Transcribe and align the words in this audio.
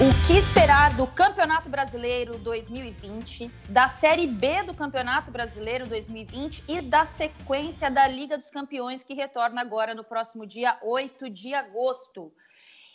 O 0.00 0.10
que 0.28 0.34
esperar 0.34 0.96
do 0.96 1.08
Campeonato 1.08 1.68
Brasileiro 1.68 2.38
2020, 2.38 3.50
da 3.68 3.88
Série 3.88 4.28
B 4.28 4.62
do 4.62 4.72
Campeonato 4.72 5.28
Brasileiro 5.32 5.88
2020 5.88 6.62
e 6.68 6.80
da 6.80 7.04
sequência 7.04 7.90
da 7.90 8.06
Liga 8.06 8.38
dos 8.38 8.48
Campeões 8.48 9.02
que 9.02 9.12
retorna 9.12 9.60
agora 9.60 9.96
no 9.96 10.04
próximo 10.04 10.46
dia 10.46 10.78
8 10.84 11.28
de 11.28 11.52
agosto? 11.52 12.32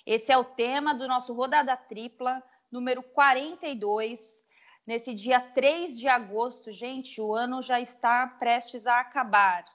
Esse 0.06 0.32
é 0.32 0.38
o 0.38 0.46
tema 0.46 0.96
do 0.96 1.06
nosso 1.06 1.34
Rodada 1.34 1.76
Tripla, 1.76 2.42
número 2.72 3.04
42. 3.04 4.22
Nesse 4.88 5.14
dia 5.14 5.42
3 5.42 6.00
de 6.00 6.08
agosto, 6.08 6.72
gente, 6.72 7.20
o 7.20 7.36
ano 7.36 7.62
já 7.62 7.82
está 7.82 8.26
prestes 8.40 8.88
a 8.88 9.02
acabar. 9.02 9.66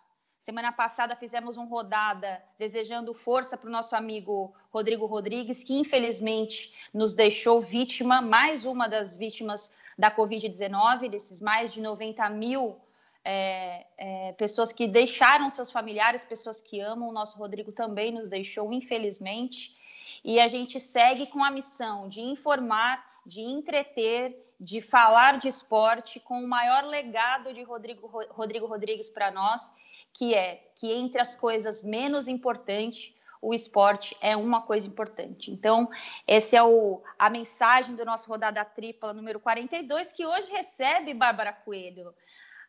Semana 0.48 0.72
passada 0.72 1.14
fizemos 1.14 1.58
uma 1.58 1.66
rodada 1.66 2.42
desejando 2.58 3.12
força 3.12 3.54
para 3.54 3.68
o 3.68 3.70
nosso 3.70 3.94
amigo 3.94 4.54
Rodrigo 4.72 5.04
Rodrigues, 5.04 5.62
que 5.62 5.74
infelizmente 5.74 6.72
nos 6.94 7.12
deixou 7.12 7.60
vítima, 7.60 8.22
mais 8.22 8.64
uma 8.64 8.88
das 8.88 9.14
vítimas 9.14 9.70
da 9.98 10.10
Covid-19, 10.10 11.10
desses 11.10 11.42
mais 11.42 11.70
de 11.70 11.82
90 11.82 12.30
mil 12.30 12.80
é, 13.22 13.84
é, 13.98 14.32
pessoas 14.38 14.72
que 14.72 14.86
deixaram 14.86 15.50
seus 15.50 15.70
familiares, 15.70 16.24
pessoas 16.24 16.62
que 16.62 16.80
amam. 16.80 17.10
O 17.10 17.12
nosso 17.12 17.36
Rodrigo 17.36 17.70
também 17.70 18.10
nos 18.10 18.26
deixou, 18.26 18.72
infelizmente. 18.72 19.76
E 20.24 20.40
a 20.40 20.48
gente 20.48 20.80
segue 20.80 21.26
com 21.26 21.44
a 21.44 21.50
missão 21.50 22.08
de 22.08 22.22
informar, 22.22 23.20
de 23.26 23.42
entreter 23.42 24.47
de 24.60 24.82
falar 24.82 25.38
de 25.38 25.48
esporte 25.48 26.18
com 26.18 26.42
o 26.42 26.48
maior 26.48 26.84
legado 26.84 27.52
de 27.52 27.62
Rodrigo, 27.62 28.06
Rodrigo 28.30 28.66
Rodrigues 28.66 29.08
para 29.08 29.30
nós, 29.30 29.72
que 30.12 30.34
é 30.34 30.68
que 30.76 30.92
entre 30.92 31.20
as 31.20 31.36
coisas 31.36 31.82
menos 31.82 32.26
importantes, 32.26 33.14
o 33.40 33.54
esporte 33.54 34.16
é 34.20 34.36
uma 34.36 34.62
coisa 34.62 34.88
importante. 34.88 35.52
Então, 35.52 35.88
essa 36.26 36.56
é 36.56 36.62
o, 36.62 37.02
a 37.16 37.30
mensagem 37.30 37.94
do 37.94 38.04
nosso 38.04 38.28
Rodada 38.28 38.64
Tripla 38.64 39.12
número 39.12 39.38
42, 39.38 40.12
que 40.12 40.26
hoje 40.26 40.50
recebe, 40.50 41.14
Bárbara 41.14 41.52
Coelho, 41.52 42.12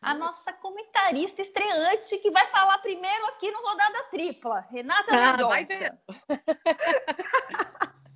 a 0.01 0.13
nossa 0.13 0.53
comentarista 0.53 1.41
estreante, 1.41 2.17
que 2.19 2.31
vai 2.31 2.47
falar 2.47 2.77
primeiro 2.77 3.25
aqui 3.25 3.51
no 3.51 3.61
Rodada 3.61 4.03
Tripla, 4.11 4.61
Renata 4.69 5.11
ah, 5.11 5.31
Mendonça. 5.31 5.99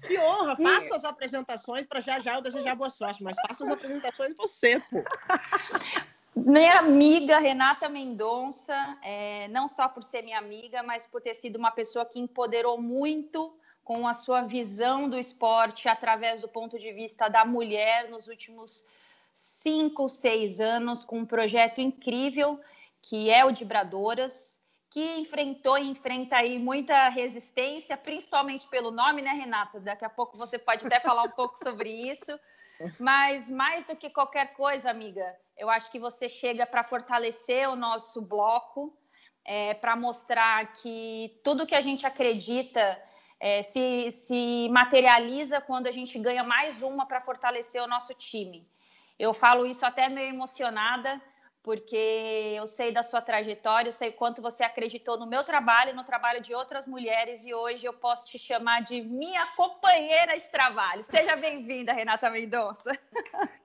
Que 0.06 0.18
honra! 0.20 0.56
E... 0.60 0.64
Faça 0.64 0.96
as 0.96 1.06
apresentações 1.06 1.86
para 1.86 2.00
já 2.00 2.20
já 2.20 2.36
eu 2.36 2.42
desejar 2.42 2.76
boa 2.76 2.90
sorte, 2.90 3.24
mas 3.24 3.38
faça 3.48 3.64
as 3.64 3.70
apresentações 3.70 4.34
você, 4.36 4.80
pô. 4.80 5.04
Minha 6.36 6.80
amiga 6.80 7.38
Renata 7.38 7.88
Mendonça, 7.88 8.98
é, 9.04 9.48
não 9.50 9.68
só 9.68 9.88
por 9.88 10.04
ser 10.04 10.24
minha 10.24 10.40
amiga, 10.40 10.82
mas 10.82 11.06
por 11.06 11.22
ter 11.22 11.36
sido 11.36 11.58
uma 11.58 11.70
pessoa 11.70 12.06
que 12.06 12.20
empoderou 12.20 12.82
muito 12.82 13.56
com 13.84 14.08
a 14.08 14.14
sua 14.16 14.42
visão 14.42 15.08
do 15.08 15.18
esporte 15.18 15.88
através 15.88 16.42
do 16.42 16.48
ponto 16.48 16.80
de 16.80 16.92
vista 16.92 17.28
da 17.28 17.46
mulher 17.46 18.10
nos 18.10 18.28
últimos 18.28 18.84
cinco, 19.34 20.10
seis 20.10 20.60
anos, 20.60 21.06
com 21.06 21.20
um 21.20 21.26
projeto 21.26 21.82
incrível 21.82 22.60
que 23.02 23.30
é 23.30 23.44
o 23.44 23.52
de 23.52 23.66
Bradoras, 23.66 24.53
que 24.94 25.16
enfrentou 25.16 25.76
e 25.80 25.90
enfrenta 25.90 26.36
aí 26.36 26.60
muita 26.60 27.10
resistência, 27.10 27.98
principalmente 27.98 28.68
pelo 28.68 28.92
nome, 28.92 29.24
né, 29.24 29.32
Renata? 29.32 29.80
Daqui 29.80 30.06
a 30.06 30.10
pouco 30.10 30.38
você 30.38 30.60
pode 30.60 30.86
até 30.86 31.00
falar 31.00 31.24
um 31.24 31.32
pouco 31.42 31.58
sobre 31.58 31.90
isso. 31.90 32.40
Mas 33.00 33.50
mais 33.50 33.88
do 33.88 33.96
que 33.96 34.08
qualquer 34.12 34.54
coisa, 34.54 34.92
amiga, 34.92 35.36
eu 35.58 35.68
acho 35.68 35.90
que 35.90 35.98
você 35.98 36.30
chega 36.30 36.68
para 36.68 36.84
fortalecer 36.84 37.68
o 37.68 37.76
nosso 37.76 38.22
bloco, 38.22 38.96
é, 39.44 39.74
para 39.74 39.96
mostrar 39.96 40.74
que 40.74 41.42
tudo 41.44 41.66
que 41.66 41.74
a 41.74 41.82
gente 41.82 42.06
acredita 42.06 43.02
é, 43.40 43.64
se, 43.64 44.12
se 44.12 44.70
materializa 44.70 45.60
quando 45.60 45.88
a 45.88 45.92
gente 45.92 46.20
ganha 46.20 46.44
mais 46.44 46.84
uma 46.84 47.08
para 47.08 47.20
fortalecer 47.20 47.82
o 47.82 47.88
nosso 47.88 48.14
time. 48.14 48.70
Eu 49.18 49.34
falo 49.34 49.66
isso 49.66 49.88
até 49.88 50.08
meio 50.08 50.30
emocionada, 50.30 51.20
porque 51.64 52.54
eu 52.58 52.68
sei 52.68 52.92
da 52.92 53.02
sua 53.02 53.22
trajetória, 53.22 53.88
eu 53.88 53.94
sei 53.94 54.12
quanto 54.12 54.42
você 54.42 54.64
acreditou 54.64 55.18
no 55.18 55.26
meu 55.26 55.46
trabalho, 55.46 55.96
no 55.96 56.04
trabalho 56.04 56.42
de 56.42 56.54
outras 56.54 56.86
mulheres, 56.86 57.46
e 57.46 57.54
hoje 57.54 57.86
eu 57.86 57.94
posso 57.94 58.28
te 58.28 58.38
chamar 58.38 58.82
de 58.82 59.02
minha 59.02 59.48
companheira 59.56 60.38
de 60.38 60.50
trabalho. 60.52 61.02
Seja 61.06 61.38
bem-vinda, 61.38 61.94
Renata 61.94 62.30
Mendonça. 62.30 62.84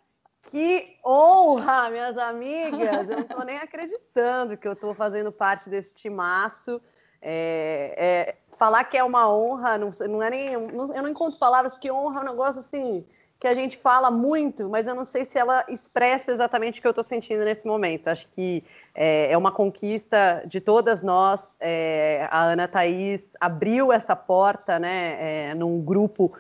Que 0.50 0.97
honra, 1.04 1.91
minhas 1.91 2.16
amigas! 2.16 3.06
Eu 3.06 3.16
não 3.16 3.19
estou 3.19 3.44
nem 3.44 3.59
acreditando 3.59 4.56
que 4.56 4.66
eu 4.66 4.72
estou 4.72 4.94
fazendo 4.94 5.30
parte 5.30 5.69
desse 5.69 5.94
timaço. 5.94 6.80
É, 7.20 7.94
é, 7.98 8.56
falar 8.56 8.84
que 8.84 8.97
é 8.97 9.04
uma 9.04 9.30
honra, 9.30 9.76
não, 9.76 9.91
não 10.09 10.22
é 10.22 10.30
nem. 10.30 10.56
Não, 10.56 10.94
eu 10.94 11.03
não 11.03 11.10
encontro 11.10 11.38
palavras, 11.38 11.75
porque 11.75 11.91
honra 11.91 12.20
é 12.20 12.22
um 12.22 12.30
negócio 12.30 12.60
assim 12.60 13.06
que 13.41 13.47
a 13.47 13.54
gente 13.54 13.78
fala 13.78 14.10
muito, 14.10 14.69
mas 14.69 14.88
eu 14.88 14.94
não 14.94 15.04
sei 15.04 15.25
se 15.25 15.38
ela 15.38 15.65
expressa 15.69 16.32
exatamente 16.32 16.78
o 16.78 16.82
que 16.82 16.88
eu 16.88 16.91
estou 16.91 17.04
sentindo 17.04 17.44
nesse 17.44 17.66
momento. 17.66 18.09
Acho 18.09 18.28
que 18.31 18.65
é, 18.94 19.31
é 19.31 19.38
uma 19.38 19.53
conquista 19.53 20.43
de 20.44 20.60
todas 20.60 21.03
nós. 21.03 21.56
É, 21.60 22.27
a 22.31 22.43
Ana 22.43 22.66
Thaís 22.66 23.31
abriu 23.41 23.93
essa 23.93 24.16
porta 24.16 24.78
né, 24.78 25.50
é, 25.50 25.54
num 25.54 25.81
grupo 25.81 26.32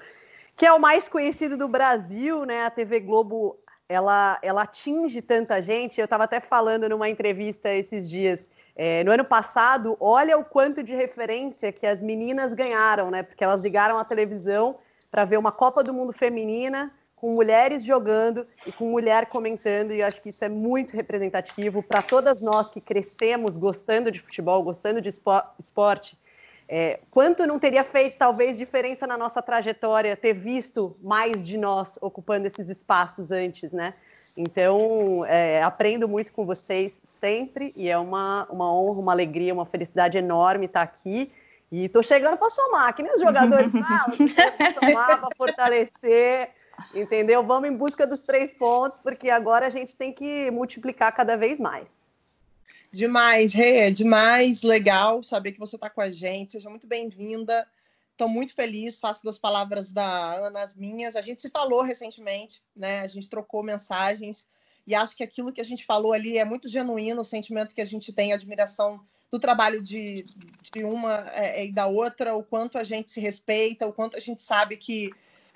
que 0.56 0.66
é 0.66 0.72
o 0.72 0.80
mais 0.80 1.08
conhecido 1.08 1.56
do 1.56 1.68
Brasil, 1.68 2.44
né? 2.44 2.66
A 2.66 2.70
TV 2.70 2.98
Globo 2.98 3.56
ela, 3.88 4.36
ela 4.42 4.62
atinge 4.62 5.22
tanta 5.22 5.62
gente. 5.62 6.00
Eu 6.00 6.04
estava 6.04 6.24
até 6.24 6.40
falando 6.40 6.88
numa 6.88 7.08
entrevista 7.08 7.72
esses 7.72 8.10
dias. 8.10 8.44
É, 8.74 9.04
no 9.04 9.12
ano 9.12 9.24
passado, 9.24 9.96
olha 10.00 10.36
o 10.36 10.44
quanto 10.44 10.82
de 10.82 10.96
referência 10.96 11.70
que 11.72 11.86
as 11.86 12.02
meninas 12.02 12.54
ganharam, 12.54 13.08
né? 13.08 13.22
Porque 13.22 13.42
elas 13.42 13.60
ligaram 13.60 13.98
a 13.98 14.04
televisão 14.04 14.78
para 15.10 15.24
ver 15.24 15.38
uma 15.38 15.52
Copa 15.52 15.82
do 15.82 15.92
Mundo 15.92 16.12
feminina 16.12 16.92
com 17.20 17.34
mulheres 17.34 17.84
jogando 17.84 18.46
e 18.64 18.70
com 18.70 18.90
mulher 18.90 19.26
comentando, 19.26 19.92
e 19.92 20.00
eu 20.00 20.06
acho 20.06 20.22
que 20.22 20.28
isso 20.28 20.44
é 20.44 20.48
muito 20.48 20.94
representativo 20.94 21.82
para 21.82 22.00
todas 22.00 22.40
nós 22.40 22.70
que 22.70 22.80
crescemos 22.80 23.56
gostando 23.56 24.10
de 24.10 24.20
futebol, 24.20 24.62
gostando 24.62 25.00
de 25.00 25.08
esporte. 25.08 26.16
É, 26.70 27.00
quanto 27.10 27.46
não 27.46 27.58
teria 27.58 27.82
feito, 27.82 28.16
talvez, 28.16 28.58
diferença 28.58 29.06
na 29.06 29.16
nossa 29.16 29.40
trajetória 29.40 30.14
ter 30.14 30.34
visto 30.34 30.94
mais 31.02 31.42
de 31.42 31.56
nós 31.56 31.98
ocupando 32.00 32.46
esses 32.46 32.68
espaços 32.68 33.32
antes, 33.32 33.72
né? 33.72 33.94
Então, 34.36 35.24
é, 35.24 35.62
aprendo 35.62 36.06
muito 36.06 36.30
com 36.30 36.44
vocês 36.44 37.00
sempre, 37.06 37.72
e 37.74 37.88
é 37.88 37.96
uma, 37.96 38.46
uma 38.50 38.72
honra, 38.72 39.00
uma 39.00 39.12
alegria, 39.12 39.54
uma 39.54 39.64
felicidade 39.64 40.18
enorme 40.18 40.66
estar 40.66 40.82
aqui. 40.82 41.32
E 41.70 41.88
tô 41.88 42.02
chegando 42.02 42.38
para 42.38 42.48
somar, 42.48 42.94
que 42.94 43.02
nem 43.02 43.12
os 43.12 43.20
jogadores 43.20 43.70
falam, 43.72 44.16
para 44.56 44.88
somar, 44.88 45.20
para 45.20 45.36
fortalecer, 45.36 46.50
entendeu? 46.94 47.44
Vamos 47.44 47.68
em 47.68 47.76
busca 47.76 48.06
dos 48.06 48.20
três 48.20 48.52
pontos, 48.52 48.98
porque 48.98 49.28
agora 49.28 49.66
a 49.66 49.70
gente 49.70 49.94
tem 49.94 50.12
que 50.12 50.50
multiplicar 50.50 51.14
cada 51.14 51.36
vez 51.36 51.60
mais. 51.60 51.90
Demais, 52.90 53.52
Rê, 53.52 53.88
é 53.88 53.90
demais, 53.90 54.62
legal 54.62 55.22
saber 55.22 55.52
que 55.52 55.58
você 55.58 55.76
está 55.76 55.90
com 55.90 56.00
a 56.00 56.10
gente. 56.10 56.52
Seja 56.52 56.70
muito 56.70 56.86
bem-vinda. 56.86 57.66
Estou 58.12 58.28
muito 58.28 58.54
feliz, 58.54 58.98
faço 58.98 59.22
das 59.22 59.38
palavras 59.38 59.92
da 59.92 60.32
Ana 60.34 60.62
as 60.62 60.74
minhas. 60.74 61.14
A 61.14 61.20
gente 61.20 61.42
se 61.42 61.50
falou 61.50 61.82
recentemente, 61.82 62.62
né? 62.74 63.00
A 63.00 63.06
gente 63.06 63.28
trocou 63.28 63.62
mensagens 63.62 64.48
e 64.86 64.94
acho 64.94 65.14
que 65.14 65.22
aquilo 65.22 65.52
que 65.52 65.60
a 65.60 65.64
gente 65.64 65.84
falou 65.84 66.14
ali 66.14 66.38
é 66.38 66.46
muito 66.46 66.66
genuíno, 66.66 67.20
o 67.20 67.24
sentimento 67.24 67.74
que 67.74 67.80
a 67.82 67.84
gente 67.84 68.10
tem, 68.10 68.32
admiração 68.32 68.98
do 69.30 69.38
trabalho 69.38 69.82
de, 69.82 70.24
de 70.72 70.84
uma 70.84 71.28
é, 71.32 71.66
e 71.66 71.72
da 71.72 71.86
outra, 71.86 72.34
o 72.34 72.42
quanto 72.42 72.78
a 72.78 72.84
gente 72.84 73.10
se 73.10 73.20
respeita, 73.20 73.86
o 73.86 73.92
quanto 73.92 74.16
a 74.16 74.20
gente 74.20 74.40
sabe 74.40 74.76
que 74.76 75.10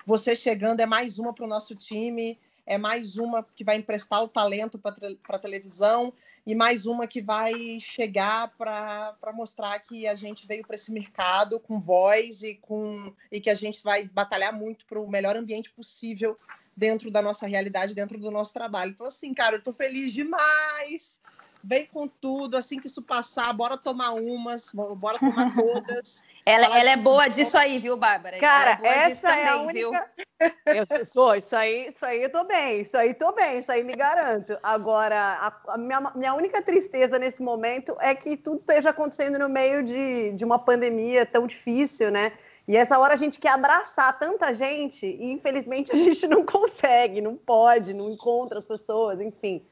você 0.05 0.35
chegando 0.35 0.79
é 0.79 0.85
mais 0.85 1.17
uma 1.17 1.33
para 1.33 1.45
o 1.45 1.47
nosso 1.47 1.75
time, 1.75 2.37
é 2.65 2.77
mais 2.77 3.17
uma 3.17 3.43
que 3.55 3.63
vai 3.63 3.77
emprestar 3.77 4.21
o 4.21 4.27
talento 4.27 4.77
para 4.77 4.95
a 5.29 5.39
televisão 5.39 6.13
e 6.45 6.53
mais 6.53 6.85
uma 6.85 7.07
que 7.07 7.21
vai 7.21 7.79
chegar 7.79 8.53
para 8.57 9.15
mostrar 9.33 9.79
que 9.79 10.07
a 10.07 10.15
gente 10.15 10.45
veio 10.45 10.65
para 10.65 10.75
esse 10.75 10.91
mercado 10.91 11.59
com 11.59 11.79
voz 11.79 12.43
e 12.43 12.55
com 12.55 13.13
e 13.31 13.39
que 13.39 13.49
a 13.49 13.55
gente 13.55 13.81
vai 13.83 14.03
batalhar 14.03 14.53
muito 14.53 14.85
para 14.85 14.99
o 14.99 15.09
melhor 15.09 15.35
ambiente 15.35 15.71
possível 15.71 16.37
dentro 16.75 17.09
da 17.09 17.21
nossa 17.21 17.47
realidade, 17.47 17.95
dentro 17.95 18.19
do 18.19 18.31
nosso 18.31 18.53
trabalho. 18.53 18.91
Então, 18.91 19.07
assim, 19.07 19.33
cara, 19.33 19.55
eu 19.55 19.59
estou 19.59 19.73
feliz 19.73 20.13
demais 20.13 21.21
vem 21.63 21.85
com 21.85 22.07
tudo, 22.07 22.57
assim 22.57 22.77
que 22.77 22.87
isso 22.87 23.01
passar, 23.01 23.53
bora 23.53 23.77
tomar 23.77 24.11
umas, 24.11 24.71
bora 24.73 25.17
tomar 25.17 25.53
todas. 25.55 26.23
ela, 26.45 26.77
ela 26.77 26.89
é 26.89 26.97
boa 26.97 27.29
disso 27.29 27.57
aí, 27.57 27.79
viu, 27.79 27.95
Bárbara? 27.95 28.37
Cara, 28.39 28.79
é 28.83 29.11
essa 29.11 29.29
também, 29.29 29.43
é 29.43 29.49
a 29.49 29.57
única... 29.61 29.89
Viu? 29.89 30.23
Eu 30.99 31.05
sou, 31.05 31.35
isso 31.35 31.55
aí, 31.55 31.87
isso 31.87 32.05
aí 32.05 32.21
eu 32.21 32.29
tô 32.29 32.43
bem, 32.43 32.81
isso 32.81 32.97
aí 32.97 33.13
tô 33.13 33.31
bem, 33.31 33.59
isso 33.59 33.71
aí 33.71 33.81
me 33.81 33.95
garanto. 33.95 34.57
Agora, 34.61 35.37
a, 35.39 35.73
a 35.73 35.77
minha, 35.77 36.11
minha 36.15 36.33
única 36.33 36.61
tristeza 36.61 37.17
nesse 37.17 37.41
momento 37.41 37.95
é 38.01 38.13
que 38.13 38.35
tudo 38.35 38.59
esteja 38.59 38.89
acontecendo 38.89 39.39
no 39.39 39.47
meio 39.47 39.83
de, 39.83 40.33
de 40.33 40.43
uma 40.43 40.59
pandemia 40.59 41.25
tão 41.25 41.47
difícil, 41.47 42.11
né? 42.11 42.33
E 42.67 42.75
essa 42.75 42.99
hora 42.99 43.13
a 43.13 43.17
gente 43.17 43.39
quer 43.39 43.51
abraçar 43.51 44.19
tanta 44.19 44.53
gente 44.53 45.05
e 45.05 45.31
infelizmente 45.31 45.93
a 45.93 45.95
gente 45.95 46.27
não 46.27 46.45
consegue, 46.45 47.21
não 47.21 47.37
pode, 47.37 47.93
não 47.93 48.09
encontra 48.09 48.59
as 48.59 48.65
pessoas, 48.65 49.21
enfim. 49.21 49.65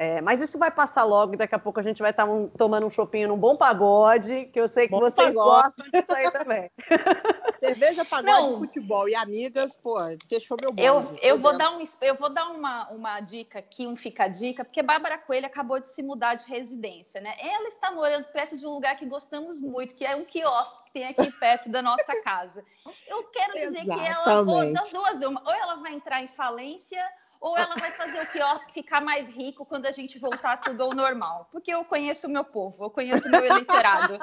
É, 0.00 0.20
mas 0.20 0.40
isso 0.40 0.56
vai 0.56 0.70
passar 0.70 1.02
logo 1.02 1.34
e 1.34 1.36
daqui 1.36 1.56
a 1.56 1.58
pouco 1.58 1.80
a 1.80 1.82
gente 1.82 2.00
vai 2.00 2.12
estar 2.12 2.24
tá 2.24 2.32
um, 2.32 2.46
tomando 2.48 2.86
um 2.86 2.90
chopinho 2.90 3.26
num 3.26 3.36
bom 3.36 3.56
pagode, 3.56 4.44
que 4.44 4.60
eu 4.60 4.68
sei 4.68 4.86
que 4.86 4.92
bom 4.92 5.00
vocês 5.00 5.34
pagode. 5.34 5.74
gostam 5.74 5.86
disso 5.90 6.12
aí 6.12 6.30
também. 6.30 6.70
Cerveja, 7.58 8.04
pagode, 8.04 8.30
Não. 8.30 8.58
futebol 8.60 9.08
e 9.08 9.16
amigas, 9.16 9.76
pô, 9.76 9.96
fechou 10.28 10.56
meu 10.60 10.72
bolo. 10.72 10.86
Eu, 10.86 11.18
eu, 11.20 11.40
vou 11.40 11.58
dar, 11.58 11.76
um, 11.76 11.82
eu 12.02 12.14
vou 12.14 12.30
dar 12.30 12.48
uma, 12.50 12.88
uma 12.90 13.18
dica 13.18 13.58
aqui, 13.58 13.88
um 13.88 13.96
fica-dica, 13.96 14.64
porque 14.64 14.84
Bárbara 14.84 15.18
Coelho 15.18 15.46
acabou 15.46 15.80
de 15.80 15.88
se 15.92 16.00
mudar 16.00 16.34
de 16.34 16.46
residência, 16.46 17.20
né? 17.20 17.34
Ela 17.40 17.66
está 17.66 17.90
morando 17.90 18.28
perto 18.28 18.56
de 18.56 18.64
um 18.64 18.74
lugar 18.74 18.96
que 18.96 19.04
gostamos 19.04 19.60
muito, 19.60 19.96
que 19.96 20.04
é 20.04 20.14
um 20.14 20.24
quiosque 20.24 20.84
que 20.84 20.92
tem 20.92 21.06
aqui 21.06 21.28
perto 21.40 21.68
da 21.68 21.82
nossa 21.82 22.22
casa. 22.22 22.64
Eu 23.08 23.24
quero 23.24 23.54
dizer 23.54 23.82
que 23.82 23.90
ela, 23.90 24.42
ou 24.42 24.72
das 24.72 24.92
duas, 24.92 25.24
uma, 25.24 25.42
ou 25.44 25.52
ela 25.52 25.74
vai 25.76 25.92
entrar 25.92 26.22
em 26.22 26.28
falência 26.28 27.04
ou 27.40 27.56
ela 27.56 27.76
vai 27.76 27.90
fazer 27.92 28.20
o 28.20 28.26
quiosque 28.26 28.72
ficar 28.72 29.00
mais 29.00 29.28
rico 29.28 29.64
quando 29.64 29.86
a 29.86 29.90
gente 29.90 30.18
voltar 30.18 30.58
tudo 30.58 30.82
ao 30.82 30.90
normal? 30.90 31.48
Porque 31.50 31.72
eu 31.72 31.84
conheço 31.84 32.26
o 32.26 32.30
meu 32.30 32.44
povo, 32.44 32.84
eu 32.84 32.90
conheço 32.90 33.28
o 33.28 33.30
meu 33.30 33.44
eleitorado. 33.44 34.18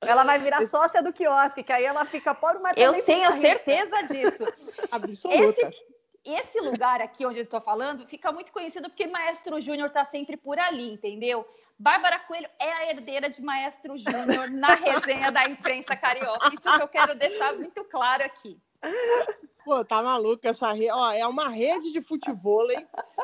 Ela 0.00 0.24
vai 0.24 0.38
virar 0.38 0.66
sócia 0.66 1.02
do 1.02 1.12
quiosque, 1.12 1.62
que 1.62 1.72
aí 1.72 1.84
ela 1.84 2.04
fica 2.04 2.34
por 2.34 2.56
uma 2.56 2.72
Eu 2.76 3.02
tenho 3.04 3.32
certeza 3.34 4.02
disso. 4.02 4.44
Absoluta. 4.90 5.60
Esse, 5.60 5.86
esse 6.24 6.60
lugar 6.60 7.00
aqui 7.00 7.24
onde 7.24 7.38
eu 7.38 7.44
estou 7.44 7.60
falando 7.60 8.06
fica 8.06 8.32
muito 8.32 8.52
conhecido 8.52 8.88
porque 8.88 9.06
Maestro 9.06 9.60
Júnior 9.60 9.88
está 9.88 10.04
sempre 10.04 10.36
por 10.36 10.58
ali, 10.58 10.92
entendeu? 10.92 11.48
Bárbara 11.78 12.18
Coelho 12.18 12.48
é 12.58 12.72
a 12.72 12.90
herdeira 12.90 13.30
de 13.30 13.40
Maestro 13.40 13.96
Júnior 13.96 14.50
na 14.50 14.74
resenha 14.74 15.32
da 15.32 15.48
imprensa 15.48 15.96
carioca. 15.96 16.48
Isso 16.48 16.76
que 16.76 16.82
eu 16.82 16.88
quero 16.88 17.14
deixar 17.14 17.54
muito 17.54 17.84
claro 17.84 18.22
aqui. 18.22 18.60
Pô, 19.64 19.84
tá 19.84 20.02
maluco 20.02 20.46
essa 20.46 20.72
rede. 20.72 20.90
Ó, 20.90 21.12
é 21.12 21.26
uma 21.26 21.48
rede 21.48 21.92
de 21.92 22.00
futebol. 22.00 22.66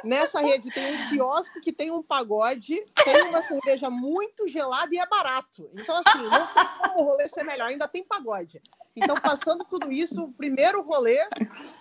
Nessa 0.04 0.40
rede 0.40 0.70
tem 0.70 0.94
um 0.94 1.08
quiosque 1.08 1.60
que 1.60 1.72
tem 1.72 1.90
um 1.90 2.02
pagode, 2.02 2.84
tem 3.04 3.22
uma 3.22 3.42
cerveja 3.42 3.88
muito 3.90 4.46
gelada 4.46 4.94
e 4.94 4.98
é 4.98 5.06
barato. 5.06 5.68
Então, 5.74 5.98
assim, 5.98 6.22
não 6.22 6.46
tem 6.46 6.68
como 6.82 7.00
o 7.00 7.04
rolê 7.04 7.26
ser 7.26 7.42
melhor, 7.42 7.68
ainda 7.68 7.88
tem 7.88 8.04
pagode. 8.04 8.60
Então, 8.94 9.16
passando 9.16 9.64
tudo 9.64 9.90
isso, 9.90 10.24
o 10.24 10.32
primeiro 10.32 10.82
rolê 10.82 11.18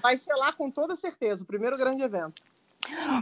vai 0.01 0.18
ser 0.18 0.33
lá 0.36 0.51
com 0.51 0.71
toda 0.71 0.95
certeza, 0.95 1.44
o 1.44 1.48
primeiro 1.48 1.78
grande 1.78 2.01
evento. 2.01 2.42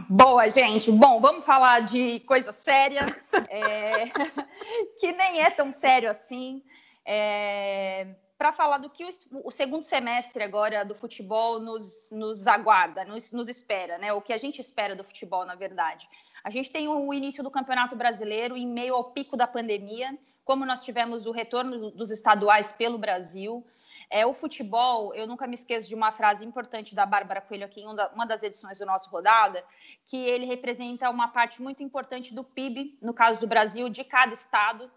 Boa, 0.08 0.48
gente. 0.48 0.90
Bom, 0.90 1.20
vamos 1.20 1.44
falar 1.44 1.80
de 1.80 2.20
coisa 2.20 2.52
séria, 2.52 3.06
é... 3.48 4.04
que 4.98 5.12
nem 5.12 5.42
é 5.42 5.50
tão 5.50 5.72
sério 5.72 6.10
assim. 6.10 6.62
É 7.04 8.14
para 8.44 8.52
falar 8.52 8.76
do 8.76 8.90
que 8.90 9.02
o, 9.02 9.08
o, 9.42 9.50
segundo 9.50 9.82
semestre 9.82 10.42
agora 10.42 10.84
do 10.84 10.94
futebol 10.94 11.58
nos, 11.58 12.10
nos 12.12 12.46
aguarda, 12.46 13.02
nos, 13.02 13.32
nos, 13.32 13.48
espera, 13.48 13.96
né? 13.96 14.12
O 14.12 14.20
que 14.20 14.34
a 14.34 14.36
gente 14.36 14.60
espera 14.60 14.94
do 14.94 15.02
futebol, 15.02 15.46
na 15.46 15.54
verdade. 15.54 16.06
A 16.44 16.50
gente 16.50 16.70
tem 16.70 16.86
o 16.86 17.14
início 17.14 17.42
do 17.42 17.50
Campeonato 17.50 17.96
Brasileiro 17.96 18.54
em 18.54 18.66
meio 18.66 18.96
ao 18.96 19.04
pico 19.12 19.34
da 19.34 19.46
pandemia, 19.46 20.18
como 20.44 20.66
nós 20.66 20.84
tivemos 20.84 21.24
o 21.24 21.32
retorno 21.32 21.90
dos 21.92 22.10
estaduais 22.10 22.70
pelo 22.70 22.98
Brasil. 22.98 23.64
É, 24.10 24.26
o 24.26 24.34
futebol, 24.34 25.14
eu 25.14 25.26
nunca 25.26 25.46
me 25.46 25.54
esqueço 25.54 25.88
de 25.88 25.94
uma 25.94 26.12
frase 26.12 26.44
importante 26.44 26.94
da 26.94 27.06
Bárbara 27.06 27.40
Coelho 27.40 27.64
aqui 27.64 27.80
em 27.80 27.86
uma 27.86 28.26
das 28.26 28.42
edições 28.42 28.78
do 28.78 28.84
nosso 28.84 29.08
Rodada, 29.08 29.64
que 30.06 30.18
ele 30.18 30.44
representa 30.44 31.08
uma 31.08 31.28
parte 31.28 31.62
muito 31.62 31.82
importante 31.82 32.34
do 32.34 32.44
PIB, 32.44 32.98
no 33.00 33.14
caso 33.14 33.40
do 33.40 33.46
Brasil, 33.46 33.88
de 33.88 34.04
cada 34.04 34.34
estado. 34.34 34.90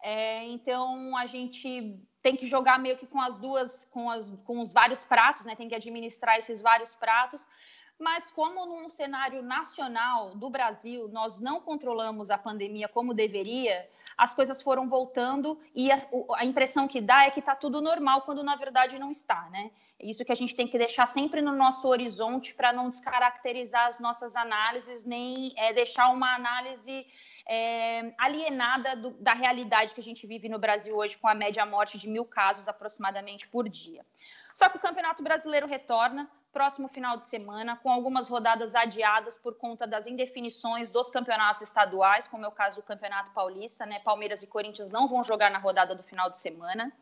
É, 0.00 0.44
então, 0.46 1.16
a 1.16 1.26
gente 1.26 2.00
tem 2.22 2.36
que 2.36 2.46
jogar 2.46 2.78
meio 2.78 2.96
que 2.96 3.06
com 3.06 3.20
as 3.20 3.36
duas, 3.38 3.84
com, 3.86 4.08
as, 4.08 4.30
com 4.44 4.60
os 4.60 4.72
vários 4.72 5.04
pratos, 5.04 5.44
né? 5.44 5.56
Tem 5.56 5.68
que 5.68 5.74
administrar 5.74 6.38
esses 6.38 6.62
vários 6.62 6.94
pratos. 6.94 7.46
Mas 7.98 8.30
como 8.30 8.64
num 8.66 8.88
cenário 8.88 9.42
nacional 9.42 10.34
do 10.34 10.48
Brasil 10.48 11.08
nós 11.08 11.38
não 11.38 11.60
controlamos 11.60 12.30
a 12.30 12.38
pandemia 12.38 12.88
como 12.88 13.14
deveria, 13.14 13.88
as 14.16 14.34
coisas 14.34 14.62
foram 14.62 14.88
voltando 14.88 15.58
e 15.74 15.90
a, 15.90 15.98
a 16.36 16.44
impressão 16.44 16.88
que 16.88 17.00
dá 17.00 17.24
é 17.24 17.30
que 17.30 17.40
está 17.40 17.54
tudo 17.54 17.80
normal 17.80 18.22
quando 18.22 18.42
na 18.42 18.56
verdade 18.56 18.98
não 18.98 19.10
está, 19.10 19.48
né? 19.50 19.70
Isso 20.00 20.24
que 20.24 20.32
a 20.32 20.36
gente 20.36 20.54
tem 20.54 20.66
que 20.66 20.78
deixar 20.78 21.06
sempre 21.06 21.40
no 21.40 21.52
nosso 21.52 21.86
horizonte 21.86 22.54
para 22.54 22.72
não 22.72 22.88
descaracterizar 22.88 23.86
as 23.86 24.00
nossas 24.00 24.34
análises 24.34 25.04
nem 25.04 25.52
é, 25.56 25.72
deixar 25.72 26.08
uma 26.08 26.34
análise 26.34 27.06
é, 27.46 28.12
alienada 28.18 28.96
do, 28.96 29.10
da 29.12 29.34
realidade 29.34 29.94
que 29.94 30.00
a 30.00 30.04
gente 30.04 30.26
vive 30.26 30.48
no 30.48 30.58
Brasil 30.58 30.96
hoje, 30.96 31.16
com 31.16 31.28
a 31.28 31.34
média 31.34 31.64
morte 31.66 31.98
de 31.98 32.08
mil 32.08 32.24
casos 32.24 32.68
aproximadamente 32.68 33.48
por 33.48 33.68
dia. 33.68 34.04
Só 34.54 34.68
que 34.68 34.76
o 34.76 34.80
Campeonato 34.80 35.22
Brasileiro 35.22 35.66
retorna 35.66 36.30
próximo 36.52 36.86
final 36.86 37.16
de 37.16 37.24
semana, 37.24 37.76
com 37.76 37.90
algumas 37.90 38.28
rodadas 38.28 38.74
adiadas 38.74 39.36
por 39.36 39.54
conta 39.56 39.86
das 39.86 40.06
indefinições 40.06 40.90
dos 40.90 41.10
campeonatos 41.10 41.62
estaduais, 41.62 42.28
como 42.28 42.44
é 42.44 42.48
o 42.48 42.52
caso 42.52 42.76
do 42.76 42.82
Campeonato 42.82 43.30
Paulista, 43.32 43.86
né? 43.86 44.00
Palmeiras 44.00 44.42
e 44.42 44.46
Corinthians 44.46 44.90
não 44.90 45.08
vão 45.08 45.24
jogar 45.24 45.50
na 45.50 45.58
rodada 45.58 45.94
do 45.94 46.02
final 46.02 46.28
de 46.28 46.36
semana. 46.36 46.92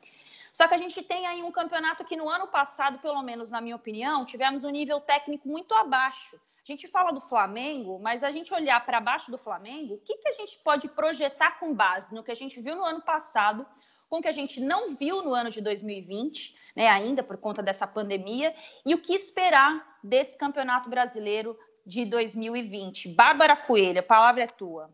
Só 0.52 0.68
que 0.68 0.74
a 0.74 0.78
gente 0.78 1.02
tem 1.02 1.26
aí 1.26 1.42
um 1.42 1.50
campeonato 1.50 2.04
que 2.04 2.16
no 2.16 2.28
ano 2.28 2.46
passado, 2.46 3.00
pelo 3.00 3.22
menos 3.22 3.50
na 3.50 3.60
minha 3.60 3.76
opinião, 3.76 4.24
tivemos 4.24 4.62
um 4.64 4.70
nível 4.70 5.00
técnico 5.00 5.48
muito 5.48 5.74
abaixo 5.74 6.40
a 6.70 6.76
gente 6.76 6.86
fala 6.86 7.10
do 7.10 7.20
Flamengo, 7.20 7.98
mas 7.98 8.22
a 8.22 8.30
gente 8.30 8.54
olhar 8.54 8.84
para 8.86 9.00
baixo 9.00 9.28
do 9.28 9.36
Flamengo, 9.36 9.94
o 9.94 9.98
que, 9.98 10.16
que 10.18 10.28
a 10.28 10.32
gente 10.32 10.56
pode 10.58 10.88
projetar 10.88 11.58
com 11.58 11.74
base 11.74 12.14
no 12.14 12.22
que 12.22 12.30
a 12.30 12.34
gente 12.34 12.60
viu 12.60 12.76
no 12.76 12.84
ano 12.84 13.02
passado, 13.02 13.66
com 14.08 14.18
o 14.18 14.22
que 14.22 14.28
a 14.28 14.32
gente 14.32 14.60
não 14.60 14.94
viu 14.94 15.20
no 15.20 15.34
ano 15.34 15.50
de 15.50 15.60
2020, 15.60 16.56
né, 16.76 16.86
ainda 16.86 17.24
por 17.24 17.36
conta 17.38 17.60
dessa 17.60 17.88
pandemia, 17.88 18.54
e 18.86 18.94
o 18.94 18.98
que 18.98 19.12
esperar 19.12 19.98
desse 20.02 20.38
Campeonato 20.38 20.88
Brasileiro 20.88 21.58
de 21.84 22.04
2020. 22.04 23.08
Bárbara 23.08 23.56
Coelho, 23.56 23.98
a 23.98 24.04
palavra 24.04 24.44
é 24.44 24.46
tua. 24.46 24.90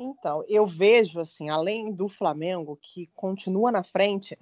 Então, 0.00 0.42
eu 0.48 0.66
vejo 0.66 1.20
assim, 1.20 1.50
além 1.50 1.92
do 1.92 2.08
Flamengo 2.08 2.78
que 2.80 3.06
continua 3.14 3.70
na 3.70 3.82
frente, 3.82 4.38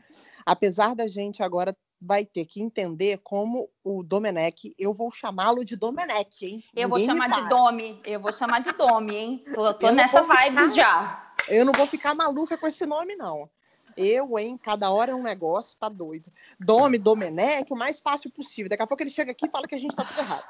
apesar 0.47 0.95
da 0.95 1.09
gente 1.09 1.43
agora 1.43 1.77
vai 2.01 2.25
ter 2.25 2.47
que 2.47 2.63
entender 2.63 3.19
como 3.19 3.69
o 3.85 4.03
Domenech, 4.03 4.75
eu 4.79 4.95
vou 4.95 5.13
chamá-lo 5.13 5.65
de 5.65 5.77
Domenech, 5.77 6.47
hein? 6.47 6.65
Eu 6.75 6.89
Ninguém 6.89 7.07
vou 7.07 7.17
chamar 7.17 7.29
de 7.29 7.49
Domi, 7.49 8.01
eu 8.05 8.21
vou 8.21 8.33
chamar 8.33 8.61
de 8.61 8.73
Domi, 8.73 9.15
hein? 9.15 9.45
Tô, 9.55 9.75
tô 9.75 9.91
nessa 9.91 10.23
vibe 10.23 10.75
já. 10.75 11.33
Eu 11.49 11.65
não 11.65 11.73
vou 11.73 11.87
ficar 11.87 12.15
maluca 12.15 12.57
com 12.57 12.67
esse 12.67 12.87
nome, 12.87 13.17
não. 13.17 13.51
Eu, 13.97 14.39
hein? 14.39 14.59
Cada 14.63 14.91
hora 14.91 15.13
é 15.13 15.15
um 15.15 15.23
negócio, 15.23 15.77
tá 15.79 15.89
doido. 15.89 16.33
Domi, 16.59 16.97
Domenech, 16.97 17.71
o 17.71 17.77
mais 17.77 18.01
fácil 18.01 18.31
possível. 18.31 18.71
Daqui 18.71 18.83
a 18.83 18.87
pouco 18.87 19.03
ele 19.03 19.11
chega 19.11 19.33
aqui 19.33 19.47
e 19.47 19.51
fala 19.51 19.67
que 19.67 19.75
a 19.75 19.79
gente 19.79 19.95
tá 19.95 20.05
tudo 20.05 20.21
errado. 20.21 20.45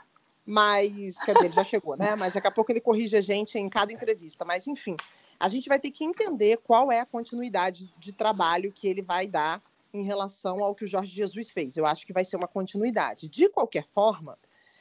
Mas, 0.46 1.18
quer 1.18 1.34
dizer, 1.34 1.46
ele 1.46 1.54
já 1.54 1.64
chegou, 1.64 1.96
né? 1.96 2.14
Mas 2.16 2.34
daqui 2.34 2.46
a 2.46 2.50
pouco 2.50 2.70
ele 2.70 2.80
corrige 2.80 3.16
a 3.16 3.20
gente 3.20 3.58
em 3.58 3.68
cada 3.68 3.92
entrevista. 3.92 4.44
Mas, 4.44 4.66
enfim, 4.68 4.96
a 5.38 5.48
gente 5.48 5.68
vai 5.68 5.80
ter 5.80 5.90
que 5.90 6.04
entender 6.04 6.58
qual 6.58 6.92
é 6.92 7.00
a 7.00 7.06
continuidade 7.06 7.90
de 7.98 8.12
trabalho 8.12 8.72
que 8.72 8.86
ele 8.86 9.02
vai 9.02 9.26
dar 9.26 9.60
em 9.92 10.02
relação 10.02 10.62
ao 10.62 10.74
que 10.74 10.84
o 10.84 10.86
Jorge 10.86 11.14
Jesus 11.14 11.50
fez. 11.50 11.76
Eu 11.76 11.86
acho 11.86 12.06
que 12.06 12.12
vai 12.12 12.24
ser 12.24 12.36
uma 12.36 12.48
continuidade. 12.48 13.28
De 13.28 13.48
qualquer 13.48 13.86
forma, 13.86 14.38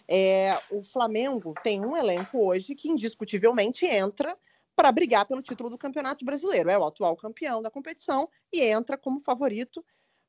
é, 0.08 0.58
o 0.72 0.82
Flamengo 0.84 1.54
tem 1.64 1.86
um 1.86 1.96
elenco 1.96 2.44
hoje 2.46 2.76
que 2.76 2.90
indiscutivelmente 2.90 3.86
entra 3.86 4.38
para 4.76 4.92
brigar 4.92 5.26
pelo 5.26 5.42
título 5.42 5.70
do 5.70 5.78
Campeonato 5.78 6.24
Brasileiro. 6.24 6.70
É 6.70 6.78
o 6.78 6.86
atual 6.86 7.16
campeão 7.16 7.62
da 7.62 7.70
competição 7.70 8.30
e 8.52 8.62
entra 8.62 8.98
como 8.98 9.20
favorito 9.20 9.84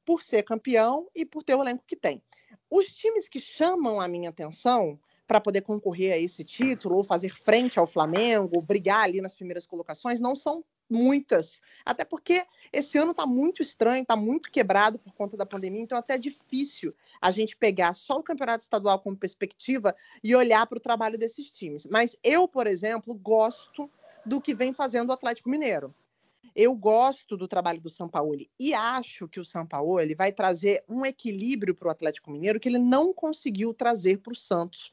por 0.04 0.22
ser 0.22 0.42
campeão 0.42 1.08
e 1.14 1.24
por 1.24 1.42
ter 1.42 1.54
o 1.54 1.62
elenco 1.62 1.84
que 1.86 1.96
tem. 1.96 2.22
Os 2.68 2.86
times 2.86 3.28
que 3.28 3.38
chamam 3.38 4.00
a 4.00 4.08
minha 4.08 4.30
atenção 4.30 4.98
para 5.26 5.40
poder 5.40 5.60
concorrer 5.60 6.12
a 6.12 6.18
esse 6.18 6.44
título 6.44 6.96
ou 6.96 7.04
fazer 7.04 7.30
frente 7.30 7.78
ao 7.78 7.86
Flamengo, 7.86 8.60
brigar 8.60 9.04
ali 9.04 9.20
nas 9.20 9.34
primeiras 9.34 9.66
colocações, 9.66 10.20
não 10.20 10.34
são 10.34 10.64
muitas. 10.90 11.60
Até 11.84 12.04
porque 12.04 12.44
esse 12.72 12.98
ano 12.98 13.12
está 13.12 13.24
muito 13.24 13.62
estranho, 13.62 14.02
está 14.02 14.16
muito 14.16 14.50
quebrado 14.50 14.98
por 14.98 15.14
conta 15.14 15.36
da 15.36 15.46
pandemia, 15.46 15.80
então 15.80 15.96
até 15.96 16.14
é 16.14 16.18
difícil 16.18 16.94
a 17.20 17.30
gente 17.30 17.56
pegar 17.56 17.92
só 17.92 18.18
o 18.18 18.22
campeonato 18.22 18.62
estadual 18.62 18.98
como 18.98 19.16
perspectiva 19.16 19.94
e 20.22 20.34
olhar 20.34 20.66
para 20.66 20.78
o 20.78 20.80
trabalho 20.80 21.18
desses 21.18 21.50
times. 21.50 21.86
Mas 21.86 22.16
eu, 22.22 22.48
por 22.48 22.66
exemplo, 22.66 23.14
gosto 23.14 23.90
do 24.24 24.40
que 24.40 24.54
vem 24.54 24.72
fazendo 24.72 25.10
o 25.10 25.12
Atlético 25.12 25.48
Mineiro. 25.48 25.94
Eu 26.54 26.74
gosto 26.74 27.36
do 27.36 27.46
trabalho 27.46 27.80
do 27.80 27.88
Sampaoli 27.88 28.50
e 28.58 28.74
acho 28.74 29.28
que 29.28 29.38
o 29.38 29.44
Sampaoli 29.44 30.14
vai 30.14 30.32
trazer 30.32 30.82
um 30.88 31.06
equilíbrio 31.06 31.74
para 31.74 31.88
o 31.88 31.90
Atlético 31.90 32.30
Mineiro 32.30 32.58
que 32.58 32.68
ele 32.68 32.78
não 32.78 33.12
conseguiu 33.12 33.72
trazer 33.72 34.18
para 34.18 34.32
o 34.32 34.36
Santos. 34.36 34.92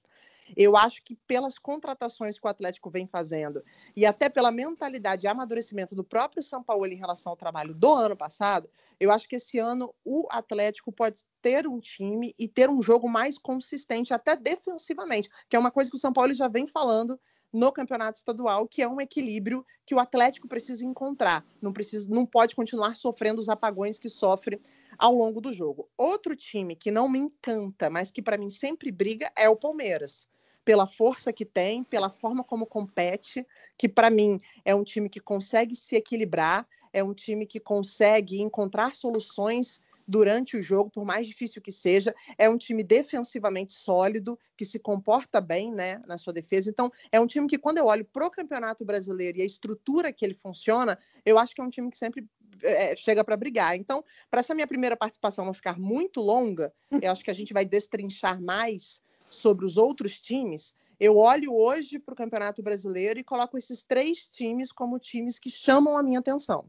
Eu 0.55 0.77
acho 0.77 1.03
que 1.03 1.15
pelas 1.27 1.57
contratações 1.59 2.39
que 2.39 2.45
o 2.45 2.49
Atlético 2.49 2.89
vem 2.89 3.07
fazendo 3.07 3.63
e 3.95 4.05
até 4.05 4.29
pela 4.29 4.51
mentalidade 4.51 5.25
e 5.25 5.27
amadurecimento 5.27 5.95
do 5.95 6.03
próprio 6.03 6.43
São 6.43 6.63
Paulo 6.63 6.85
em 6.85 6.95
relação 6.95 7.31
ao 7.31 7.37
trabalho 7.37 7.73
do 7.73 7.93
ano 7.93 8.15
passado, 8.15 8.69
eu 8.99 9.11
acho 9.11 9.27
que 9.27 9.35
esse 9.35 9.59
ano 9.59 9.93
o 10.05 10.27
Atlético 10.29 10.91
pode 10.91 11.23
ter 11.41 11.67
um 11.67 11.79
time 11.79 12.33
e 12.37 12.47
ter 12.47 12.69
um 12.69 12.81
jogo 12.81 13.09
mais 13.09 13.37
consistente, 13.37 14.13
até 14.13 14.35
defensivamente, 14.35 15.29
que 15.49 15.55
é 15.55 15.59
uma 15.59 15.71
coisa 15.71 15.89
que 15.89 15.97
o 15.97 15.99
São 15.99 16.13
Paulo 16.13 16.33
já 16.33 16.47
vem 16.47 16.67
falando 16.67 17.19
no 17.51 17.71
campeonato 17.71 18.17
estadual, 18.17 18.67
que 18.67 18.81
é 18.81 18.87
um 18.87 18.99
equilíbrio 18.99 19.65
que 19.85 19.95
o 19.95 19.99
Atlético 19.99 20.47
precisa 20.47 20.85
encontrar. 20.85 21.45
Não, 21.61 21.71
precisa, 21.71 22.09
não 22.09 22.25
pode 22.25 22.55
continuar 22.55 22.95
sofrendo 22.95 23.39
os 23.39 23.49
apagões 23.49 23.97
que 23.97 24.09
sofre 24.09 24.59
ao 24.97 25.13
longo 25.13 25.39
do 25.39 25.53
jogo. 25.53 25.89
Outro 25.97 26.35
time 26.35 26.75
que 26.75 26.91
não 26.91 27.07
me 27.07 27.19
encanta, 27.19 27.89
mas 27.89 28.11
que 28.11 28.21
para 28.21 28.37
mim 28.37 28.49
sempre 28.49 28.91
briga, 28.91 29.31
é 29.35 29.47
o 29.47 29.55
Palmeiras 29.55 30.27
pela 30.67 30.85
força 30.85 31.31
que 31.31 31.45
tem, 31.45 31.81
pela 31.81 32.09
forma 32.09 32.43
como 32.43 32.65
compete, 32.65 33.47
que 33.77 33.87
para 33.87 34.09
mim 34.09 34.41
é 34.65 34.75
um 34.75 34.83
time 34.83 35.07
que 35.07 35.21
consegue 35.21 35.73
se 35.73 35.95
equilibrar, 35.95 36.67
é 36.91 37.01
um 37.01 37.13
time 37.13 37.45
que 37.45 37.57
consegue 37.57 38.41
encontrar 38.41 38.93
soluções 38.93 39.81
durante 40.05 40.57
o 40.57 40.61
jogo, 40.61 40.89
por 40.89 41.05
mais 41.05 41.25
difícil 41.25 41.61
que 41.61 41.71
seja. 41.71 42.13
É 42.37 42.49
um 42.49 42.57
time 42.57 42.83
defensivamente 42.83 43.73
sólido, 43.73 44.37
que 44.57 44.65
se 44.65 44.77
comporta 44.77 45.39
bem 45.39 45.71
né, 45.71 46.01
na 46.05 46.17
sua 46.17 46.33
defesa. 46.33 46.69
Então, 46.69 46.91
é 47.13 47.19
um 47.19 47.27
time 47.27 47.47
que, 47.47 47.57
quando 47.57 47.77
eu 47.77 47.85
olho 47.85 48.03
para 48.03 48.27
o 48.27 48.31
Campeonato 48.31 48.83
Brasileiro 48.83 49.37
e 49.37 49.43
a 49.43 49.45
estrutura 49.45 50.11
que 50.11 50.25
ele 50.25 50.33
funciona, 50.33 50.99
eu 51.25 51.39
acho 51.39 51.55
que 51.55 51.61
é 51.61 51.63
um 51.63 51.69
time 51.69 51.89
que 51.89 51.97
sempre 51.97 52.27
é, 52.61 52.93
chega 52.93 53.23
para 53.23 53.37
brigar. 53.37 53.77
Então, 53.77 54.03
para 54.29 54.41
essa 54.41 54.53
minha 54.53 54.67
primeira 54.67 54.97
participação 54.97 55.45
não 55.45 55.53
ficar 55.53 55.79
muito 55.79 56.19
longa, 56.19 56.73
eu 57.01 57.09
acho 57.09 57.23
que 57.23 57.31
a 57.31 57.35
gente 57.35 57.53
vai 57.53 57.63
destrinchar 57.63 58.41
mais 58.41 59.01
sobre 59.29 59.65
os 59.65 59.77
outros 59.77 60.19
times. 60.19 60.75
Eu 60.99 61.17
olho 61.17 61.53
hoje 61.55 61.99
para 61.99 62.13
o 62.13 62.17
Campeonato 62.17 62.63
Brasileiro 62.63 63.19
e 63.19 63.23
coloco 63.23 63.57
esses 63.57 63.83
três 63.83 64.27
times 64.27 64.71
como 64.71 64.97
times 64.99 65.37
que 65.37 65.51
chamam 65.51 65.97
a 65.97 66.03
minha 66.03 66.19
atenção. 66.19 66.65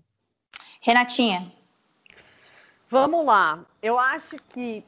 Renatinha, 0.81 1.53
Vamos 2.91 3.25
lá. 3.25 3.67
Eu 3.83 3.99
acho 3.99 4.37
que, 4.49 4.83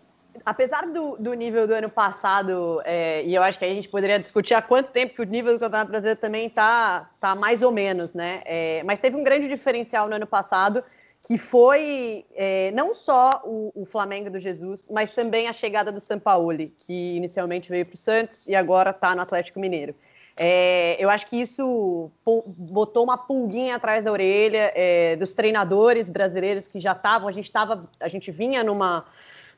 apesar 0.45 0.87
do, 0.87 1.17
do 1.19 1.35
nível 1.35 1.67
do 1.67 1.75
ano 1.75 1.91
passado, 1.91 2.81
é, 2.85 3.23
e 3.25 3.35
eu 3.35 3.43
acho 3.43 3.59
que 3.59 3.65
aí 3.65 3.73
a 3.73 3.75
gente 3.75 3.91
poderia 3.91 4.19
discutir 4.19 4.55
há 4.55 4.62
quanto 4.62 4.91
tempo 4.91 5.15
que 5.15 5.21
o 5.21 5.25
nível 5.25 5.53
do 5.53 5.61
Campeonato 5.61 5.91
Brasileiro 5.91 6.19
também 6.19 6.47
está 6.47 7.11
tá 7.21 7.35
mais 7.35 7.61
ou 7.61 7.71
menos, 7.71 8.15
né? 8.15 8.43
É, 8.47 8.83
mas 8.85 8.99
teve 8.99 9.17
um 9.17 9.23
grande 9.23 9.49
diferencial 9.49 10.09
no 10.09 10.15
ano 10.15 10.27
passado, 10.27 10.83
que 11.27 11.37
foi 11.37 12.25
é, 12.35 12.71
não 12.73 12.95
só 12.95 13.43
o, 13.45 13.73
o, 13.75 13.85
Flamengo 13.85 14.31
do 14.31 14.39
Jesus, 14.39 14.89
mas 14.91 15.15
também 15.15 15.49
a 15.49 15.53
chegada 15.53 15.93
do 15.93 16.00
Sampaoli, 16.00 16.75
que 16.79 17.17
inicialmente 17.17 17.69
veio 17.69 17.85
para 17.85 17.95
o 17.95 17.99
Santos 17.99 18.47
e 18.47 18.55
agora 18.55 18.91
está 18.91 19.15
no 19.15 19.21
Atlético 19.21 19.61
Mineiro. 19.61 19.95
É, 20.37 20.97
eu 20.99 21.11
acho 21.11 21.27
que 21.27 21.37
isso 21.37 22.11
botou 22.57 23.05
uma 23.05 23.19
pulguinha 23.19 23.77
atrás 23.77 24.07
da 24.07 24.12
orelha 24.12 24.73
é, 24.75 25.15
dos 25.17 25.35
treinadores 25.35 26.09
brasileiros 26.09 26.67
que 26.67 26.81
já 26.81 26.93
estavam. 26.93 27.29
A 27.29 27.33
gente 27.33 27.45
estava, 27.45 27.89
a 28.00 28.09
gente 28.09 28.31
vinha 28.31 28.65
numa 28.65 29.05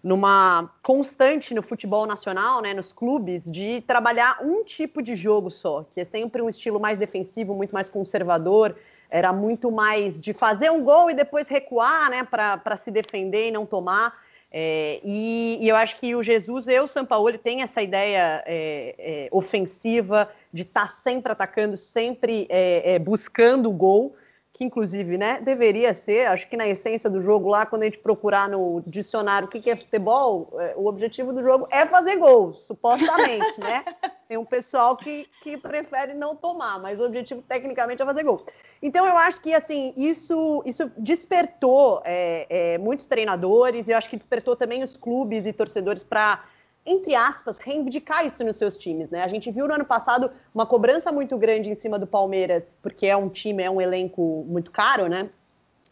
numa 0.02 0.68
constante 0.82 1.54
no 1.54 1.62
futebol 1.62 2.06
nacional, 2.06 2.60
né, 2.60 2.74
nos 2.74 2.92
clubes, 2.92 3.44
de 3.44 3.82
trabalhar 3.82 4.38
um 4.42 4.64
tipo 4.64 5.00
de 5.00 5.14
jogo 5.14 5.48
só, 5.48 5.84
que 5.92 6.00
é 6.00 6.04
sempre 6.04 6.42
um 6.42 6.48
estilo 6.48 6.80
mais 6.80 6.98
defensivo, 6.98 7.54
muito 7.54 7.72
mais 7.72 7.88
conservador, 7.88 8.74
era 9.12 9.30
muito 9.30 9.70
mais 9.70 10.22
de 10.22 10.32
fazer 10.32 10.70
um 10.70 10.82
gol 10.82 11.10
e 11.10 11.14
depois 11.14 11.46
recuar, 11.46 12.08
né, 12.10 12.24
para 12.24 12.76
se 12.76 12.90
defender 12.90 13.48
e 13.48 13.50
não 13.50 13.66
tomar. 13.66 14.18
É, 14.50 15.00
e, 15.04 15.58
e, 15.60 15.68
eu 15.68 15.76
acho 15.76 16.00
que 16.00 16.14
o 16.14 16.22
Jesus 16.22 16.66
e 16.66 16.80
o 16.80 16.88
Sampaoli 16.88 17.38
têm 17.38 17.62
essa 17.62 17.82
ideia 17.82 18.42
é, 18.46 18.94
é, 18.98 19.28
ofensiva 19.30 20.30
de 20.52 20.62
estar 20.62 20.88
tá 20.88 20.92
sempre 20.92 21.30
atacando, 21.30 21.76
sempre 21.76 22.46
é, 22.48 22.94
é, 22.94 22.98
buscando 22.98 23.68
o 23.68 23.72
gol, 23.72 24.16
que 24.52 24.64
inclusive 24.64 25.16
né, 25.16 25.40
deveria 25.40 25.94
ser, 25.94 26.26
acho 26.26 26.46
que 26.46 26.56
na 26.56 26.68
essência 26.68 27.08
do 27.08 27.22
jogo 27.22 27.48
lá, 27.48 27.64
quando 27.64 27.82
a 27.82 27.84
gente 27.86 27.98
procurar 27.98 28.50
no 28.50 28.82
dicionário 28.86 29.48
o 29.48 29.50
que, 29.50 29.60
que 29.60 29.70
é 29.70 29.76
futebol, 29.76 30.54
é, 30.60 30.74
o 30.76 30.86
objetivo 30.86 31.32
do 31.32 31.42
jogo 31.42 31.66
é 31.70 31.86
fazer 31.86 32.16
gol, 32.16 32.52
supostamente, 32.54 33.58
né? 33.58 33.82
Tem 34.28 34.36
um 34.36 34.44
pessoal 34.44 34.96
que, 34.96 35.26
que 35.42 35.56
prefere 35.56 36.12
não 36.14 36.36
tomar, 36.36 36.78
mas 36.80 37.00
o 37.00 37.04
objetivo 37.04 37.42
tecnicamente 37.42 38.02
é 38.02 38.04
fazer 38.04 38.22
gol. 38.22 38.44
Então 38.82 39.06
eu 39.06 39.16
acho 39.16 39.40
que 39.40 39.54
assim 39.54 39.94
isso 39.96 40.62
isso 40.66 40.90
despertou 40.98 42.02
é, 42.04 42.46
é, 42.48 42.78
muitos 42.78 43.06
treinadores, 43.06 43.88
eu 43.88 43.96
acho 43.96 44.08
que 44.08 44.16
despertou 44.16 44.56
também 44.56 44.82
os 44.82 44.96
clubes 44.96 45.46
e 45.46 45.52
torcedores 45.52 46.02
para 46.02 46.44
entre 46.84 47.14
aspas, 47.14 47.58
reivindicar 47.58 48.26
isso 48.26 48.42
nos 48.44 48.56
seus 48.56 48.76
times, 48.76 49.08
né? 49.10 49.22
A 49.22 49.28
gente 49.28 49.50
viu 49.50 49.68
no 49.68 49.74
ano 49.74 49.84
passado 49.84 50.30
uma 50.54 50.66
cobrança 50.66 51.12
muito 51.12 51.38
grande 51.38 51.70
em 51.70 51.74
cima 51.74 51.98
do 51.98 52.06
Palmeiras, 52.06 52.76
porque 52.82 53.06
é 53.06 53.16
um 53.16 53.28
time, 53.28 53.62
é 53.62 53.70
um 53.70 53.80
elenco 53.80 54.44
muito 54.48 54.70
caro, 54.70 55.06
né? 55.06 55.30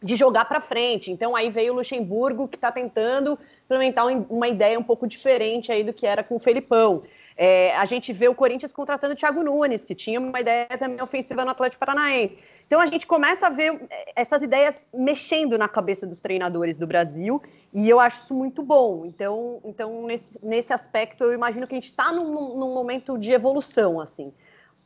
De 0.03 0.15
jogar 0.15 0.45
para 0.45 0.59
frente. 0.59 1.11
Então 1.11 1.35
aí 1.35 1.49
veio 1.49 1.73
o 1.73 1.75
Luxemburgo 1.77 2.47
que 2.47 2.57
está 2.57 2.71
tentando 2.71 3.39
implementar 3.65 4.05
uma 4.29 4.47
ideia 4.47 4.77
um 4.77 4.83
pouco 4.83 5.07
diferente 5.07 5.71
aí 5.71 5.83
do 5.83 5.93
que 5.93 6.05
era 6.05 6.23
com 6.23 6.35
o 6.35 6.39
Felipão. 6.39 7.03
É, 7.35 7.75
a 7.75 7.85
gente 7.85 8.11
vê 8.13 8.27
o 8.27 8.35
Corinthians 8.35 8.73
contratando 8.73 9.13
o 9.13 9.15
Thiago 9.15 9.43
Nunes, 9.43 9.83
que 9.83 9.95
tinha 9.95 10.19
uma 10.19 10.39
ideia 10.39 10.67
também 10.67 11.01
ofensiva 11.01 11.43
no 11.45 11.51
Atlético 11.51 11.79
Paranaense. 11.79 12.37
Então 12.67 12.79
a 12.79 12.85
gente 12.85 13.07
começa 13.07 13.47
a 13.47 13.49
ver 13.49 13.81
é, 13.89 14.13
essas 14.15 14.41
ideias 14.41 14.85
mexendo 14.93 15.57
na 15.57 15.67
cabeça 15.67 16.05
dos 16.05 16.21
treinadores 16.21 16.77
do 16.77 16.87
Brasil, 16.87 17.41
e 17.73 17.89
eu 17.89 17.99
acho 17.99 18.23
isso 18.23 18.33
muito 18.33 18.63
bom. 18.63 19.05
Então, 19.05 19.61
então 19.63 20.05
nesse, 20.05 20.39
nesse 20.43 20.73
aspecto, 20.73 21.23
eu 21.23 21.33
imagino 21.33 21.67
que 21.67 21.73
a 21.73 21.77
gente 21.77 21.85
está 21.85 22.11
num, 22.11 22.57
num 22.57 22.73
momento 22.73 23.17
de 23.17 23.31
evolução, 23.31 23.99
assim 23.99 24.33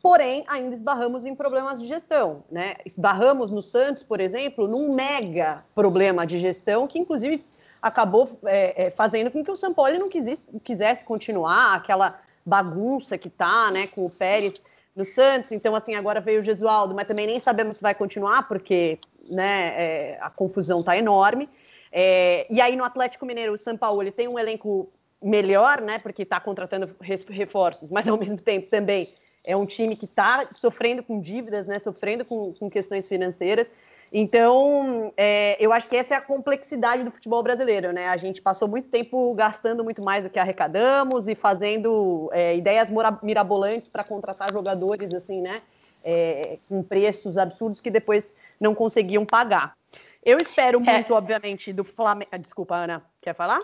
porém 0.06 0.44
ainda 0.48 0.75
esbarramos 0.75 1.25
em 1.25 1.34
problemas 1.34 1.82
de 1.82 1.88
gestão, 1.88 2.44
né? 2.52 2.75
Esbarramos 2.86 3.50
no 3.50 3.64
Santos, 3.64 4.04
por 4.04 4.20
exemplo, 4.20 4.68
num 4.68 4.94
mega 4.94 5.66
problema 5.74 6.28
de 6.28 6.38
gestão 6.38 6.86
que, 6.86 7.00
inclusive, 7.00 7.44
acabou 7.82 8.40
é, 8.46 8.86
é, 8.86 8.92
fazendo 8.92 9.32
com 9.32 9.44
que 9.44 9.52
o 9.52 9.74
Paulo 9.74 9.98
não 9.98 10.08
quisesse, 10.08 10.48
quisesse 10.64 11.04
continuar 11.04 11.74
aquela 11.74 12.20
bagunça 12.46 13.18
que 13.18 13.30
tá, 13.30 13.72
né, 13.72 13.88
com 13.88 14.06
o 14.06 14.10
Pérez 14.10 14.62
no 14.96 15.04
Santos. 15.04 15.52
Então, 15.52 15.75
assim, 15.75 15.96
agora 15.96 16.22
veio 16.22 16.40
o 16.40 16.44
Gesualdo, 16.44 16.94
mas 16.94 17.08
também 17.08 17.28
nem 17.28 17.40
sabemos 17.40 17.78
se 17.78 17.84
vai 17.84 17.96
continuar, 17.96 18.48
porque 18.48 19.00
né, 19.30 19.74
é, 19.75 20.18
a 20.22 20.30
confusão 20.30 20.84
tá 20.84 20.98
enorme. 20.98 21.50
É, 21.92 22.46
e 22.50 22.62
aí 22.62 22.75
no 22.75 22.84
Atlético 22.84 23.25
Mineiro, 23.25 23.54
o 23.54 23.58
São 23.58 23.75
Paulo 23.78 24.02
ele 24.02 24.12
tem 24.12 24.28
um 24.28 24.38
elenco 24.38 24.90
melhor, 25.22 25.82
né, 25.82 25.98
porque 25.98 26.24
está 26.24 26.40
contratando 26.40 26.96
reforços, 27.30 27.90
mas 27.90 28.08
ao 28.08 28.18
mesmo 28.18 28.38
tempo 28.38 28.70
também 28.70 29.10
é 29.46 29.56
um 29.56 29.66
time 29.66 29.96
que 29.96 30.06
está 30.06 30.48
sofrendo 30.54 31.02
com 31.02 31.20
dívidas, 31.20 31.66
né, 31.66 31.80
sofrendo 31.80 32.25
com, 32.25 32.54
com 32.54 32.70
questões 32.70 33.08
financeiras. 33.08 33.68
Então, 34.17 35.12
é, 35.17 35.57
eu 35.60 35.74
acho 35.74 35.89
que 35.89 35.95
essa 35.98 36.13
é 36.13 36.17
a 36.17 36.22
complexidade 36.22 37.03
do 37.03 37.12
futebol 37.12 37.43
brasileiro, 37.43 37.91
né? 37.91 38.07
A 38.07 38.15
gente 38.15 38.41
passou 38.41 38.65
muito 38.65 38.88
tempo 38.88 39.34
gastando 39.34 39.84
muito 39.84 40.01
mais 40.01 40.24
do 40.24 40.29
que 40.29 40.39
arrecadamos 40.39 41.27
e 41.27 41.36
fazendo 41.36 42.29
é, 42.31 42.55
ideias 42.55 42.88
mirabolantes 43.22 43.89
para 43.89 44.05
contratar 44.05 44.53
jogadores, 44.53 45.13
assim, 45.13 45.41
né? 45.41 45.62
É, 46.01 46.57
com 46.69 46.81
preços 46.81 47.38
absurdos 47.38 47.81
que 47.81 47.91
depois 47.91 48.34
não 48.57 48.74
conseguiam 48.74 49.25
pagar. 49.25 49.75
Eu 50.24 50.38
espero 50.38 50.79
é. 50.79 50.93
muito, 50.93 51.13
obviamente, 51.13 51.74
do 51.74 51.84
Flamengo. 51.84 52.31
Desculpa, 52.39 52.74
Ana, 52.74 53.03
quer 53.22 53.36
falar? 53.36 53.60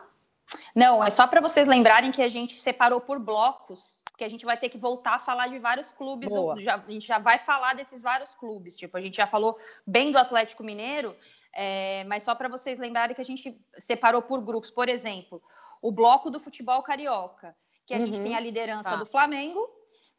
Não, 0.76 1.04
é 1.04 1.10
só 1.10 1.26
para 1.28 1.42
vocês 1.42 1.68
lembrarem 1.68 2.12
que 2.12 2.22
a 2.22 2.28
gente 2.28 2.60
separou 2.60 3.00
por 3.00 3.20
blocos 3.20 4.02
porque 4.22 4.26
a 4.26 4.30
gente 4.30 4.46
vai 4.46 4.56
ter 4.56 4.70
que 4.70 4.78
voltar 4.78 5.16
a 5.16 5.20
falar 5.20 5.48
de 5.48 5.58
vários 5.58 5.90
clubes. 5.90 6.32
Já, 6.58 6.76
a 6.76 6.92
gente 6.92 7.08
já 7.08 7.18
vai 7.18 7.40
falar 7.40 7.74
desses 7.74 8.04
vários 8.04 8.30
clubes. 8.36 8.78
Tipo, 8.78 8.96
a 8.96 9.02
gente 9.02 9.18
já 9.18 9.26
falou 9.26 9.58
bem 9.86 10.12
do 10.12 10.20
Atlético 10.20 10.64
Mineiro, 10.64 11.16
é, 11.52 12.04
mas 12.04 12.22
só 12.22 12.36
para 12.36 12.48
vocês 12.48 12.78
lembrarem 12.78 13.16
que 13.16 13.22
a 13.22 13.26
gente 13.26 13.60
separou 13.80 14.22
por 14.22 14.40
grupos. 14.42 14.70
Por 14.70 14.88
exemplo, 14.88 15.42
o 15.82 15.92
bloco 15.92 16.30
do 16.30 16.40
futebol 16.40 16.84
carioca, 16.84 17.58
que 17.84 17.96
a 17.96 17.98
uhum. 17.98 18.06
gente 18.06 18.22
tem 18.22 18.36
a 18.36 18.40
liderança 18.40 18.92
tá. 18.92 18.96
do 18.96 19.08
Flamengo, 19.08 19.68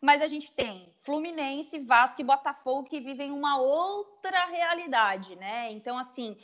mas 0.01 0.21
a 0.21 0.27
gente 0.27 0.51
tem 0.51 0.93
Fluminense, 1.03 1.79
Vasco 1.79 2.21
e 2.21 2.25
Botafogo 2.25 2.89
que 2.89 2.99
vivem 2.99 3.31
uma 3.31 3.61
outra 3.61 4.47
realidade, 4.47 5.37
né? 5.37 5.71
Então, 5.71 5.97
assim, 5.97 6.37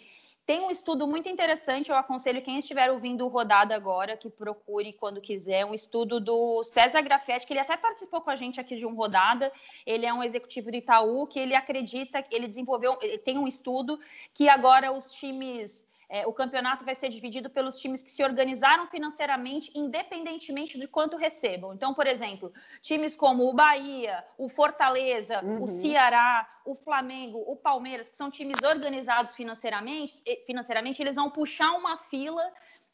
tem 0.49 0.61
um 0.62 0.71
estudo 0.71 1.07
muito 1.07 1.28
interessante, 1.28 1.90
eu 1.90 1.97
aconselho 1.97 2.40
quem 2.40 2.59
estiver 2.59 2.90
ouvindo 2.90 3.23
o 3.23 3.28
Rodada 3.28 3.76
agora, 3.76 4.17
que 4.17 4.31
procure 4.31 4.95
quando 4.95 5.21
quiser, 5.21 5.67
um 5.67 5.75
estudo 5.75 6.19
do 6.19 6.64
César 6.64 7.02
Grafetti, 7.02 7.47
que 7.47 7.52
ele 7.52 7.61
até 7.61 7.76
participou 7.76 8.23
com 8.23 8.31
a 8.31 8.35
gente 8.35 8.59
aqui 8.59 8.75
de 8.75 8.87
um 8.87 8.95
Rodada, 8.95 9.52
ele 9.85 10.07
é 10.07 10.12
um 10.12 10.23
executivo 10.23 10.71
do 10.71 10.76
Itaú, 10.78 11.26
que 11.26 11.38
ele 11.38 11.55
acredita, 11.55 12.25
ele 12.31 12.49
desenvolveu, 12.49 12.97
ele 13.02 13.19
tem 13.19 13.37
um 13.37 13.47
estudo 13.47 14.00
que 14.33 14.49
agora 14.49 14.90
os 14.90 15.12
times 15.12 15.87
é, 16.09 16.27
o 16.27 16.33
campeonato 16.33 16.85
vai 16.85 16.95
ser 16.95 17.11
dividido 17.11 17.50
pelos 17.50 17.79
times 17.79 18.03
que 18.03 18.11
se 18.11 18.25
organizaram 18.25 18.87
financeiramente, 18.87 19.71
independentemente 19.75 20.79
de 20.79 20.88
quanto 20.88 21.17
recebam. 21.17 21.75
Então, 21.75 21.93
por 21.93 22.07
exemplo, 22.07 22.53
times 22.81 23.15
como 23.15 23.45
o 23.45 23.53
Bahia, 23.53 24.25
o 24.38 24.49
Fortaleza, 24.49 25.45
uhum. 25.45 25.62
o 25.62 25.67
Ceará, 25.67 26.49
o 26.65 26.75
Flamengo, 26.75 27.45
o 27.47 27.57
Palmeiras, 27.57 28.09
que 28.09 28.17
são 28.17 28.31
times 28.31 28.62
organizados 28.62 29.35
financeiramente, 29.35 30.23
financeiramente 30.47 31.03
eles 31.03 31.17
vão 31.17 31.31
puxar 31.31 31.73
uma 31.73 31.99
fila 31.99 32.43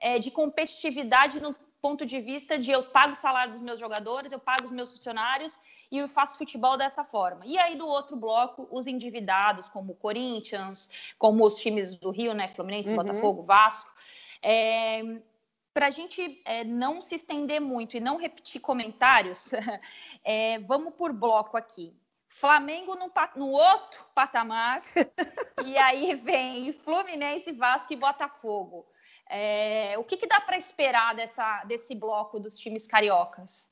é, 0.01 0.19
de 0.19 0.31
competitividade 0.31 1.41
no 1.41 1.55
ponto 1.85 2.07
de 2.07 2.19
vista 2.19 2.57
de 2.57 2.71
eu 2.71 2.83
pago 2.83 3.13
o 3.13 3.15
salário 3.15 3.53
dos 3.53 3.61
meus 3.61 3.79
jogadores, 3.79 4.33
eu 4.33 4.39
pago 4.39 4.65
os 4.65 4.71
meus 4.71 4.91
funcionários 4.91 5.61
e 5.93 5.99
eu 5.99 6.09
faço 6.09 6.39
futebol 6.39 6.79
dessa 6.79 7.05
forma. 7.05 7.45
E 7.45 7.59
aí 7.59 7.77
do 7.77 7.87
outro 7.87 8.17
bloco, 8.17 8.67
os 8.71 8.87
endividados, 8.87 9.69
como 9.69 9.93
o 9.93 9.95
Corinthians, 9.95 10.89
como 11.19 11.45
os 11.45 11.57
times 11.57 11.95
do 11.95 12.11
Rio, 12.11 12.33
né, 12.33 12.49
Fluminense, 12.49 12.89
uhum. 12.89 12.97
Botafogo, 12.97 13.43
Vasco. 13.43 13.93
É, 14.43 15.03
para 15.75 15.89
a 15.89 15.91
gente 15.91 16.41
é, 16.47 16.65
não 16.65 17.03
se 17.03 17.17
estender 17.17 17.61
muito 17.61 17.99
e 17.99 18.01
não 18.01 18.17
repetir 18.17 18.63
comentários, 18.63 19.51
é, 20.25 20.59
vamos 20.61 20.95
por 20.95 21.13
bloco 21.13 21.55
aqui. 21.55 21.95
Flamengo 22.29 22.97
no, 22.97 23.13
no 23.37 23.51
outro 23.51 24.07
patamar, 24.15 24.83
e 25.67 25.77
aí 25.77 26.15
vem 26.15 26.73
Fluminense, 26.73 27.53
Vasco 27.53 27.93
e 27.93 27.97
Botafogo. 27.97 28.87
É, 29.29 29.97
o 29.99 30.05
que, 30.05 30.17
que 30.17 30.27
dá 30.27 30.41
para 30.41 30.57
esperar 30.57 31.15
dessa, 31.15 31.65
desse 31.65 31.95
bloco 31.95 32.39
dos 32.39 32.59
times 32.59 32.87
cariocas? 32.87 33.69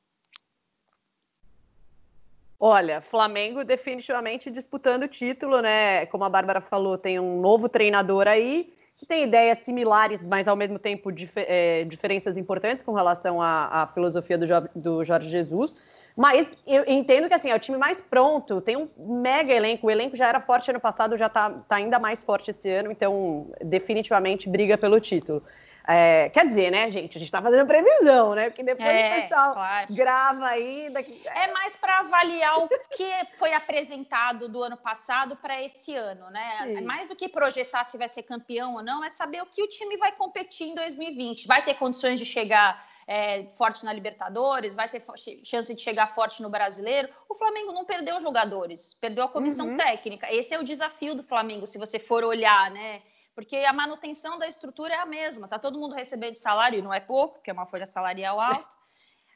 Olha, 2.59 3.01
Flamengo 3.01 3.65
definitivamente 3.65 4.51
disputando 4.51 5.03
o 5.03 5.09
título, 5.09 5.61
né? 5.61 6.07
Como 6.07 6.23
a 6.23 6.29
Bárbara 6.29 6.61
falou, 6.61 6.97
tem 6.97 7.19
um 7.19 7.41
novo 7.41 7.69
treinador 7.69 8.29
aí 8.29 8.73
que 8.95 9.05
tem 9.05 9.25
ideias 9.25 9.59
similares, 9.59 10.25
mas 10.25 10.47
ao 10.47 10.55
mesmo 10.55 10.79
tempo 10.79 11.11
dif 11.11 11.33
é, 11.37 11.83
diferenças 11.85 12.39
importantes 12.39 12.85
com 12.85 12.93
relação 12.93 13.43
à, 13.43 13.83
à 13.83 13.87
filosofia 13.89 14.39
do, 14.39 14.47
jo 14.47 14.55
do 14.77 15.03
Jorge 15.03 15.29
Jesus. 15.29 15.75
Mas 16.17 16.47
eu 16.67 16.85
entendo 16.87 17.29
que 17.29 17.35
assim, 17.35 17.51
é 17.51 17.55
o 17.55 17.59
time 17.59 17.79
mais 17.79 18.01
pronto, 18.01 18.61
tem 18.61 18.77
um 18.77 18.89
mega 18.99 19.53
elenco. 19.53 19.87
O 19.87 19.91
elenco 19.91 20.17
já 20.17 20.29
era 20.29 20.41
forte 20.41 20.71
ano 20.71 20.81
passado, 20.81 21.17
já 21.17 21.27
está 21.27 21.51
tá 21.51 21.77
ainda 21.77 21.99
mais 21.99 22.23
forte 22.23 22.51
esse 22.51 22.71
ano, 22.71 22.91
então 22.91 23.51
definitivamente 23.65 24.49
briga 24.49 24.77
pelo 24.77 25.01
título. 25.01 25.43
É, 25.87 26.29
quer 26.31 26.47
dizer, 26.47 26.71
né, 26.71 26.91
gente? 26.91 27.17
A 27.17 27.21
gente 27.21 27.31
tá 27.31 27.43
fazendo 27.43 27.67
previsão, 27.67 28.35
né? 28.35 28.51
Porque 28.51 28.63
depois 28.63 28.89
é, 28.89 29.19
o 29.19 29.23
pessoal 29.23 29.53
claro. 29.53 29.87
grava 29.95 30.47
aí. 30.47 30.91
Daqui... 30.91 31.23
É 31.27 31.53
mais 31.53 31.77
para 31.77 32.01
avaliar 32.01 32.59
o 32.59 32.69
que 32.69 33.11
foi 33.37 33.53
apresentado 33.53 34.49
do 34.49 34.63
ano 34.63 34.77
passado 34.77 35.37
para 35.37 35.61
esse 35.63 35.95
ano, 35.95 36.31
né? 36.31 36.75
Sim. 36.77 36.81
Mais 36.83 37.09
do 37.09 37.17
que 37.17 37.29
projetar 37.29 37.85
se 37.85 37.99
vai 37.99 38.09
ser 38.09 38.23
campeão 38.23 38.75
ou 38.75 38.83
não, 38.83 39.05
é 39.05 39.11
saber 39.11 39.43
o 39.43 39.47
que 39.47 39.63
o 39.63 39.69
time 39.69 39.97
vai 39.97 40.13
competir 40.13 40.69
em 40.69 40.75
2020. 40.75 41.47
Vai 41.47 41.65
ter 41.65 41.75
condições 41.75 42.19
de 42.19 42.27
chegar 42.27 42.85
é, 43.07 43.45
forte 43.57 43.85
na 43.85 43.93
Libertadores, 43.93 44.75
vai 44.75 44.89
ter 44.89 45.03
chance 45.45 45.75
de 45.75 45.83
chegar 45.83 46.07
forte 46.07 46.43
no 46.43 46.49
brasileiro. 46.49 47.09
O 47.29 47.35
Flamengo 47.35 47.73
não 47.73 47.85
perdeu 47.85 48.21
jogadores, 48.21 48.95
perdeu 48.95 49.25
a 49.25 49.29
comissão 49.29 49.71
uhum. 49.71 49.77
técnica. 49.77 50.33
Esse 50.33 50.55
é 50.55 50.59
o 50.59 50.65
desafio 50.65 51.15
do 51.15 51.23
Flamengo, 51.23 51.67
se 51.67 51.79
você 51.79 51.99
for 51.99 52.25
olhar, 52.25 52.71
né? 52.71 53.03
Porque 53.35 53.57
a 53.57 53.73
manutenção 53.73 54.39
da 54.39 54.47
estrutura 54.47 54.95
é 54.95 54.99
a 54.99 55.07
mesma, 55.07 55.49
tá 55.49 55.59
todo 55.59 55.79
mundo 55.79 55.95
recebendo 55.95 56.37
salário, 56.37 56.79
e 56.79 56.83
não 56.83 56.93
é 56.93 57.01
pouco, 57.01 57.35
porque 57.35 57.51
é 57.51 57.53
uma 57.53 57.67
folha 57.67 57.87
salarial 57.87 58.41
alta. 58.41 58.77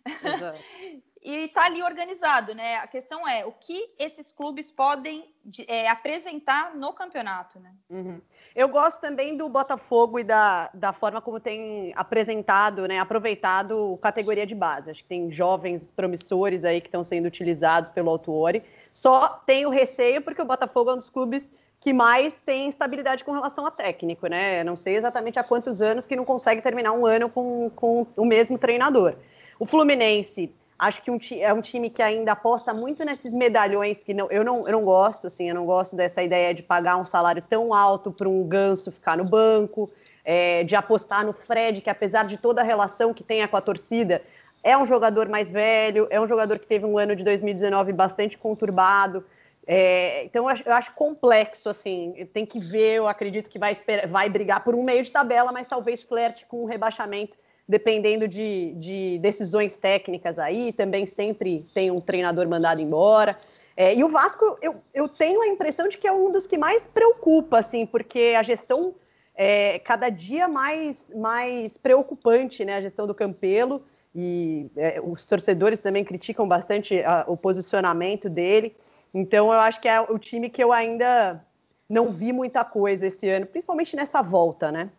e 1.27 1.47
está 1.47 1.65
ali 1.65 1.83
organizado, 1.83 2.55
né? 2.55 2.77
A 2.77 2.87
questão 2.87 3.27
é 3.27 3.45
o 3.45 3.51
que 3.51 3.91
esses 3.99 4.31
clubes 4.31 4.71
podem 4.71 5.35
é, 5.67 5.89
apresentar 5.89 6.77
no 6.77 6.93
campeonato, 6.93 7.59
né? 7.59 7.75
Uhum. 7.91 8.21
Eu 8.55 8.69
gosto 8.69 9.01
também 9.01 9.37
do 9.37 9.49
Botafogo 9.49 10.21
e 10.21 10.25
da, 10.25 10.71
da 10.73 10.93
forma 10.93 11.21
como 11.21 11.41
tem 11.41 11.93
apresentado, 11.97 12.87
né? 12.87 13.01
Aproveitado 13.01 13.99
categoria 14.01 14.47
de 14.47 14.55
base. 14.55 14.91
Acho 14.91 15.03
que 15.03 15.09
tem 15.09 15.31
jovens 15.31 15.91
promissores 15.91 16.65
aí 16.65 16.81
que 16.81 16.87
estão 16.87 17.03
sendo 17.03 17.27
utilizados 17.27 17.91
pelo 17.91 18.09
Autuori. 18.09 18.63
Só 18.93 19.29
tenho 19.45 19.69
receio 19.69 20.23
porque 20.23 20.41
o 20.41 20.47
Botafogo 20.47 20.91
é 20.91 20.95
um 20.95 20.99
dos 20.99 21.11
clubes 21.11 21.53
que 21.81 21.93
mais 21.93 22.41
tem 22.45 22.69
estabilidade 22.69 23.25
com 23.25 23.33
relação 23.33 23.67
a 23.67 23.71
técnico, 23.71 24.27
né? 24.27 24.65
Não 24.65 24.77
sei 24.77 24.97
exatamente 24.97 25.39
há 25.39 25.45
quantos 25.45 25.81
anos 25.81 26.07
que 26.07 26.17
não 26.17 26.25
consegue 26.25 26.63
terminar 26.63 26.93
um 26.93 27.07
ano 27.07 27.29
com, 27.29 27.71
com 27.75 28.07
o 28.17 28.25
mesmo 28.25 28.59
treinador. 28.59 29.15
O 29.59 29.67
Fluminense, 29.67 30.53
acho 30.79 31.03
que 31.03 31.11
um, 31.11 31.19
é 31.39 31.53
um 31.53 31.61
time 31.61 31.89
que 31.89 32.03
ainda 32.03 32.33
aposta 32.33 32.75
muito 32.75 33.05
nesses 33.05 33.33
medalhões 33.35 34.03
que 34.03 34.13
não, 34.13 34.31
eu, 34.31 34.45
não, 34.45 34.67
eu 34.67 34.73
não 34.73 34.85
gosto, 34.85 35.27
assim, 35.27 35.49
eu 35.49 35.55
não 35.55 35.65
gosto 35.65 35.97
dessa 35.97 36.23
ideia 36.23 36.53
de 36.53 36.63
pagar 36.63 36.97
um 36.97 37.05
salário 37.05 37.43
tão 37.49 37.73
alto 37.73 38.11
para 38.11 38.29
um 38.29 38.43
ganso 38.45 38.91
ficar 38.91 39.17
no 39.17 39.25
banco, 39.25 39.91
é, 40.25 40.65
de 40.65 40.75
apostar 40.75 41.25
no 41.25 41.33
Fred, 41.33 41.81
que 41.81 41.89
apesar 41.89 42.27
de 42.27 42.37
toda 42.37 42.61
a 42.61 42.65
relação 42.65 43.15
que 43.15 43.23
tenha 43.23 43.47
com 43.47 43.57
a 43.57 43.61
torcida, 43.61 44.23
é 44.63 44.77
um 44.77 44.85
jogador 44.85 45.29
mais 45.29 45.51
velho, 45.51 46.09
é 46.11 46.21
um 46.21 46.27
jogador 46.27 46.59
que 46.59 46.67
teve 46.67 46.85
um 46.85 46.99
ano 46.99 47.15
de 47.15 47.23
2019 47.23 47.93
bastante 47.93 48.37
conturbado. 48.37 49.25
É, 49.67 50.25
então, 50.25 50.49
eu 50.49 50.73
acho, 50.73 50.95
complexo, 50.95 51.69
assim, 51.69 52.29
tem 52.33 52.47
que 52.47 52.61
ver, 52.61 52.99
eu 52.99 53.09
acredito 53.09 53.51
que 53.51 53.59
vai, 53.59 53.73
esperar, 53.73 54.07
vai 54.07 54.31
brigar 54.31 54.63
por 54.63 54.77
um 54.77 54.85
meio 54.85 55.03
de 55.03 55.11
tabela, 55.11 55.51
mas 55.51 55.67
talvez 55.67 56.05
flerte 56.05 56.47
com 56.47 56.59
o 56.59 56.63
um 56.63 56.67
rebaixamento, 56.67 57.37
dependendo 57.69 58.29
de, 58.29 58.75
de, 58.77 59.19
decisões 59.19 59.77
técnicas 59.77 60.39
aí, 60.39 60.73
também 60.73 61.05
sempre 61.05 61.67
tem 61.75 61.91
um 61.91 61.99
treinador 61.99 62.49
mandado 62.49 62.81
embora. 62.81 63.37
É, 63.77 63.93
e 63.93 64.05
o 64.05 64.09
Vasco, 64.09 64.57
eu, 64.63 64.77
eu 64.95 65.09
tenho 65.09 65.43
a 65.43 65.49
impressão 65.49 65.89
de 65.89 65.99
que 65.99 66.07
é 66.07 66.13
um 66.13 66.31
dos 66.31 66.47
que 66.47 66.57
mais 66.57 66.87
preocupa, 66.87 67.59
assim, 67.59 67.85
porque 67.85 68.35
a 68.39 68.45
gestão 68.45 68.95
é 69.35 69.81
cada 69.81 70.09
dia 70.09 70.47
mais, 70.47 71.11
mais 71.15 71.77
preocupante, 71.77 72.65
né, 72.65 72.77
a 72.77 72.81
gestão 72.81 73.05
do 73.05 73.15
Campelo, 73.15 73.83
e 74.15 74.71
é, 74.77 75.01
os 75.03 75.27
torcedores 75.27 75.81
também 75.81 76.05
criticam 76.05 76.49
bastante 76.49 77.03
a, 77.03 77.25
o 77.27 77.37
posicionamento 77.37 78.31
dele. 78.31 78.75
Então, 79.19 79.51
eu 79.51 79.59
acho 79.59 79.81
que 79.81 79.89
é 79.89 79.99
o 79.99 80.19
time 80.19 80.51
que 80.51 80.63
eu 80.63 80.75
ainda 80.75 81.43
não 81.89 82.13
vi 82.13 82.35
muita 82.35 82.63
coisa 82.63 83.07
esse 83.07 83.27
ano, 83.31 83.47
principalmente 83.47 83.97
nessa 83.97 84.21
volta, 84.21 84.71
né? 84.71 84.93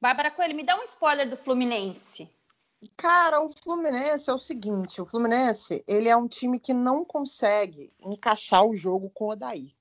Bárbara 0.00 0.30
Coelho, 0.30 0.54
me 0.54 0.62
dá 0.62 0.74
um 0.80 0.82
spoiler 0.84 1.28
do 1.28 1.36
Fluminense. 1.36 2.26
Cara, 2.96 3.42
o 3.42 3.50
Fluminense 3.50 4.30
é 4.30 4.32
o 4.32 4.38
seguinte, 4.38 4.98
o 4.98 5.04
Fluminense, 5.04 5.84
ele 5.86 6.08
é 6.08 6.16
um 6.16 6.26
time 6.26 6.58
que 6.58 6.72
não 6.72 7.04
consegue 7.04 7.92
encaixar 8.00 8.64
o 8.64 8.74
jogo 8.74 9.10
com 9.10 9.26
o 9.26 9.32
Odaí. 9.32 9.74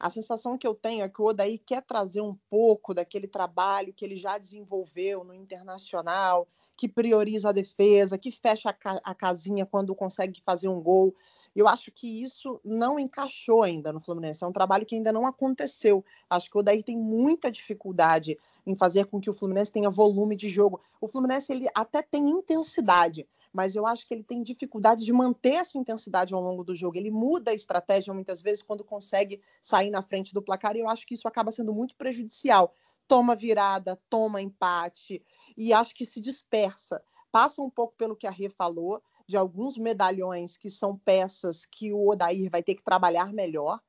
A 0.00 0.08
sensação 0.08 0.56
que 0.56 0.66
eu 0.66 0.74
tenho 0.74 1.04
é 1.04 1.08
que 1.08 1.20
o 1.20 1.26
Odaí 1.26 1.58
quer 1.58 1.82
trazer 1.82 2.22
um 2.22 2.34
pouco 2.48 2.94
daquele 2.94 3.28
trabalho 3.28 3.92
que 3.92 4.06
ele 4.06 4.16
já 4.16 4.38
desenvolveu 4.38 5.22
no 5.24 5.34
Internacional, 5.34 6.48
que 6.74 6.88
prioriza 6.88 7.50
a 7.50 7.52
defesa, 7.52 8.16
que 8.16 8.30
fecha 8.30 8.70
a, 8.70 8.72
ca 8.72 8.98
a 9.04 9.14
casinha 9.14 9.66
quando 9.66 9.94
consegue 9.94 10.40
fazer 10.40 10.68
um 10.68 10.80
gol. 10.80 11.14
Eu 11.54 11.68
acho 11.68 11.92
que 11.92 12.22
isso 12.22 12.60
não 12.64 12.98
encaixou 12.98 13.62
ainda 13.62 13.92
no 13.92 14.00
Fluminense. 14.00 14.42
É 14.42 14.46
um 14.46 14.52
trabalho 14.52 14.84
que 14.84 14.96
ainda 14.96 15.12
não 15.12 15.26
aconteceu. 15.26 16.04
Acho 16.28 16.50
que 16.50 16.56
o 16.56 16.60
Odair 16.60 16.82
tem 16.82 16.98
muita 16.98 17.50
dificuldade 17.50 18.36
em 18.66 18.74
fazer 18.74 19.06
com 19.06 19.20
que 19.20 19.30
o 19.30 19.34
Fluminense 19.34 19.70
tenha 19.70 19.88
volume 19.88 20.34
de 20.34 20.50
jogo. 20.50 20.80
O 21.00 21.06
Fluminense 21.06 21.52
ele 21.52 21.68
até 21.74 22.02
tem 22.02 22.28
intensidade, 22.28 23.26
mas 23.52 23.76
eu 23.76 23.86
acho 23.86 24.06
que 24.08 24.14
ele 24.14 24.24
tem 24.24 24.42
dificuldade 24.42 25.04
de 25.04 25.12
manter 25.12 25.54
essa 25.54 25.78
intensidade 25.78 26.34
ao 26.34 26.40
longo 26.40 26.64
do 26.64 26.74
jogo. 26.74 26.96
Ele 26.96 27.10
muda 27.10 27.52
a 27.52 27.54
estratégia 27.54 28.12
muitas 28.12 28.42
vezes 28.42 28.62
quando 28.62 28.82
consegue 28.82 29.40
sair 29.62 29.90
na 29.90 30.02
frente 30.02 30.34
do 30.34 30.42
placar, 30.42 30.74
e 30.74 30.80
eu 30.80 30.88
acho 30.88 31.06
que 31.06 31.14
isso 31.14 31.28
acaba 31.28 31.52
sendo 31.52 31.72
muito 31.72 31.94
prejudicial. 31.94 32.74
Toma 33.06 33.36
virada, 33.36 34.00
toma 34.10 34.40
empate, 34.40 35.22
e 35.56 35.72
acho 35.72 35.94
que 35.94 36.04
se 36.04 36.20
dispersa. 36.20 37.00
Passa 37.30 37.62
um 37.62 37.70
pouco 37.70 37.94
pelo 37.96 38.16
que 38.16 38.26
a 38.26 38.30
Rê 38.30 38.48
falou, 38.48 39.02
de 39.26 39.36
alguns 39.36 39.76
medalhões 39.76 40.56
que 40.56 40.68
são 40.68 40.98
peças 40.98 41.64
que 41.66 41.92
o 41.92 42.08
Odair 42.08 42.50
vai 42.50 42.62
ter 42.62 42.74
que 42.74 42.82
trabalhar 42.82 43.32
melhor. 43.32 43.80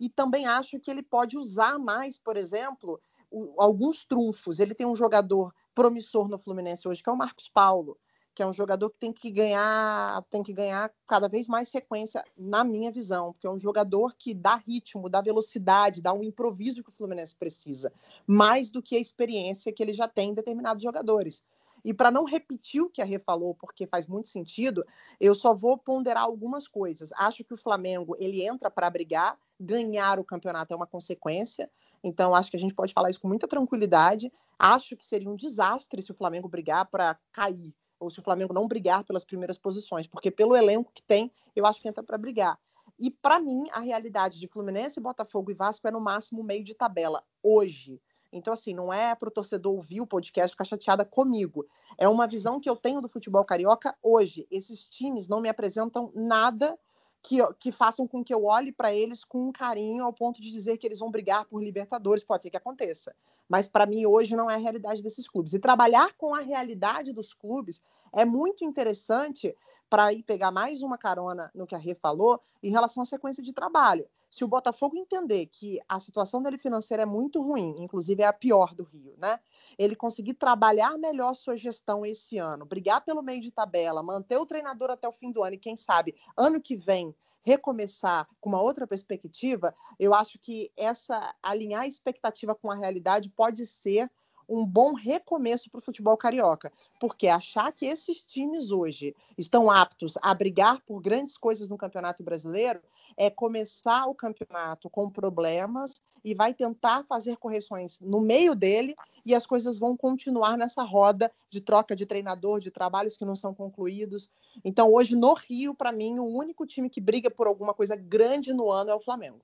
E 0.00 0.08
também 0.08 0.46
acho 0.46 0.78
que 0.78 0.90
ele 0.90 1.02
pode 1.02 1.36
usar 1.36 1.78
mais, 1.78 2.18
por 2.18 2.36
exemplo, 2.36 3.00
o, 3.30 3.60
alguns 3.60 4.04
trunfos. 4.04 4.60
Ele 4.60 4.74
tem 4.74 4.86
um 4.86 4.96
jogador 4.96 5.52
promissor 5.74 6.28
no 6.28 6.38
Fluminense 6.38 6.88
hoje, 6.88 7.02
que 7.02 7.10
é 7.10 7.12
o 7.12 7.16
Marcos 7.16 7.48
Paulo, 7.48 7.98
que 8.34 8.42
é 8.42 8.46
um 8.46 8.52
jogador 8.52 8.90
que 8.90 8.98
tem 8.98 9.12
que 9.12 9.32
ganhar, 9.32 10.22
tem 10.30 10.44
que 10.44 10.52
ganhar 10.52 10.92
cada 11.08 11.28
vez 11.28 11.48
mais 11.48 11.68
sequência, 11.68 12.24
na 12.36 12.62
minha 12.62 12.92
visão, 12.92 13.32
porque 13.32 13.48
é 13.48 13.50
um 13.50 13.58
jogador 13.58 14.14
que 14.16 14.32
dá 14.32 14.54
ritmo, 14.54 15.08
dá 15.08 15.20
velocidade, 15.20 16.00
dá 16.00 16.12
um 16.12 16.22
improviso 16.22 16.82
que 16.84 16.88
o 16.88 16.92
Fluminense 16.92 17.34
precisa, 17.34 17.92
mais 18.26 18.70
do 18.70 18.80
que 18.80 18.96
a 18.96 19.00
experiência 19.00 19.72
que 19.72 19.82
ele 19.82 19.92
já 19.92 20.06
tem 20.06 20.30
em 20.30 20.34
determinados 20.34 20.84
jogadores. 20.84 21.42
E 21.84 21.94
para 21.94 22.10
não 22.10 22.24
repetir 22.24 22.82
o 22.82 22.90
que 22.90 23.00
a 23.00 23.04
Rê 23.04 23.18
falou, 23.18 23.54
porque 23.54 23.86
faz 23.86 24.06
muito 24.06 24.28
sentido, 24.28 24.84
eu 25.20 25.34
só 25.34 25.54
vou 25.54 25.78
ponderar 25.78 26.24
algumas 26.24 26.68
coisas. 26.68 27.10
Acho 27.14 27.44
que 27.44 27.54
o 27.54 27.56
Flamengo 27.56 28.16
ele 28.18 28.42
entra 28.42 28.70
para 28.70 28.90
brigar, 28.90 29.38
ganhar 29.58 30.18
o 30.18 30.24
campeonato 30.24 30.72
é 30.72 30.76
uma 30.76 30.86
consequência. 30.86 31.70
Então 32.02 32.34
acho 32.34 32.50
que 32.50 32.56
a 32.56 32.60
gente 32.60 32.74
pode 32.74 32.92
falar 32.92 33.10
isso 33.10 33.20
com 33.20 33.28
muita 33.28 33.48
tranquilidade. 33.48 34.32
Acho 34.58 34.96
que 34.96 35.06
seria 35.06 35.30
um 35.30 35.36
desastre 35.36 36.02
se 36.02 36.10
o 36.10 36.14
Flamengo 36.14 36.48
brigar 36.48 36.86
para 36.86 37.18
cair 37.32 37.74
ou 38.00 38.10
se 38.10 38.20
o 38.20 38.22
Flamengo 38.22 38.54
não 38.54 38.68
brigar 38.68 39.04
pelas 39.04 39.24
primeiras 39.24 39.58
posições, 39.58 40.06
porque 40.06 40.30
pelo 40.30 40.54
elenco 40.54 40.92
que 40.94 41.02
tem, 41.02 41.32
eu 41.54 41.66
acho 41.66 41.80
que 41.80 41.88
entra 41.88 42.02
para 42.02 42.16
brigar. 42.16 42.58
E 42.98 43.10
para 43.10 43.38
mim, 43.38 43.64
a 43.72 43.80
realidade 43.80 44.40
de 44.40 44.48
Fluminense, 44.48 45.00
Botafogo 45.00 45.50
e 45.50 45.54
Vasco 45.54 45.86
é 45.86 45.90
no 45.90 46.00
máximo 46.00 46.42
meio 46.42 46.64
de 46.64 46.74
tabela 46.74 47.22
hoje. 47.42 48.00
Então, 48.32 48.52
assim, 48.52 48.74
não 48.74 48.92
é 48.92 49.14
para 49.14 49.28
o 49.28 49.32
torcedor 49.32 49.74
ouvir 49.74 50.00
o 50.00 50.06
podcast 50.06 50.52
ficar 50.52 50.64
chateada 50.64 51.04
comigo. 51.04 51.66
É 51.96 52.08
uma 52.08 52.26
visão 52.26 52.60
que 52.60 52.68
eu 52.68 52.76
tenho 52.76 53.00
do 53.00 53.08
futebol 53.08 53.44
carioca 53.44 53.96
hoje. 54.02 54.46
Esses 54.50 54.86
times 54.86 55.28
não 55.28 55.40
me 55.40 55.48
apresentam 55.48 56.12
nada 56.14 56.78
que, 57.22 57.38
que 57.58 57.72
façam 57.72 58.06
com 58.06 58.22
que 58.22 58.32
eu 58.32 58.44
olhe 58.44 58.70
para 58.70 58.92
eles 58.92 59.24
com 59.24 59.48
um 59.48 59.52
carinho 59.52 60.04
ao 60.04 60.12
ponto 60.12 60.40
de 60.40 60.50
dizer 60.50 60.76
que 60.76 60.86
eles 60.86 60.98
vão 60.98 61.10
brigar 61.10 61.46
por 61.46 61.62
Libertadores. 61.62 62.22
Pode 62.22 62.42
ser 62.42 62.50
que 62.50 62.56
aconteça. 62.56 63.14
Mas 63.48 63.66
para 63.66 63.86
mim, 63.86 64.04
hoje, 64.04 64.36
não 64.36 64.50
é 64.50 64.54
a 64.54 64.58
realidade 64.58 65.02
desses 65.02 65.28
clubes. 65.28 65.54
E 65.54 65.58
trabalhar 65.58 66.12
com 66.14 66.34
a 66.34 66.40
realidade 66.40 67.12
dos 67.12 67.32
clubes 67.32 67.82
é 68.12 68.24
muito 68.24 68.64
interessante 68.64 69.56
para 69.88 70.12
ir 70.12 70.22
pegar 70.22 70.50
mais 70.50 70.82
uma 70.82 70.98
carona 70.98 71.50
no 71.54 71.66
que 71.66 71.74
a 71.74 71.78
Rê 71.78 71.94
falou 71.94 72.40
em 72.62 72.70
relação 72.70 73.02
à 73.02 73.06
sequência 73.06 73.42
de 73.42 73.54
trabalho. 73.54 74.06
Se 74.30 74.44
o 74.44 74.48
Botafogo 74.48 74.96
entender 74.96 75.46
que 75.46 75.80
a 75.88 75.98
situação 75.98 76.42
dele 76.42 76.58
financeira 76.58 77.04
é 77.04 77.06
muito 77.06 77.42
ruim, 77.42 77.76
inclusive 77.78 78.22
é 78.22 78.26
a 78.26 78.32
pior 78.32 78.74
do 78.74 78.84
Rio, 78.84 79.14
né? 79.16 79.40
Ele 79.78 79.96
conseguir 79.96 80.34
trabalhar 80.34 80.98
melhor 80.98 81.34
sua 81.34 81.56
gestão 81.56 82.04
esse 82.04 82.36
ano, 82.38 82.66
brigar 82.66 83.04
pelo 83.04 83.22
meio 83.22 83.40
de 83.40 83.50
tabela, 83.50 84.02
manter 84.02 84.36
o 84.36 84.46
treinador 84.46 84.90
até 84.90 85.08
o 85.08 85.12
fim 85.12 85.32
do 85.32 85.42
ano 85.42 85.54
e 85.54 85.58
quem 85.58 85.76
sabe 85.76 86.14
ano 86.36 86.60
que 86.60 86.76
vem 86.76 87.14
recomeçar 87.42 88.28
com 88.40 88.50
uma 88.50 88.60
outra 88.60 88.86
perspectiva, 88.86 89.74
eu 89.98 90.12
acho 90.12 90.38
que 90.38 90.70
essa 90.76 91.34
alinhar 91.42 91.82
a 91.82 91.86
expectativa 91.86 92.54
com 92.54 92.70
a 92.70 92.76
realidade 92.76 93.30
pode 93.30 93.64
ser 93.64 94.10
um 94.48 94.64
bom 94.64 94.94
recomeço 94.94 95.70
para 95.70 95.78
o 95.78 95.82
futebol 95.82 96.16
carioca, 96.16 96.72
porque 96.98 97.28
achar 97.28 97.72
que 97.72 97.86
esses 97.86 98.22
times 98.22 98.70
hoje 98.70 99.14
estão 99.36 99.70
aptos 99.70 100.16
a 100.22 100.32
brigar 100.32 100.80
por 100.80 101.00
grandes 101.00 101.36
coisas 101.36 101.68
no 101.68 101.76
Campeonato 101.76 102.22
Brasileiro 102.22 102.80
é 103.16 103.28
começar 103.28 104.06
o 104.06 104.14
campeonato 104.14 104.88
com 104.88 105.10
problemas 105.10 106.00
e 106.24 106.34
vai 106.34 106.52
tentar 106.52 107.04
fazer 107.04 107.36
correções 107.36 108.00
no 108.00 108.20
meio 108.20 108.54
dele 108.54 108.94
e 109.24 109.34
as 109.34 109.46
coisas 109.46 109.78
vão 109.78 109.96
continuar 109.96 110.56
nessa 110.56 110.82
roda 110.82 111.30
de 111.50 111.60
troca 111.60 111.94
de 111.94 112.06
treinador, 112.06 112.60
de 112.60 112.70
trabalhos 112.70 113.16
que 113.16 113.24
não 113.24 113.36
são 113.36 113.54
concluídos. 113.54 114.30
Então, 114.64 114.92
hoje 114.92 115.14
no 115.14 115.34
Rio, 115.34 115.74
para 115.74 115.92
mim, 115.92 116.18
o 116.18 116.26
único 116.26 116.66
time 116.66 116.90
que 116.90 117.00
briga 117.00 117.30
por 117.30 117.46
alguma 117.46 117.74
coisa 117.74 117.94
grande 117.94 118.52
no 118.52 118.70
ano 118.70 118.90
é 118.90 118.94
o 118.94 119.00
Flamengo. 119.00 119.40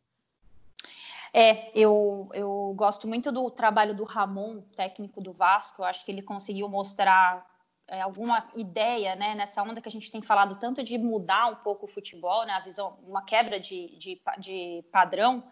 É, 1.36 1.76
eu, 1.76 2.28
eu 2.32 2.72
gosto 2.76 3.08
muito 3.08 3.32
do 3.32 3.50
trabalho 3.50 3.92
do 3.92 4.04
Ramon, 4.04 4.60
técnico 4.76 5.20
do 5.20 5.32
Vasco. 5.32 5.82
Eu 5.82 5.86
acho 5.86 6.04
que 6.04 6.12
ele 6.12 6.22
conseguiu 6.22 6.68
mostrar 6.68 7.44
é, 7.88 8.00
alguma 8.00 8.48
ideia, 8.54 9.16
né, 9.16 9.34
nessa 9.34 9.60
onda 9.60 9.80
que 9.80 9.88
a 9.88 9.92
gente 9.92 10.12
tem 10.12 10.22
falado 10.22 10.56
tanto 10.60 10.84
de 10.84 10.96
mudar 10.96 11.50
um 11.50 11.56
pouco 11.56 11.86
o 11.86 11.88
futebol, 11.88 12.46
né, 12.46 12.52
a 12.52 12.60
visão, 12.60 13.00
uma 13.02 13.24
quebra 13.24 13.58
de, 13.58 13.98
de, 13.98 14.22
de 14.38 14.84
padrão. 14.92 15.42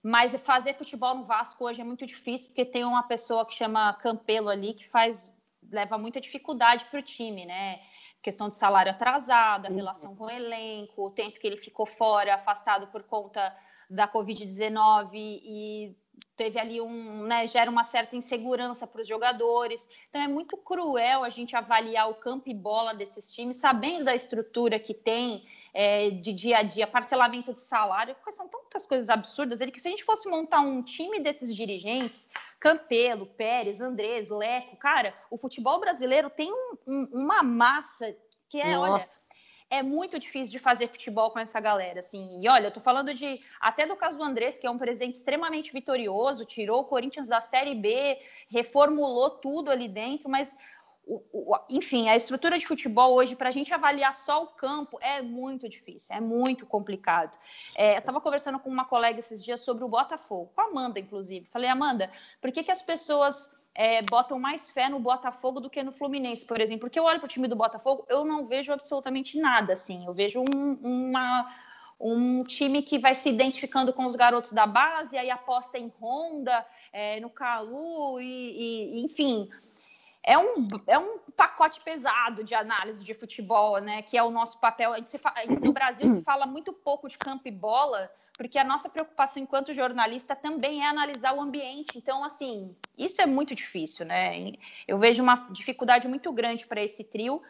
Mas 0.00 0.32
fazer 0.42 0.74
futebol 0.74 1.12
no 1.12 1.24
Vasco 1.24 1.64
hoje 1.64 1.80
é 1.80 1.84
muito 1.84 2.06
difícil, 2.06 2.48
porque 2.48 2.64
tem 2.64 2.84
uma 2.84 3.02
pessoa 3.02 3.44
que 3.44 3.54
chama 3.54 3.94
Campelo 3.94 4.48
ali 4.48 4.74
que 4.74 4.86
faz 4.86 5.34
leva 5.72 5.98
muita 5.98 6.20
dificuldade 6.20 6.84
para 6.84 7.00
o 7.00 7.02
time, 7.02 7.46
né? 7.46 7.80
Questão 8.24 8.48
de 8.48 8.54
salário 8.54 8.90
atrasado, 8.90 9.66
a 9.66 9.68
uhum. 9.68 9.76
relação 9.76 10.16
com 10.16 10.24
o 10.24 10.30
elenco, 10.30 11.06
o 11.06 11.10
tempo 11.10 11.38
que 11.38 11.46
ele 11.46 11.58
ficou 11.58 11.84
fora, 11.84 12.34
afastado 12.34 12.86
por 12.86 13.02
conta 13.02 13.54
da 13.90 14.08
Covid-19 14.08 15.10
e 15.12 15.94
teve 16.34 16.58
ali 16.58 16.80
um, 16.80 17.24
né, 17.24 17.46
gera 17.46 17.70
uma 17.70 17.84
certa 17.84 18.16
insegurança 18.16 18.86
para 18.86 19.02
os 19.02 19.06
jogadores. 19.06 19.86
Então 20.08 20.22
é 20.22 20.26
muito 20.26 20.56
cruel 20.56 21.22
a 21.22 21.28
gente 21.28 21.54
avaliar 21.54 22.08
o 22.08 22.14
campo 22.14 22.48
e 22.48 22.54
bola 22.54 22.94
desses 22.94 23.30
times, 23.34 23.56
sabendo 23.56 24.06
da 24.06 24.14
estrutura 24.14 24.78
que 24.78 24.94
tem 24.94 25.44
é, 25.74 26.10
de 26.10 26.32
dia 26.32 26.58
a 26.58 26.62
dia, 26.62 26.86
parcelamento 26.86 27.52
de 27.52 27.60
salário, 27.60 28.14
porque 28.14 28.30
são 28.30 28.48
tantas 28.48 28.86
coisas 28.86 29.10
absurdas. 29.10 29.60
Ele 29.60 29.72
que 29.72 29.80
se 29.80 29.88
a 29.88 29.90
gente 29.90 30.04
fosse 30.04 30.28
montar 30.28 30.60
um 30.60 30.80
time 30.80 31.18
desses 31.18 31.54
dirigentes, 31.54 32.28
Campelo, 32.60 33.26
Pérez, 33.26 33.80
Andrés, 33.80 34.30
Leco, 34.30 34.76
cara, 34.76 35.12
o 35.30 35.36
futebol 35.36 35.80
brasileiro 35.80 36.30
tem 36.30 36.50
um, 36.50 36.76
um, 36.86 37.08
uma 37.12 37.42
massa 37.42 38.16
que 38.48 38.60
é, 38.60 38.76
Nossa. 38.76 38.92
olha 38.92 39.24
é 39.70 39.82
muito 39.82 40.18
difícil 40.18 40.52
de 40.52 40.58
fazer 40.58 40.88
futebol 40.88 41.30
com 41.30 41.38
essa 41.38 41.58
galera, 41.58 41.98
assim. 41.98 42.40
E 42.40 42.48
olha, 42.48 42.68
eu 42.68 42.70
tô 42.70 42.80
falando 42.80 43.12
de 43.12 43.40
até 43.60 43.86
do 43.86 43.96
caso 43.96 44.16
do 44.16 44.22
Andrés, 44.22 44.58
que 44.58 44.66
é 44.66 44.70
um 44.70 44.78
presidente 44.78 45.14
extremamente 45.14 45.72
vitorioso, 45.72 46.44
tirou 46.44 46.82
o 46.82 46.84
Corinthians 46.84 47.26
da 47.26 47.40
Série 47.40 47.74
B, 47.74 48.18
reformulou 48.48 49.30
tudo 49.30 49.70
ali 49.70 49.88
dentro, 49.88 50.28
mas 50.28 50.56
o, 51.06 51.22
o, 51.32 51.58
enfim, 51.70 52.08
a 52.08 52.16
estrutura 52.16 52.58
de 52.58 52.66
futebol 52.66 53.14
hoje, 53.14 53.36
para 53.36 53.48
a 53.48 53.52
gente 53.52 53.72
avaliar 53.72 54.14
só 54.14 54.44
o 54.44 54.46
campo, 54.48 54.98
é 55.00 55.20
muito 55.20 55.68
difícil, 55.68 56.14
é 56.16 56.20
muito 56.20 56.66
complicado. 56.66 57.38
É, 57.76 57.94
eu 57.94 57.98
estava 57.98 58.20
conversando 58.20 58.58
com 58.58 58.70
uma 58.70 58.84
colega 58.84 59.20
esses 59.20 59.44
dias 59.44 59.60
sobre 59.60 59.84
o 59.84 59.88
Botafogo, 59.88 60.50
com 60.54 60.60
a 60.60 60.64
Amanda, 60.64 60.98
inclusive. 60.98 61.46
Falei, 61.50 61.68
Amanda, 61.68 62.10
por 62.40 62.50
que, 62.50 62.62
que 62.62 62.72
as 62.72 62.82
pessoas 62.82 63.54
é, 63.74 64.02
botam 64.02 64.38
mais 64.38 64.70
fé 64.70 64.88
no 64.88 65.00
Botafogo 65.00 65.60
do 65.60 65.68
que 65.68 65.82
no 65.82 65.92
Fluminense, 65.92 66.46
por 66.46 66.60
exemplo. 66.60 66.82
Porque 66.82 66.98
eu 66.98 67.04
olho 67.04 67.18
para 67.18 67.26
o 67.26 67.28
time 67.28 67.48
do 67.48 67.56
Botafogo, 67.56 68.06
eu 68.08 68.24
não 68.24 68.46
vejo 68.46 68.72
absolutamente 68.72 69.38
nada, 69.38 69.72
assim. 69.72 70.06
Eu 70.06 70.14
vejo 70.14 70.40
um, 70.40 70.78
uma, 70.80 71.52
um 71.98 72.44
time 72.44 72.82
que 72.82 72.98
vai 72.98 73.14
se 73.14 73.28
identificando 73.28 73.92
com 73.92 74.04
os 74.04 74.14
garotos 74.14 74.52
da 74.52 74.66
base, 74.66 75.18
aí 75.18 75.28
aposta 75.28 75.76
em 75.76 75.92
Honda, 76.00 76.64
é, 76.92 77.18
no 77.18 77.28
Calu, 77.28 78.20
e, 78.20 79.00
e, 79.00 79.04
enfim. 79.04 79.50
É 80.26 80.38
um, 80.38 80.68
é 80.86 80.98
um 80.98 81.18
pacote 81.36 81.80
pesado 81.82 82.42
de 82.42 82.54
análise 82.54 83.04
de 83.04 83.12
futebol, 83.12 83.78
né? 83.78 84.00
Que 84.00 84.16
é 84.16 84.22
o 84.22 84.30
nosso 84.30 84.58
papel. 84.58 84.94
no 85.62 85.72
Brasil 85.72 86.12
se 86.14 86.22
fala 86.22 86.46
muito 86.46 86.72
pouco 86.72 87.06
de 87.06 87.18
campo 87.18 87.46
e 87.46 87.50
bola, 87.50 88.10
porque 88.32 88.58
a 88.58 88.64
nossa 88.64 88.88
preocupação 88.88 89.42
enquanto 89.42 89.74
jornalista 89.74 90.34
também 90.34 90.82
é 90.82 90.86
analisar 90.86 91.34
o 91.34 91.42
ambiente. 91.42 91.98
Então, 91.98 92.24
assim, 92.24 92.74
isso 92.96 93.20
é 93.20 93.26
muito 93.26 93.54
difícil, 93.54 94.06
né? 94.06 94.52
Eu 94.88 94.98
vejo 94.98 95.22
uma 95.22 95.46
dificuldade 95.50 96.08
muito 96.08 96.32
grande 96.32 96.66
para 96.66 96.82
esse 96.82 97.04
trio, 97.04 97.42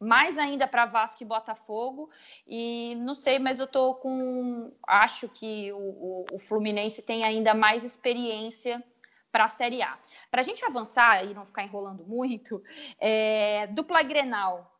mais 0.00 0.38
ainda 0.38 0.66
para 0.66 0.86
Vasco 0.86 1.22
e 1.22 1.26
Botafogo. 1.26 2.08
E 2.46 2.94
não 2.96 3.14
sei, 3.14 3.38
mas 3.38 3.60
eu 3.60 3.66
tô 3.66 3.94
com. 3.96 4.72
Acho 4.88 5.28
que 5.28 5.70
o, 5.72 5.76
o, 5.76 6.26
o 6.32 6.38
Fluminense 6.38 7.02
tem 7.02 7.24
ainda 7.24 7.52
mais 7.52 7.84
experiência 7.84 8.82
para 9.32 9.46
a 9.46 9.48
Série 9.48 9.82
A. 9.82 9.98
Para 10.30 10.42
a 10.42 10.44
gente 10.44 10.64
avançar 10.64 11.24
e 11.24 11.34
não 11.34 11.44
ficar 11.44 11.64
enrolando 11.64 12.04
muito, 12.04 12.62
é, 13.00 13.66
dupla 13.68 14.02
Grenal 14.02 14.72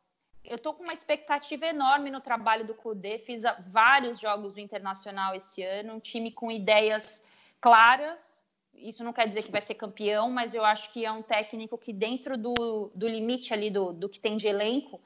eu 0.45 0.57
estou 0.57 0.75
com 0.75 0.83
uma 0.83 0.93
expectativa 0.93 1.67
enorme 1.67 2.11
no 2.11 2.21
trabalho 2.21 2.65
do 2.65 2.75
Cudê. 2.75 3.19
Fiz 3.19 3.43
vários 3.69 4.19
jogos 4.19 4.53
do 4.53 4.61
Internacional 4.61 5.35
esse 5.35 5.63
ano, 5.63 5.95
um 5.95 6.01
time 6.01 6.33
com 6.33 6.51
ideias 6.51 7.23
claras. 7.61 8.45
Isso 8.75 9.05
não 9.05 9.13
quer 9.13 9.29
dizer 9.29 9.43
que 9.43 9.53
vai 9.53 9.61
ser 9.61 9.75
campeão, 9.75 10.31
mas 10.31 10.55
eu 10.55 10.65
acho 10.65 10.93
que 10.93 11.05
é 11.05 11.13
um 11.13 11.23
técnico 11.23 11.79
que, 11.79 11.93
dentro 11.93 12.37
do, 12.37 12.91
do 12.95 13.07
limite 13.07 13.55
ali 13.55 13.71
do, 13.71 13.93
do 13.93 14.09
que 14.09 14.19
tem 14.19 14.37
de 14.37 14.49
elenco, 14.49 15.01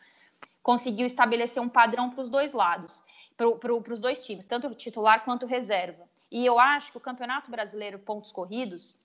conseguiu 0.62 1.06
estabelecer 1.06 1.62
um 1.62 1.68
padrão 1.68 2.10
para 2.10 2.22
os 2.22 2.30
dois 2.30 2.54
lados, 2.54 3.04
para 3.36 3.92
os 3.92 4.00
dois 4.00 4.24
times, 4.24 4.46
tanto 4.46 4.74
titular 4.74 5.24
quanto 5.24 5.44
reserva. 5.44 6.08
E 6.30 6.44
eu 6.46 6.58
acho 6.58 6.90
que 6.92 6.98
o 6.98 7.00
Campeonato 7.00 7.50
Brasileiro 7.50 7.98
Pontos 7.98 8.32
Corridos 8.32 8.96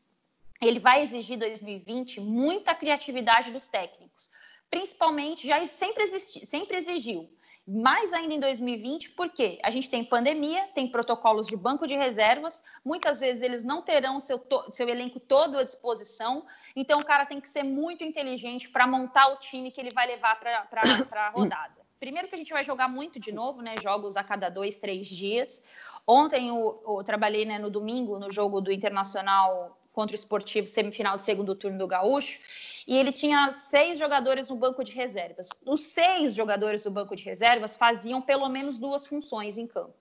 ele 0.62 0.80
vai 0.80 1.04
exigir 1.04 1.38
2020 1.38 2.22
muita 2.22 2.76
criatividade 2.76 3.52
dos 3.52 3.68
técnicos 3.68 4.30
principalmente, 4.72 5.46
já 5.46 5.68
sempre, 5.68 6.06
existi, 6.06 6.46
sempre 6.46 6.78
exigiu. 6.78 7.30
Mais 7.68 8.12
ainda 8.12 8.34
em 8.34 8.40
2020, 8.40 9.12
porque 9.12 9.60
a 9.64 9.70
gente 9.70 9.88
tem 9.88 10.04
pandemia, 10.04 10.68
tem 10.74 10.88
protocolos 10.88 11.46
de 11.46 11.56
banco 11.56 11.86
de 11.86 11.96
reservas, 11.96 12.64
muitas 12.84 13.20
vezes 13.20 13.44
eles 13.44 13.64
não 13.64 13.84
terão 13.84 14.20
seu, 14.20 14.42
seu 14.72 14.90
elenco 14.90 15.20
todo 15.20 15.60
à 15.60 15.64
disposição, 15.64 16.44
então 16.76 17.00
o 17.00 17.06
cara 17.06 17.24
tem 17.24 17.40
que 17.40 17.48
ser 17.48 17.62
muito 17.62 18.04
inteligente 18.04 18.68
para 18.68 18.88
montar 18.88 19.28
o 19.28 19.38
time 19.38 19.70
que 19.70 19.80
ele 19.80 19.92
vai 19.92 20.08
levar 20.08 20.40
para 20.40 21.28
a 21.28 21.30
rodada. 21.30 21.82
Primeiro 22.00 22.28
que 22.28 22.34
a 22.34 22.38
gente 22.38 22.52
vai 22.52 22.64
jogar 22.64 22.88
muito 22.88 23.20
de 23.20 23.32
novo, 23.32 23.62
né? 23.62 23.76
Jogos 23.80 24.18
a 24.18 24.24
cada 24.24 24.50
dois, 24.50 24.78
três 24.78 25.08
dias. 25.08 25.62
Ontem 26.08 26.48
eu, 26.48 26.84
eu 26.88 27.04
trabalhei 27.04 27.46
né, 27.46 27.60
no 27.60 27.70
domingo 27.70 28.18
no 28.18 28.32
jogo 28.32 28.60
do 28.60 28.72
Internacional 28.72 29.78
contra 29.92 30.16
o 30.16 30.20
Esportivo, 30.20 30.68
semifinal 30.68 31.18
de 31.18 31.24
segundo 31.24 31.56
turno 31.56 31.78
do 31.78 31.88
Gaúcho, 31.88 32.40
e 32.88 32.96
ele 32.96 33.12
tinha 33.12 33.52
seis 33.70 34.00
jogadores 34.00 34.50
no 34.50 34.56
banco 34.56 34.84
de 34.84 34.94
reservas. 34.94 35.50
Os 35.66 35.88
seis 35.88 36.34
jogadores 36.34 36.84
do 36.84 36.92
banco 36.92 37.16
de 37.16 37.24
reservas 37.24 37.78
faziam 37.78 38.22
pelo 38.22 38.48
menos 38.50 38.78
duas 38.78 39.06
funções 39.06 39.58
em 39.58 39.68
campo. 39.68 39.96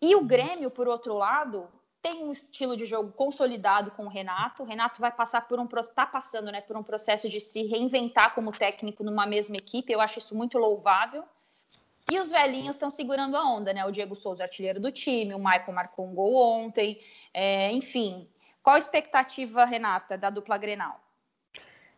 E 0.00 0.14
o 0.14 0.24
Grêmio, 0.24 0.70
por 0.70 0.88
outro 0.88 1.14
lado, 1.14 1.68
tem 2.00 2.24
um 2.24 2.32
estilo 2.32 2.76
de 2.76 2.86
jogo 2.86 3.12
consolidado 3.12 3.90
com 3.90 4.06
o 4.06 4.08
Renato. 4.08 4.62
O 4.62 4.66
Renato 4.66 5.00
vai 5.00 5.12
passar 5.12 5.46
por 5.46 5.58
um 5.58 5.68
está 5.80 6.06
passando, 6.06 6.50
né, 6.50 6.60
por 6.60 6.76
um 6.76 6.82
processo 6.82 7.28
de 7.28 7.40
se 7.40 7.64
reinventar 7.64 8.34
como 8.34 8.50
técnico 8.50 9.04
numa 9.04 9.26
mesma 9.26 9.56
equipe. 9.56 9.92
Eu 9.92 10.00
acho 10.00 10.18
isso 10.18 10.34
muito 10.34 10.56
louvável. 10.56 11.24
E 12.10 12.18
os 12.18 12.30
velhinhos 12.30 12.74
estão 12.74 12.90
segurando 12.90 13.36
a 13.36 13.44
onda, 13.44 13.72
né? 13.72 13.84
O 13.84 13.90
Diego 13.90 14.16
Souza, 14.16 14.42
artilheiro 14.42 14.80
do 14.80 14.90
time, 14.90 15.34
o 15.34 15.38
Michael 15.38 15.72
marcou 15.72 16.06
um 16.06 16.14
gol 16.14 16.34
ontem. 16.34 17.00
É, 17.32 17.70
enfim, 17.70 18.26
qual 18.70 18.76
a 18.76 18.78
expectativa, 18.78 19.64
Renata, 19.64 20.16
da 20.16 20.30
dupla 20.30 20.56
Grenal? 20.56 21.00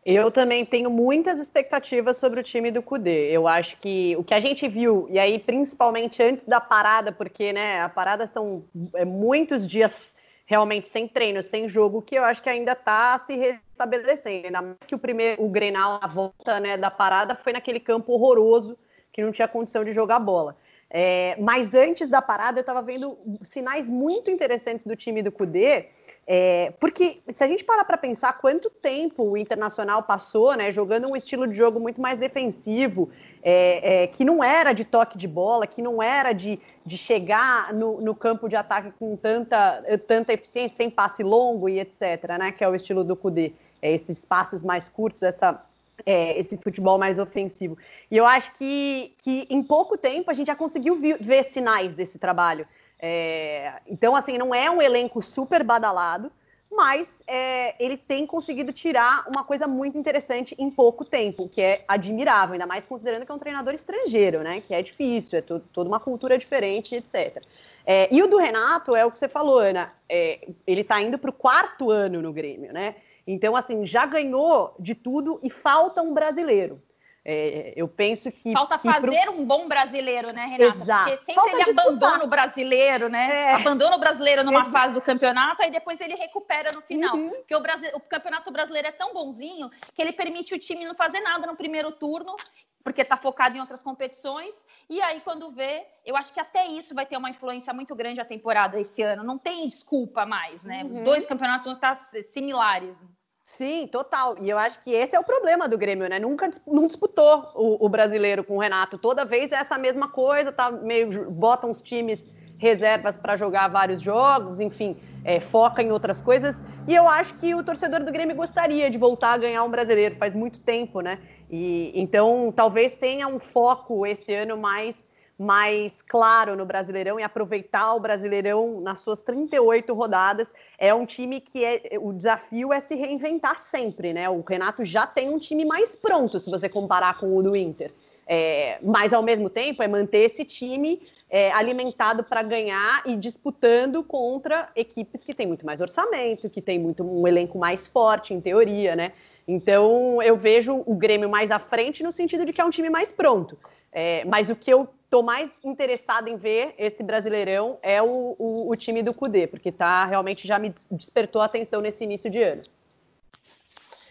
Eu 0.03 0.31
também 0.31 0.65
tenho 0.65 0.89
muitas 0.89 1.39
expectativas 1.39 2.17
sobre 2.17 2.39
o 2.39 2.43
time 2.43 2.71
do 2.71 2.81
Cudê. 2.81 3.29
Eu 3.29 3.47
acho 3.47 3.77
que 3.77 4.15
o 4.17 4.23
que 4.23 4.33
a 4.33 4.39
gente 4.39 4.67
viu, 4.67 5.07
e 5.11 5.19
aí 5.19 5.37
principalmente 5.37 6.23
antes 6.23 6.47
da 6.47 6.59
parada, 6.59 7.11
porque 7.11 7.53
né, 7.53 7.79
a 7.81 7.89
parada 7.89 8.25
são 8.25 8.65
é, 8.95 9.05
muitos 9.05 9.67
dias 9.67 10.15
realmente 10.47 10.87
sem 10.87 11.07
treino, 11.07 11.43
sem 11.43 11.69
jogo, 11.69 12.01
que 12.01 12.15
eu 12.15 12.23
acho 12.23 12.41
que 12.41 12.49
ainda 12.49 12.71
está 12.71 13.19
se 13.19 13.37
restabelecendo. 13.37 14.47
Ainda 14.47 14.61
mais 14.63 14.77
que 14.87 14.95
o 14.95 14.99
primeiro, 14.99 15.43
o 15.43 15.49
Grenal, 15.49 15.99
a 16.01 16.07
volta 16.07 16.59
né, 16.59 16.75
da 16.75 16.89
parada, 16.89 17.35
foi 17.35 17.53
naquele 17.53 17.79
campo 17.79 18.13
horroroso 18.13 18.75
que 19.11 19.21
não 19.21 19.31
tinha 19.31 19.47
condição 19.47 19.85
de 19.85 19.91
jogar 19.91 20.17
bola. 20.17 20.57
É, 20.89 21.35
mas 21.39 21.73
antes 21.73 22.09
da 22.09 22.21
parada, 22.21 22.59
eu 22.59 22.61
estava 22.61 22.81
vendo 22.81 23.17
sinais 23.43 23.87
muito 23.87 24.29
interessantes 24.29 24.85
do 24.85 24.95
time 24.95 25.23
do 25.23 25.31
Cudê, 25.31 25.89
é, 26.25 26.73
porque 26.79 27.21
se 27.33 27.43
a 27.43 27.47
gente 27.47 27.63
parar 27.63 27.83
para 27.83 27.97
pensar 27.97 28.33
quanto 28.39 28.69
tempo 28.69 29.23
o 29.23 29.37
Internacional 29.37 30.03
passou, 30.03 30.55
né, 30.55 30.71
jogando 30.71 31.09
um 31.09 31.15
estilo 31.15 31.45
de 31.45 31.53
jogo 31.53 31.79
muito 31.79 31.99
mais 31.99 32.17
defensivo, 32.17 33.09
é, 33.41 34.03
é 34.03 34.07
que 34.07 34.23
não 34.23 34.41
era 34.41 34.71
de 34.71 34.85
toque 34.85 35.17
de 35.17 35.27
bola, 35.27 35.67
que 35.67 35.81
não 35.81 36.01
era 36.01 36.31
de, 36.31 36.59
de 36.85 36.97
chegar 36.97 37.73
no, 37.73 37.99
no, 37.99 38.15
campo 38.15 38.47
de 38.47 38.55
ataque 38.55 38.91
com 38.97 39.17
tanta, 39.17 39.83
tanta 40.07 40.31
eficiência, 40.31 40.77
sem 40.77 40.89
passe 40.89 41.23
longo 41.23 41.67
e 41.67 41.79
etc., 41.79 42.37
né, 42.39 42.51
que 42.53 42.63
é 42.63 42.69
o 42.69 42.75
estilo 42.75 43.03
do 43.03 43.15
Cudê. 43.15 43.51
É, 43.81 43.91
esses 43.91 44.23
passes 44.23 44.63
mais 44.63 44.87
curtos, 44.87 45.23
essa 45.23 45.59
é, 46.05 46.37
esse 46.39 46.57
futebol 46.57 46.97
mais 46.97 47.19
ofensivo. 47.19 47.77
E 48.09 48.17
eu 48.17 48.25
acho 48.25 48.53
que, 48.53 49.13
que 49.19 49.45
em 49.49 49.61
pouco 49.61 49.97
tempo 49.97 50.31
a 50.31 50.33
gente 50.33 50.47
já 50.47 50.55
conseguiu 50.55 50.99
ver, 50.99 51.17
ver 51.17 51.43
sinais 51.43 51.93
desse 51.93 52.17
trabalho. 52.17 52.67
É, 53.05 53.81
então, 53.85 54.15
assim, 54.15 54.37
não 54.37 54.55
é 54.55 54.71
um 54.71 54.81
elenco 54.81 55.21
super 55.21 55.61
badalado, 55.61 56.31
mas 56.71 57.21
é, 57.27 57.75
ele 57.83 57.97
tem 57.97 58.25
conseguido 58.25 58.71
tirar 58.71 59.25
uma 59.27 59.43
coisa 59.43 59.67
muito 59.67 59.97
interessante 59.97 60.55
em 60.57 60.71
pouco 60.71 61.03
tempo, 61.03 61.49
que 61.49 61.61
é 61.61 61.83
admirável, 61.85 62.53
ainda 62.53 62.65
mais 62.65 62.85
considerando 62.85 63.25
que 63.25 63.31
é 63.31 63.35
um 63.35 63.37
treinador 63.37 63.73
estrangeiro, 63.73 64.41
né? 64.41 64.61
Que 64.61 64.73
é 64.73 64.81
difícil, 64.81 65.37
é 65.37 65.41
toda 65.41 65.89
uma 65.89 65.99
cultura 65.99 66.37
diferente, 66.37 66.95
etc. 66.95 67.43
É, 67.85 68.07
e 68.09 68.23
o 68.23 68.27
do 68.27 68.37
Renato 68.37 68.95
é 68.95 69.05
o 69.05 69.11
que 69.11 69.19
você 69.19 69.27
falou, 69.27 69.59
Ana. 69.59 69.91
É, 70.07 70.47
ele 70.65 70.79
está 70.79 71.01
indo 71.01 71.17
para 71.17 71.29
o 71.29 71.33
quarto 71.33 71.91
ano 71.91 72.21
no 72.21 72.31
Grêmio, 72.31 72.71
né? 72.71 72.95
Então, 73.27 73.53
assim, 73.53 73.85
já 73.85 74.05
ganhou 74.05 74.73
de 74.79 74.95
tudo 74.95 75.41
e 75.43 75.49
falta 75.49 76.01
um 76.01 76.13
brasileiro. 76.13 76.81
É, 77.25 77.71
eu 77.77 77.87
penso 77.87 78.29
que. 78.31 78.51
Falta 78.51 78.77
que 78.77 78.83
fazer 78.83 79.21
pro... 79.21 79.31
um 79.31 79.45
bom 79.45 79.67
brasileiro, 79.67 80.33
né, 80.33 80.45
Renata? 80.45 80.77
Exato. 80.77 81.09
Porque 81.09 81.17
sempre 81.17 81.35
Falta 81.35 81.69
ele 81.69 81.79
abandona 81.79 82.23
o 82.25 82.27
brasileiro, 82.27 83.07
né? 83.07 83.29
É. 83.31 83.53
Abandona 83.53 83.95
o 83.95 83.99
brasileiro 83.99 84.43
numa 84.43 84.59
Exato. 84.59 84.71
fase 84.71 84.93
do 84.95 85.01
campeonato, 85.01 85.63
aí 85.63 85.71
depois 85.71 86.01
ele 86.01 86.15
recupera 86.15 86.73
no 86.73 86.81
final. 86.81 87.15
Uhum. 87.15 87.29
Porque 87.29 87.55
o, 87.55 87.61
Brasil, 87.61 87.89
o 87.93 87.99
campeonato 88.01 88.51
brasileiro 88.51 88.89
é 88.89 88.91
tão 88.91 89.13
bonzinho 89.13 89.71
que 89.93 90.01
ele 90.01 90.11
permite 90.11 90.53
o 90.53 90.59
time 90.59 90.85
não 90.85 90.95
fazer 90.95 91.21
nada 91.21 91.47
no 91.47 91.55
primeiro 91.55 91.93
turno, 91.93 92.35
porque 92.83 93.01
está 93.01 93.15
focado 93.15 93.55
em 93.55 93.61
outras 93.61 93.81
competições. 93.81 94.53
E 94.89 95.01
aí, 95.01 95.21
quando 95.21 95.49
vê, 95.49 95.87
eu 96.05 96.17
acho 96.17 96.33
que 96.33 96.41
até 96.41 96.67
isso 96.67 96.93
vai 96.93 97.05
ter 97.05 97.15
uma 97.15 97.29
influência 97.29 97.73
muito 97.73 97.95
grande 97.95 98.19
a 98.19 98.25
temporada 98.25 98.77
esse 98.77 99.01
ano. 99.01 99.23
Não 99.23 99.37
tem 99.37 99.65
desculpa 99.69 100.25
mais, 100.25 100.65
né? 100.65 100.83
Uhum. 100.83 100.89
Os 100.89 100.99
dois 100.99 101.25
campeonatos 101.25 101.63
vão 101.63 101.71
estar 101.71 101.95
similares. 101.95 103.01
Sim, 103.45 103.87
total. 103.87 104.37
E 104.41 104.49
eu 104.49 104.57
acho 104.57 104.79
que 104.79 104.91
esse 104.91 105.15
é 105.15 105.19
o 105.19 105.23
problema 105.23 105.67
do 105.67 105.77
Grêmio, 105.77 106.07
né? 106.07 106.17
Nunca 106.17 106.49
não 106.65 106.87
disputou 106.87 107.45
o, 107.55 107.85
o 107.85 107.89
brasileiro 107.89 108.43
com 108.43 108.55
o 108.55 108.59
Renato. 108.59 108.97
Toda 108.97 109.25
vez 109.25 109.51
é 109.51 109.55
essa 109.55 109.77
mesma 109.77 110.09
coisa, 110.09 110.51
tá 110.51 110.71
meio 110.71 111.29
botam 111.29 111.69
os 111.69 111.81
times 111.81 112.23
reservas 112.57 113.17
para 113.17 113.35
jogar 113.35 113.67
vários 113.67 114.01
jogos, 114.01 114.61
enfim, 114.61 114.95
é, 115.25 115.41
foca 115.41 115.83
em 115.83 115.91
outras 115.91 116.21
coisas. 116.21 116.55
E 116.87 116.95
eu 116.95 117.07
acho 117.09 117.35
que 117.35 117.53
o 117.53 117.61
torcedor 117.61 118.03
do 118.03 118.11
Grêmio 118.11 118.35
gostaria 118.35 118.89
de 118.89 118.97
voltar 118.97 119.33
a 119.33 119.37
ganhar 119.37 119.63
um 119.63 119.69
brasileiro, 119.69 120.15
faz 120.15 120.33
muito 120.33 120.61
tempo, 120.61 121.01
né? 121.01 121.19
E 121.49 121.91
então 121.93 122.53
talvez 122.55 122.95
tenha 122.97 123.27
um 123.27 123.39
foco 123.39 124.05
esse 124.05 124.33
ano 124.33 124.57
mais 124.57 125.05
mais 125.43 126.01
claro 126.01 126.55
no 126.55 126.65
Brasileirão 126.65 127.19
e 127.19 127.23
aproveitar 127.23 127.93
o 127.93 127.99
Brasileirão 127.99 128.79
nas 128.81 128.99
suas 128.99 129.21
38 129.21 129.93
rodadas. 129.93 130.47
É 130.77 130.93
um 130.93 131.05
time 131.05 131.41
que 131.41 131.63
é 131.63 131.81
o 131.99 132.13
desafio 132.13 132.71
é 132.71 132.79
se 132.79 132.95
reinventar 132.95 133.59
sempre, 133.59 134.13
né? 134.13 134.29
O 134.29 134.41
Renato 134.41 134.85
já 134.85 135.05
tem 135.05 135.29
um 135.29 135.37
time 135.37 135.65
mais 135.65 135.95
pronto 135.95 136.39
se 136.39 136.49
você 136.49 136.69
comparar 136.69 137.19
com 137.19 137.35
o 137.35 137.43
do 137.43 137.55
Inter. 137.55 137.91
É, 138.25 138.79
mas 138.81 139.13
ao 139.13 139.21
mesmo 139.21 139.49
tempo 139.49 139.83
é 139.83 139.87
manter 139.87 140.19
esse 140.19 140.45
time 140.45 141.01
é, 141.29 141.51
alimentado 141.51 142.23
para 142.23 142.41
ganhar 142.41 143.03
e 143.05 143.17
disputando 143.17 144.01
contra 144.01 144.69
equipes 144.75 145.25
que 145.25 145.33
têm 145.33 145.45
muito 145.45 145.65
mais 145.65 145.81
orçamento, 145.81 146.49
que 146.49 146.61
tem 146.61 146.79
muito 146.79 147.03
um 147.03 147.27
elenco 147.27 147.57
mais 147.57 147.85
forte 147.85 148.33
em 148.33 148.39
teoria, 148.39 148.95
né? 148.95 149.11
Então 149.45 150.21
eu 150.21 150.37
vejo 150.37 150.83
o 150.85 150.95
Grêmio 150.95 151.29
mais 151.29 151.51
à 151.51 151.59
frente 151.59 152.01
no 152.01 152.13
sentido 152.13 152.45
de 152.45 152.53
que 152.53 152.61
é 152.61 152.65
um 152.65 152.69
time 152.69 152.89
mais 152.89 153.11
pronto. 153.11 153.57
É, 153.91 154.23
mas 154.25 154.49
o 154.49 154.55
que 154.55 154.71
eu 154.71 154.87
estou 155.13 155.21
mais 155.21 155.51
interessada 155.63 156.27
em 156.27 156.35
ver 156.35 156.73
esse 156.75 157.03
Brasileirão 157.03 157.77
é 157.83 158.01
o, 158.01 158.35
o, 158.39 158.71
o 158.71 158.75
time 158.75 159.03
do 159.03 159.13
Cudê, 159.13 159.45
porque 159.45 159.71
tá 159.71 160.05
realmente 160.05 160.47
já 160.47 160.57
me 160.57 160.73
despertou 160.89 161.39
a 161.39 161.45
atenção 161.45 161.81
nesse 161.81 162.03
início 162.03 162.31
de 162.31 162.41
ano. 162.41 162.63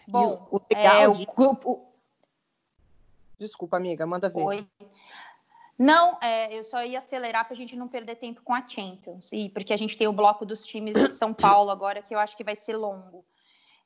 Bom, 0.07 0.47
o, 0.49 0.61
legal 0.73 0.95
é, 0.95 1.13
de... 1.13 1.27
o, 1.37 1.85
Desculpa, 3.37 3.75
amiga, 3.75 4.05
manda 4.05 4.29
ver. 4.29 4.41
Oi. 4.41 4.67
Não, 5.77 6.17
é, 6.21 6.57
eu 6.57 6.63
só 6.63 6.81
ia 6.85 6.99
acelerar 6.99 7.43
para 7.43 7.53
a 7.53 7.57
gente 7.57 7.75
não 7.75 7.89
perder 7.89 8.15
tempo 8.15 8.41
com 8.41 8.53
a 8.53 8.65
Champions, 8.65 9.33
e 9.33 9.49
porque 9.49 9.73
a 9.73 9.77
gente 9.77 9.97
tem 9.97 10.07
o 10.07 10.13
bloco 10.13 10.45
dos 10.45 10.65
times 10.65 10.93
de 10.93 11.09
São 11.09 11.33
Paulo 11.33 11.69
agora, 11.69 12.01
que 12.01 12.15
eu 12.15 12.19
acho 12.19 12.37
que 12.37 12.45
vai 12.45 12.55
ser 12.55 12.77
longo. 12.77 13.25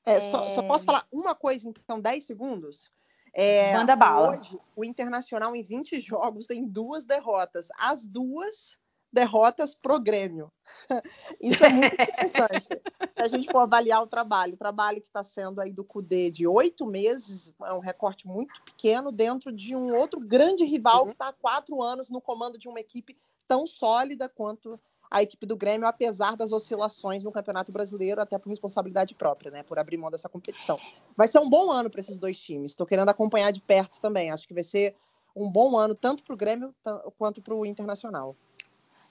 É, 0.05 0.17
é... 0.17 0.21
Só, 0.21 0.47
só, 0.49 0.61
posso 0.61 0.85
falar 0.85 1.07
uma 1.11 1.33
coisa, 1.33 1.67
então, 1.67 1.99
10 1.99 2.25
segundos? 2.25 2.91
É, 3.39 3.71
Manda 3.71 3.95
bala. 3.95 4.31
Hoje, 4.31 4.59
o 4.75 4.83
Internacional, 4.83 5.55
em 5.55 5.61
20 5.61 5.99
jogos, 5.99 6.47
tem 6.47 6.65
duas 6.65 7.05
derrotas. 7.05 7.67
As 7.77 8.07
duas 8.07 8.79
derrotas 9.13 9.75
pro 9.75 9.99
Grêmio. 9.99 10.51
Isso 11.39 11.63
é 11.63 11.69
muito 11.69 11.93
interessante. 11.93 12.67
Se 12.67 13.21
a 13.21 13.27
gente 13.27 13.51
for 13.51 13.59
avaliar 13.59 14.01
o 14.01 14.07
trabalho, 14.07 14.55
o 14.55 14.57
trabalho 14.57 14.99
que 14.99 15.05
está 15.05 15.21
sendo 15.21 15.61
aí 15.61 15.71
do 15.71 15.83
CUDE 15.83 16.31
de 16.31 16.47
oito 16.47 16.83
meses, 16.87 17.53
é 17.63 17.73
um 17.73 17.79
recorte 17.79 18.27
muito 18.27 18.59
pequeno 18.63 19.11
dentro 19.11 19.51
de 19.51 19.75
um 19.75 19.95
outro 19.95 20.19
grande 20.19 20.65
rival 20.65 21.01
uhum. 21.01 21.05
que 21.05 21.11
está 21.11 21.27
há 21.27 21.33
quatro 21.33 21.83
anos 21.83 22.09
no 22.09 22.19
comando 22.19 22.57
de 22.57 22.67
uma 22.67 22.79
equipe 22.79 23.15
tão 23.47 23.67
sólida 23.67 24.27
quanto 24.27 24.79
a 25.09 25.21
equipe 25.21 25.45
do 25.45 25.55
Grêmio, 25.55 25.87
apesar 25.87 26.35
das 26.35 26.51
oscilações 26.51 27.23
no 27.23 27.31
Campeonato 27.31 27.71
Brasileiro, 27.71 28.21
até 28.21 28.37
por 28.37 28.49
responsabilidade 28.49 29.15
própria, 29.15 29.49
né? 29.51 29.63
Por 29.63 29.79
abrir 29.79 29.97
mão 29.97 30.11
dessa 30.11 30.27
competição. 30.27 30.79
Vai 31.15 31.27
ser 31.27 31.39
um 31.39 31.49
bom 31.49 31.71
ano 31.71 31.89
para 31.89 31.99
esses 31.99 32.17
dois 32.17 32.39
times. 32.39 32.71
Estou 32.71 32.85
querendo 32.85 33.09
acompanhar 33.09 33.51
de 33.51 33.61
perto 33.61 34.01
também. 34.01 34.31
Acho 34.31 34.47
que 34.47 34.53
vai 34.53 34.63
ser 34.63 34.95
um 35.35 35.49
bom 35.49 35.77
ano, 35.77 35.95
tanto 35.95 36.23
para 36.23 36.33
o 36.33 36.37
Grêmio 36.37 36.73
quanto 37.17 37.41
para 37.41 37.53
o 37.53 37.65
Internacional. 37.65 38.35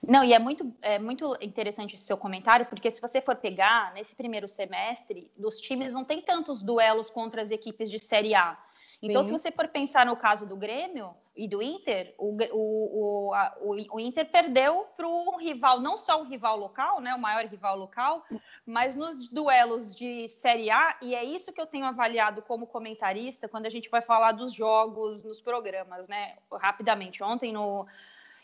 Não, 0.07 0.23
e 0.23 0.33
é 0.33 0.39
muito, 0.39 0.73
é 0.83 0.99
muito 0.99 1.37
interessante 1.41 1.95
esse 1.95 2.05
seu 2.05 2.17
comentário, 2.17 2.67
porque 2.67 2.91
se 2.91 3.01
você 3.01 3.21
for 3.21 3.35
pegar, 3.35 3.95
nesse 3.95 4.15
primeiro 4.15 4.47
semestre, 4.47 5.31
dos 5.37 5.59
times 5.59 5.95
não 5.95 6.05
tem 6.05 6.21
tantos 6.21 6.63
duelos 6.63 7.09
contra 7.11 7.43
as 7.43 7.51
equipes 7.51 7.91
de 7.91 7.99
Série 7.99 8.35
A. 8.35 8.59
Então, 9.03 9.23
Sim. 9.23 9.29
se 9.29 9.39
você 9.39 9.53
for 9.53 9.69
pensar 9.69 10.07
no 10.07 10.17
caso 10.17 10.47
do 10.47 10.57
Grêmio 10.57 11.15
e 11.35 11.47
do 11.47 11.63
Inter, 11.63 12.15
o, 12.17 12.37
o, 12.53 13.29
o, 13.29 13.35
a, 13.35 13.57
o 13.61 14.01
Inter 14.01 14.31
perdeu 14.31 14.87
para 14.97 15.07
um 15.07 15.37
rival, 15.37 15.81
não 15.81 15.97
só 15.97 16.21
um 16.21 16.25
rival 16.25 16.57
local, 16.57 17.01
né, 17.01 17.15
o 17.15 17.19
maior 17.19 17.45
rival 17.45 17.77
local, 17.77 18.25
mas 18.65 18.97
nos 18.97 19.29
duelos 19.29 19.95
de 19.95 20.29
Série 20.31 20.71
A, 20.71 20.97
e 21.03 21.15
é 21.15 21.23
isso 21.23 21.53
que 21.53 21.61
eu 21.61 21.67
tenho 21.67 21.85
avaliado 21.85 22.41
como 22.41 22.67
comentarista 22.67 23.49
quando 23.49 23.67
a 23.67 23.71
gente 23.71 23.91
vai 23.91 24.01
falar 24.01 24.33
dos 24.33 24.53
jogos 24.53 25.23
nos 25.25 25.41
programas, 25.41 26.09
né? 26.09 26.37
Rapidamente, 26.51 27.23
ontem 27.23 27.53
no 27.53 27.87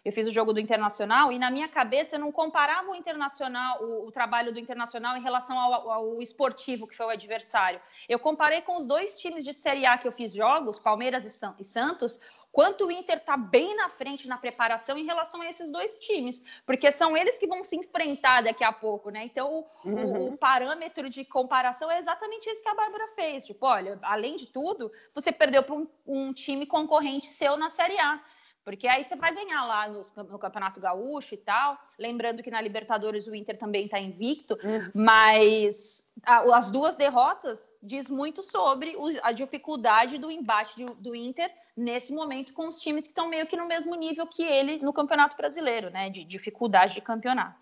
eu 0.04 0.12
fiz 0.12 0.26
o 0.26 0.32
jogo 0.32 0.52
do 0.52 0.60
Internacional 0.60 1.30
e 1.30 1.38
na 1.38 1.50
minha 1.50 1.68
cabeça 1.68 2.16
eu 2.16 2.20
não 2.20 2.32
comparava 2.32 2.90
o 2.90 2.94
Internacional, 2.94 3.82
o, 3.82 4.08
o 4.08 4.10
trabalho 4.10 4.52
do 4.52 4.58
Internacional 4.58 5.16
em 5.16 5.22
relação 5.22 5.58
ao, 5.58 5.90
ao, 5.90 6.22
esportivo 6.22 6.86
que 6.86 6.96
foi 6.96 7.06
o 7.06 7.10
adversário. 7.10 7.80
Eu 8.08 8.18
comparei 8.18 8.62
com 8.62 8.76
os 8.76 8.86
dois 8.86 9.20
times 9.20 9.44
de 9.44 9.52
Série 9.52 9.86
A 9.86 9.96
que 9.96 10.06
eu 10.06 10.12
fiz 10.12 10.32
jogos, 10.34 10.78
Palmeiras 10.78 11.24
e, 11.24 11.30
San, 11.30 11.54
e 11.58 11.64
Santos, 11.64 12.20
quanto 12.52 12.86
o 12.86 12.92
Inter 12.92 13.16
está 13.16 13.36
bem 13.36 13.74
na 13.74 13.88
frente 13.88 14.28
na 14.28 14.36
preparação 14.36 14.98
em 14.98 15.06
relação 15.06 15.40
a 15.40 15.48
esses 15.48 15.70
dois 15.70 15.98
times, 15.98 16.44
porque 16.66 16.92
são 16.92 17.16
eles 17.16 17.38
que 17.38 17.46
vão 17.46 17.64
se 17.64 17.74
enfrentar 17.74 18.42
daqui 18.42 18.62
a 18.62 18.72
pouco, 18.72 19.08
né? 19.08 19.24
Então, 19.24 19.66
o, 19.84 19.88
uhum. 19.88 20.26
o, 20.28 20.36
parâmetro 20.36 21.08
de 21.08 21.24
comparação 21.24 21.90
é 21.90 21.98
exatamente 21.98 22.48
esse 22.48 22.62
que 22.62 22.68
a 22.68 22.74
Bárbara 22.74 23.08
fez. 23.14 23.46
Tipo, 23.46 23.66
olha, 23.66 23.98
além 24.02 24.36
de 24.36 24.46
tudo, 24.46 24.92
você 25.14 25.32
perdeu 25.32 25.62
para 25.62 25.74
um, 25.74 25.88
um, 26.06 26.32
time 26.32 26.66
concorrente 26.66 27.26
seu 27.26 27.56
na 27.56 27.70
Série 27.70 27.98
A. 27.98 28.22
Porque 28.64 28.86
aí 28.86 29.02
você 29.02 29.16
vai 29.16 29.34
ganhar 29.34 29.64
lá 29.64 29.88
no, 29.88 30.02
no, 30.30 30.38
Campeonato 30.38 30.80
Gaúcho 30.80 31.34
e 31.34 31.38
tal. 31.38 31.76
Lembrando 31.98 32.42
que 32.42 32.50
na 32.50 32.60
Libertadores 32.60 33.26
o 33.26 33.34
Inter 33.34 33.58
também 33.58 33.86
está 33.86 33.98
invicto, 33.98 34.56
uhum. 34.62 34.90
mas 34.94 36.08
a, 36.24 36.56
as 36.56 36.70
duas 36.70 36.94
derrotas 36.94 37.74
diz 37.82 38.08
muito 38.08 38.42
sobre 38.42 38.94
o, 38.96 39.10
a 39.22 39.32
dificuldade 39.32 40.16
do 40.16 40.30
embate 40.30 40.84
do, 40.84 40.94
do, 40.94 41.14
Inter 41.14 41.52
nesse 41.76 42.12
momento 42.12 42.52
com 42.52 42.68
os 42.68 42.78
times 42.78 43.06
que 43.06 43.12
estão 43.12 43.28
meio 43.28 43.46
que 43.46 43.56
no 43.56 43.66
mesmo 43.66 43.96
nível 43.96 44.26
que 44.26 44.44
ele 44.44 44.78
no 44.78 44.92
Campeonato 44.92 45.36
Brasileiro, 45.36 45.90
né? 45.90 46.08
De 46.08 46.22
dificuldade 46.22 46.94
de 46.94 47.00
campeonato. 47.00 47.60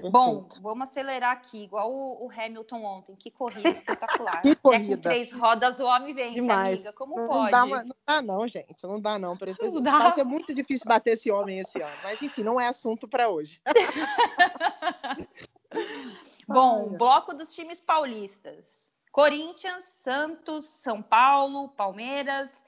Perfeito. 0.00 0.10
Bom, 0.10 0.48
vamos 0.62 0.88
acelerar 0.88 1.32
aqui, 1.32 1.64
igual 1.64 1.90
o, 1.90 2.26
o 2.26 2.30
Hamilton 2.30 2.84
ontem. 2.84 3.16
Que 3.16 3.30
corrida 3.30 3.68
espetacular. 3.70 4.42
que 4.42 4.54
corrida. 4.56 4.92
É 4.92 4.96
com 4.96 5.02
três 5.02 5.32
rodas 5.32 5.80
o 5.80 5.86
homem 5.86 6.14
vence, 6.14 6.40
Demais. 6.40 6.74
amiga. 6.74 6.92
Como 6.92 7.16
não 7.16 7.28
pode? 7.28 7.50
Dá 7.50 7.64
uma, 7.64 7.84
não 7.84 7.96
dá 8.06 8.22
não, 8.22 8.48
gente. 8.48 8.82
Não 8.82 9.00
dá 9.00 9.18
não. 9.18 9.36
não 9.36 9.82
dá. 9.82 9.98
Vai 9.98 10.12
ser 10.12 10.24
muito 10.24 10.54
difícil 10.54 10.88
bater 10.88 11.12
esse 11.12 11.30
homem 11.30 11.60
esse 11.60 11.80
ano. 11.80 11.96
Mas, 12.02 12.22
enfim, 12.22 12.42
não 12.42 12.60
é 12.60 12.68
assunto 12.68 13.06
para 13.06 13.28
hoje. 13.28 13.60
Bom, 16.48 16.96
bloco 16.96 17.34
dos 17.34 17.52
times 17.52 17.80
paulistas. 17.80 18.90
Corinthians, 19.12 19.84
Santos, 19.84 20.66
São 20.66 21.02
Paulo, 21.02 21.68
Palmeiras 21.68 22.64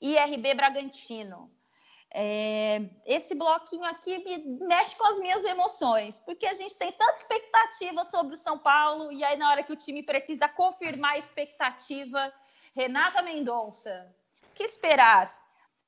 e 0.00 0.16
RB 0.16 0.54
Bragantino. 0.54 1.50
É, 2.12 2.82
esse 3.06 3.36
bloquinho 3.36 3.84
aqui 3.84 4.18
me 4.18 4.66
mexe 4.66 4.96
com 4.96 5.06
as 5.06 5.20
minhas 5.20 5.44
emoções, 5.44 6.18
porque 6.18 6.44
a 6.44 6.54
gente 6.54 6.76
tem 6.76 6.90
tanta 6.90 7.14
expectativa 7.14 8.04
sobre 8.04 8.34
o 8.34 8.36
São 8.36 8.58
Paulo, 8.58 9.12
e 9.12 9.22
aí 9.22 9.36
na 9.36 9.48
hora 9.48 9.62
que 9.62 9.72
o 9.72 9.76
time 9.76 10.02
precisa 10.02 10.48
confirmar 10.48 11.12
a 11.12 11.18
expectativa, 11.18 12.32
Renata 12.74 13.22
Mendonça, 13.22 14.08
o 14.44 14.54
que 14.54 14.64
esperar 14.64 15.30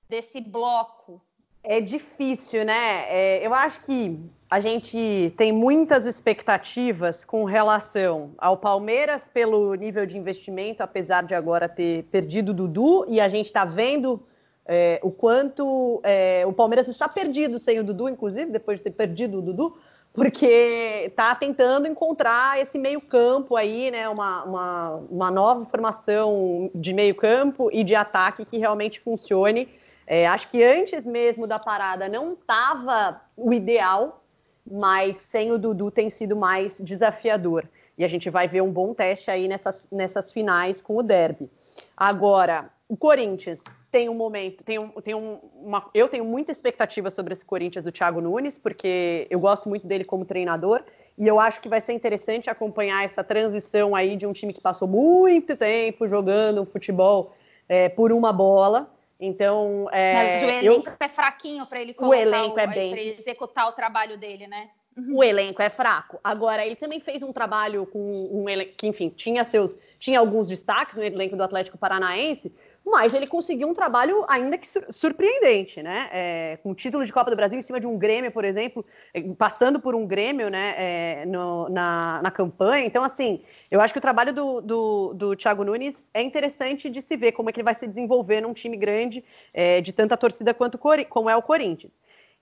desse 0.09 0.41
bloco? 0.41 1.21
É 1.65 1.81
difícil, 1.81 2.65
né? 2.65 3.07
É, 3.09 3.47
eu 3.47 3.55
acho 3.55 3.83
que 3.83 4.19
a 4.51 4.61
gente 4.61 5.33
tem 5.37 5.53
muitas 5.53 6.07
expectativas 6.07 7.25
com 7.25 7.45
relação 7.45 8.35
ao 8.37 8.57
Palmeiras 8.57 9.29
pelo 9.33 9.75
nível 9.75 10.05
de 10.05 10.19
investimento, 10.19 10.83
apesar 10.83 11.23
de 11.23 11.35
agora 11.35 11.69
ter 11.69 12.05
perdido 12.05 12.51
o 12.51 12.55
Dudu, 12.55 13.07
e 13.09 13.21
a 13.21 13.29
gente 13.29 13.47
está 13.47 13.65
vendo 13.65 14.25
é, 14.67 15.01
o 15.03 15.11
quanto 15.11 16.01
é, 16.05 16.45
o 16.47 16.53
Palmeiras 16.53 16.89
está 16.89 17.09
perdido 17.09 17.59
sem 17.59 17.79
o 17.79 17.85
Dudu, 17.85 18.09
inclusive, 18.09 18.51
depois 18.51 18.79
de 18.79 18.85
ter 18.85 18.93
perdido 18.93 19.39
o 19.39 19.43
Dudu, 19.43 19.77
porque 20.13 21.07
está 21.07 21.35
tentando 21.35 21.87
encontrar 21.89 22.61
esse 22.61 22.79
meio 22.79 23.01
campo 23.01 23.57
aí, 23.57 23.91
né, 23.91 24.09
uma, 24.09 24.45
uma, 24.45 24.91
uma 25.11 25.31
nova 25.31 25.65
formação 25.65 26.71
de 26.75 26.93
meio 26.93 27.15
campo 27.15 27.71
e 27.73 27.83
de 27.83 27.95
ataque 27.95 28.45
que 28.45 28.59
realmente 28.59 29.01
funcione. 29.01 29.69
É, 30.07 30.27
acho 30.27 30.51
que 30.51 30.63
antes 30.63 31.05
mesmo 31.05 31.47
da 31.47 31.59
parada 31.59 32.09
não 32.09 32.35
estava 32.35 33.23
o 33.37 33.53
ideal, 33.53 34.23
mas 34.71 35.17
sem 35.17 35.51
o 35.51 35.59
Dudu 35.59 35.91
tem 35.91 36.11
sido 36.11 36.37
mais 36.37 36.79
desafiador. 36.81 37.67
E 37.97 38.05
a 38.05 38.09
gente 38.09 38.29
vai 38.31 38.47
ver 38.47 38.63
um 38.63 38.71
bom 38.71 38.95
teste 38.95 39.31
aí 39.31 39.49
nessas, 39.49 39.89
nessas 39.91 40.33
finais 40.33 40.83
com 40.83 40.97
o 40.97 41.03
Derby. 41.03 41.51
Agora, 41.97 42.71
o 42.89 42.97
Corinthians 42.97 43.63
tem 43.93 44.09
um 44.09 44.15
momento, 44.15 44.65
tem, 44.65 44.79
um, 44.79 44.89
tem 44.89 45.15
um, 45.15 45.39
uma, 45.55 45.87
eu 45.93 46.09
tenho 46.09 46.25
muita 46.25 46.51
expectativa 46.51 47.11
sobre 47.11 47.35
esse 47.35 47.45
Corinthians 47.45 47.85
do 47.85 47.93
Thiago 47.93 48.23
Nunes, 48.23 48.59
porque 48.59 49.27
eu 49.29 49.39
gosto 49.39 49.69
muito 49.69 49.87
dele 49.87 50.03
como 50.03 50.25
treinador, 50.25 50.83
e 51.17 51.29
eu 51.29 51.39
acho 51.39 51.61
que 51.61 51.69
vai 51.69 51.79
ser 51.79 51.93
interessante 51.93 52.49
acompanhar 52.49 53.05
essa 53.05 53.23
transição 53.23 53.95
aí 53.95 54.17
de 54.17 54.27
um 54.27 54.33
time 54.33 54.55
que 54.55 54.63
passou 54.63 54.89
muito 54.89 55.55
tempo 55.55 56.09
jogando 56.09 56.65
futebol 56.65 57.35
é, 57.69 57.91
por 57.91 58.13
uma 58.13 58.33
bola. 58.33 58.91
Então, 59.21 59.87
é, 59.93 60.15
Mas 60.15 60.43
o 60.43 60.47
elenco 60.47 60.89
eu, 60.89 60.95
é 60.99 61.09
fraquinho 61.09 61.67
para 61.67 61.81
ele 61.81 61.95
o 61.99 62.15
elenco 62.15 62.57
o, 62.57 62.59
é 62.59 62.67
bem 62.67 62.99
executar 62.99 63.69
o 63.69 63.73
trabalho 63.73 64.17
dele, 64.17 64.47
né? 64.47 64.71
Uhum. 64.97 65.17
O 65.17 65.25
elenco 65.25 65.63
é 65.63 65.71
fraco. 65.71 66.19
Agora, 66.25 66.65
ele 66.67 66.77
também 66.77 66.99
fez 66.99 67.23
um 67.23 67.33
trabalho 67.33 67.87
com 67.87 68.29
um 68.33 68.49
elenco 68.49 68.73
que, 68.77 68.87
enfim, 68.87 69.11
tinha 69.11 69.45
seus, 69.45 69.79
tinha 69.99 70.19
alguns 70.19 70.49
destaques 70.49 70.97
no 70.97 71.05
elenco 71.05 71.37
do 71.37 71.43
Atlético 71.43 71.79
Paranaense, 71.79 72.53
mas 72.85 73.15
ele 73.15 73.27
conseguiu 73.27 73.69
um 73.69 73.75
trabalho 73.75 74.25
ainda 74.29 74.59
que 74.59 74.67
surpreendente, 74.67 75.83
né? 75.83 76.09
É, 76.13 76.59
com 76.63 76.71
o 76.71 76.75
título 76.75 77.05
de 77.05 77.13
Copa 77.13 77.31
do 77.31 77.37
Brasil 77.37 77.59
em 77.59 77.63
cima 77.63 77.79
de 77.79 77.87
um 77.87 77.97
Grêmio, 77.97 78.31
por 78.33 78.45
exemplo, 78.45 78.85
é, 79.15 79.23
passando 79.39 79.81
por 79.81 79.95
um 79.95 80.07
Grêmio, 80.07 80.49
né, 80.51 80.75
é, 80.77 81.27
no, 81.27 81.69
na, 81.69 82.21
na 82.23 82.31
campanha. 82.31 82.85
Então, 82.85 83.05
assim, 83.05 83.43
eu 83.71 83.81
acho 83.81 83.95
que 83.95 83.99
o 83.99 84.03
trabalho 84.03 84.33
do, 84.33 84.61
do, 84.61 85.15
do 85.15 85.37
Thiago 85.37 85.65
Nunes 85.65 86.09
é 86.13 86.23
interessante 86.23 86.91
de 86.91 87.01
se 87.01 87.17
ver 87.17 87.33
como 87.33 87.49
é 87.49 87.53
que 87.53 87.61
ele 87.61 87.65
vai 87.65 87.75
se 87.75 87.87
desenvolver 87.87 88.41
num 88.41 88.53
time 88.53 88.77
grande 88.77 89.25
é, 89.55 89.81
de 89.81 89.93
tanta 89.93 90.17
torcida 90.17 90.53
quanto 90.53 90.79
como 91.09 91.31
é 91.31 91.37
o 91.37 91.43
Corinthians. 91.43 92.01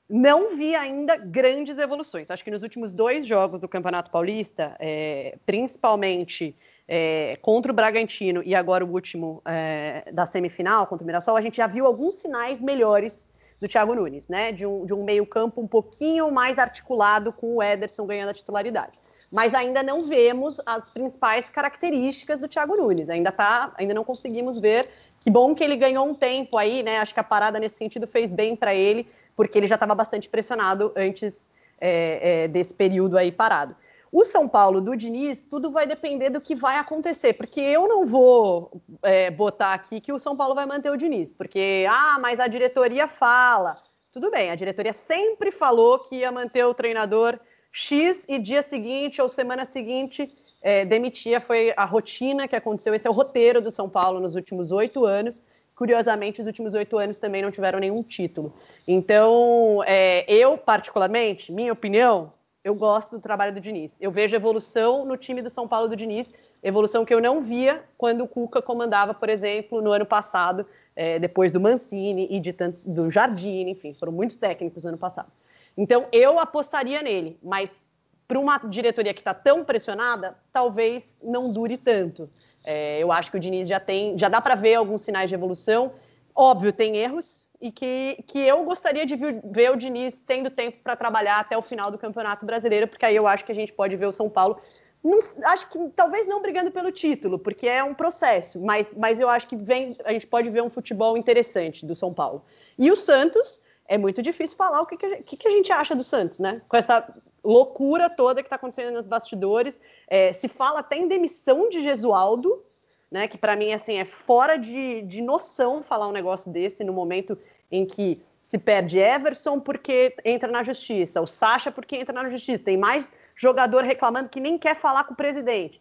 Não 0.08 0.56
vi 0.56 0.74
ainda 0.74 1.16
grandes 1.16 1.78
evoluções. 1.78 2.30
Acho 2.30 2.42
que 2.42 2.50
nos 2.50 2.64
últimos 2.64 2.92
dois 2.92 3.24
jogos 3.24 3.60
do 3.60 3.68
Campeonato 3.68 4.10
Paulista, 4.10 4.74
é, 4.80 5.38
principalmente 5.46 6.56
é, 6.92 7.38
contra 7.40 7.70
o 7.70 7.74
Bragantino 7.74 8.42
e 8.44 8.52
agora 8.52 8.84
o 8.84 8.92
último 8.92 9.40
é, 9.46 10.10
da 10.12 10.26
semifinal 10.26 10.88
contra 10.88 11.04
o 11.04 11.06
Mirassol, 11.06 11.36
a 11.36 11.40
gente 11.40 11.56
já 11.56 11.68
viu 11.68 11.86
alguns 11.86 12.16
sinais 12.16 12.60
melhores 12.60 13.30
do 13.60 13.68
Thiago 13.68 13.94
Nunes, 13.94 14.26
né? 14.26 14.50
De 14.50 14.66
um, 14.66 14.84
de 14.84 14.92
um 14.92 15.04
meio-campo 15.04 15.60
um 15.60 15.68
pouquinho 15.68 16.32
mais 16.32 16.58
articulado 16.58 17.32
com 17.32 17.56
o 17.56 17.62
Ederson 17.62 18.04
ganhando 18.06 18.30
a 18.30 18.34
titularidade. 18.34 18.98
Mas 19.30 19.54
ainda 19.54 19.84
não 19.84 20.02
vemos 20.02 20.60
as 20.66 20.92
principais 20.92 21.48
características 21.48 22.40
do 22.40 22.48
Thiago 22.48 22.74
Nunes. 22.76 23.08
Ainda 23.08 23.30
tá, 23.30 23.72
ainda 23.78 23.94
não 23.94 24.02
conseguimos 24.02 24.58
ver. 24.58 24.88
Que 25.20 25.30
bom 25.30 25.54
que 25.54 25.62
ele 25.62 25.76
ganhou 25.76 26.04
um 26.04 26.14
tempo 26.14 26.58
aí, 26.58 26.82
né? 26.82 26.98
Acho 26.98 27.14
que 27.14 27.20
a 27.20 27.24
parada 27.24 27.60
nesse 27.60 27.76
sentido 27.76 28.08
fez 28.08 28.32
bem 28.32 28.56
para 28.56 28.74
ele, 28.74 29.06
porque 29.36 29.56
ele 29.56 29.68
já 29.68 29.76
estava 29.76 29.94
bastante 29.94 30.28
pressionado 30.28 30.92
antes 30.96 31.46
é, 31.80 32.44
é, 32.44 32.48
desse 32.48 32.74
período 32.74 33.16
aí 33.16 33.30
parado. 33.30 33.76
O 34.12 34.24
São 34.24 34.48
Paulo 34.48 34.80
do 34.80 34.96
Diniz, 34.96 35.46
tudo 35.46 35.70
vai 35.70 35.86
depender 35.86 36.30
do 36.30 36.40
que 36.40 36.54
vai 36.54 36.76
acontecer, 36.76 37.34
porque 37.34 37.60
eu 37.60 37.86
não 37.86 38.04
vou 38.04 38.82
é, 39.02 39.30
botar 39.30 39.72
aqui 39.72 40.00
que 40.00 40.12
o 40.12 40.18
São 40.18 40.36
Paulo 40.36 40.54
vai 40.54 40.66
manter 40.66 40.90
o 40.90 40.96
Diniz, 40.96 41.32
porque, 41.32 41.86
ah, 41.88 42.18
mas 42.20 42.40
a 42.40 42.48
diretoria 42.48 43.06
fala. 43.06 43.76
Tudo 44.12 44.28
bem, 44.28 44.50
a 44.50 44.56
diretoria 44.56 44.92
sempre 44.92 45.52
falou 45.52 46.00
que 46.00 46.16
ia 46.16 46.32
manter 46.32 46.64
o 46.64 46.74
treinador 46.74 47.38
X 47.70 48.24
e 48.28 48.40
dia 48.40 48.62
seguinte 48.62 49.22
ou 49.22 49.28
semana 49.28 49.64
seguinte 49.64 50.32
é, 50.60 50.84
demitia. 50.84 51.40
Foi 51.40 51.72
a 51.76 51.84
rotina 51.84 52.48
que 52.48 52.56
aconteceu, 52.56 52.92
esse 52.92 53.06
é 53.06 53.10
o 53.10 53.12
roteiro 53.12 53.60
do 53.60 53.70
São 53.70 53.88
Paulo 53.88 54.18
nos 54.18 54.34
últimos 54.34 54.72
oito 54.72 55.04
anos. 55.04 55.40
Curiosamente, 55.76 56.40
os 56.40 56.46
últimos 56.48 56.74
oito 56.74 56.98
anos 56.98 57.20
também 57.20 57.42
não 57.42 57.50
tiveram 57.50 57.78
nenhum 57.78 58.02
título. 58.02 58.52
Então, 58.86 59.82
é, 59.86 60.24
eu, 60.28 60.58
particularmente, 60.58 61.52
minha 61.52 61.72
opinião, 61.72 62.32
eu 62.62 62.74
gosto 62.74 63.12
do 63.12 63.20
trabalho 63.20 63.54
do 63.54 63.60
Diniz. 63.60 63.96
Eu 64.00 64.10
vejo 64.10 64.36
evolução 64.36 65.04
no 65.04 65.16
time 65.16 65.40
do 65.42 65.50
São 65.50 65.66
Paulo 65.66 65.88
do 65.88 65.96
Diniz, 65.96 66.28
evolução 66.62 67.04
que 67.04 67.14
eu 67.14 67.20
não 67.20 67.42
via 67.42 67.82
quando 67.96 68.22
o 68.22 68.28
Cuca 68.28 68.60
comandava, 68.60 69.14
por 69.14 69.28
exemplo, 69.28 69.80
no 69.80 69.92
ano 69.92 70.04
passado, 70.04 70.66
é, 70.94 71.18
depois 71.18 71.50
do 71.52 71.60
Mancini 71.60 72.26
e 72.30 72.38
de 72.38 72.52
tanto, 72.52 72.80
do 72.88 73.10
Jardim, 73.10 73.68
enfim, 73.68 73.94
foram 73.94 74.12
muitos 74.12 74.36
técnicos 74.36 74.82
no 74.82 74.90
ano 74.90 74.98
passado. 74.98 75.30
Então 75.76 76.06
eu 76.12 76.38
apostaria 76.38 77.02
nele, 77.02 77.38
mas 77.42 77.86
para 78.28 78.38
uma 78.38 78.58
diretoria 78.58 79.14
que 79.14 79.20
está 79.20 79.34
tão 79.34 79.64
pressionada, 79.64 80.36
talvez 80.52 81.16
não 81.22 81.52
dure 81.52 81.76
tanto. 81.76 82.28
É, 82.64 82.98
eu 82.98 83.10
acho 83.10 83.30
que 83.30 83.38
o 83.38 83.40
Diniz 83.40 83.66
já 83.66 83.80
tem, 83.80 84.18
já 84.18 84.28
dá 84.28 84.40
para 84.40 84.54
ver 84.54 84.74
alguns 84.74 85.02
sinais 85.02 85.28
de 85.28 85.34
evolução. 85.34 85.92
Óbvio, 86.34 86.72
tem 86.72 86.96
erros, 86.96 87.48
e 87.60 87.70
que, 87.70 88.24
que 88.26 88.38
eu 88.38 88.64
gostaria 88.64 89.04
de 89.04 89.16
ver 89.16 89.70
o 89.70 89.76
Diniz 89.76 90.20
tendo 90.26 90.50
tempo 90.50 90.78
para 90.82 90.96
trabalhar 90.96 91.38
até 91.38 91.56
o 91.56 91.62
final 91.62 91.90
do 91.90 91.98
Campeonato 91.98 92.46
Brasileiro, 92.46 92.88
porque 92.88 93.04
aí 93.04 93.14
eu 93.14 93.26
acho 93.26 93.44
que 93.44 93.52
a 93.52 93.54
gente 93.54 93.72
pode 93.72 93.96
ver 93.96 94.06
o 94.06 94.12
São 94.12 94.30
Paulo. 94.30 94.58
Não, 95.02 95.18
acho 95.44 95.68
que 95.68 95.78
talvez 95.96 96.26
não 96.26 96.42
brigando 96.42 96.70
pelo 96.70 96.90
título, 96.90 97.38
porque 97.38 97.66
é 97.66 97.82
um 97.82 97.94
processo, 97.94 98.60
mas, 98.60 98.94
mas 98.94 99.20
eu 99.20 99.28
acho 99.28 99.48
que 99.48 99.56
vem, 99.56 99.96
a 100.04 100.12
gente 100.12 100.26
pode 100.26 100.48
ver 100.50 100.62
um 100.62 100.70
futebol 100.70 101.16
interessante 101.16 101.84
do 101.84 101.96
São 101.96 102.12
Paulo. 102.12 102.44
E 102.78 102.90
o 102.90 102.96
Santos, 102.96 103.62
é 103.86 103.98
muito 103.98 104.22
difícil 104.22 104.56
falar 104.56 104.80
o 104.80 104.86
que, 104.86 104.96
que, 104.96 105.36
que 105.36 105.48
a 105.48 105.50
gente 105.50 105.72
acha 105.72 105.94
do 105.94 106.04
Santos, 106.04 106.38
né? 106.38 106.62
Com 106.68 106.76
essa 106.76 107.12
loucura 107.42 108.08
toda 108.08 108.42
que 108.42 108.46
está 108.46 108.56
acontecendo 108.56 108.92
nos 108.92 109.06
bastidores. 109.06 109.80
É, 110.06 110.32
se 110.32 110.48
fala 110.48 110.80
até 110.80 110.96
em 110.96 111.08
demissão 111.08 111.68
de 111.68 111.82
Gesualdo, 111.82 112.62
né? 113.10 113.26
Que 113.26 113.36
para 113.36 113.56
mim 113.56 113.72
assim 113.72 113.94
é 113.96 114.04
fora 114.04 114.56
de, 114.56 115.02
de 115.02 115.20
noção 115.20 115.82
falar 115.82 116.08
um 116.08 116.12
negócio 116.12 116.50
desse 116.50 116.84
no 116.84 116.92
momento 116.92 117.36
em 117.70 117.84
que 117.84 118.22
se 118.42 118.58
perde 118.58 118.98
Everson 118.98 119.60
porque 119.60 120.14
entra 120.24 120.50
na 120.50 120.62
justiça, 120.62 121.20
o 121.20 121.26
Sacha 121.26 121.70
porque 121.70 121.96
entra 121.96 122.12
na 122.12 122.28
justiça, 122.28 122.64
tem 122.64 122.76
mais 122.76 123.12
jogador 123.36 123.84
reclamando 123.84 124.28
que 124.28 124.40
nem 124.40 124.58
quer 124.58 124.74
falar 124.74 125.04
com 125.04 125.14
o 125.14 125.16
presidente. 125.16 125.80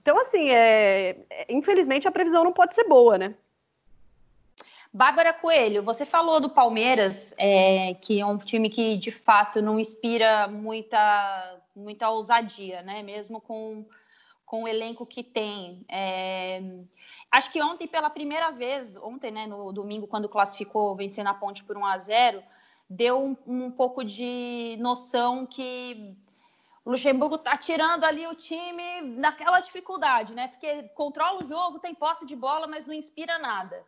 Então, 0.00 0.18
assim, 0.18 0.50
é, 0.50 1.16
é, 1.30 1.46
infelizmente 1.48 2.06
a 2.06 2.12
previsão 2.12 2.44
não 2.44 2.52
pode 2.52 2.74
ser 2.74 2.84
boa, 2.84 3.16
né? 3.18 3.34
Bárbara 4.92 5.32
Coelho, 5.32 5.82
você 5.82 6.06
falou 6.06 6.38
do 6.40 6.50
Palmeiras, 6.50 7.34
é, 7.36 7.94
que 7.94 8.20
é 8.20 8.26
um 8.26 8.38
time 8.38 8.70
que 8.70 8.96
de 8.96 9.10
fato 9.10 9.60
não 9.60 9.80
inspira 9.80 10.46
muita, 10.46 11.58
muita 11.74 12.10
ousadia, 12.10 12.80
né? 12.82 13.02
Mesmo 13.02 13.40
com 13.40 13.84
com 14.44 14.64
o 14.64 14.68
elenco 14.68 15.06
que 15.06 15.22
tem. 15.22 15.84
É... 15.88 16.62
Acho 17.30 17.50
que 17.50 17.62
ontem, 17.62 17.86
pela 17.86 18.10
primeira 18.10 18.50
vez, 18.50 18.96
ontem, 18.96 19.30
né, 19.30 19.46
no 19.46 19.72
domingo, 19.72 20.06
quando 20.06 20.28
classificou, 20.28 20.94
vencendo 20.94 21.28
a 21.28 21.34
ponte 21.34 21.64
por 21.64 21.76
1 21.76 21.86
a 21.86 21.98
0 21.98 22.42
deu 22.88 23.18
um, 23.18 23.36
um 23.46 23.70
pouco 23.70 24.04
de 24.04 24.76
noção 24.78 25.46
que 25.46 26.14
o 26.84 26.90
Luxemburgo 26.90 27.36
está 27.36 27.56
tirando 27.56 28.04
ali 28.04 28.26
o 28.26 28.34
time 28.34 29.16
daquela 29.18 29.60
dificuldade, 29.60 30.34
né? 30.34 30.48
Porque 30.48 30.82
controla 30.94 31.42
o 31.42 31.44
jogo, 31.44 31.78
tem 31.78 31.94
posse 31.94 32.26
de 32.26 32.36
bola, 32.36 32.66
mas 32.66 32.84
não 32.86 32.92
inspira 32.92 33.38
nada. 33.38 33.84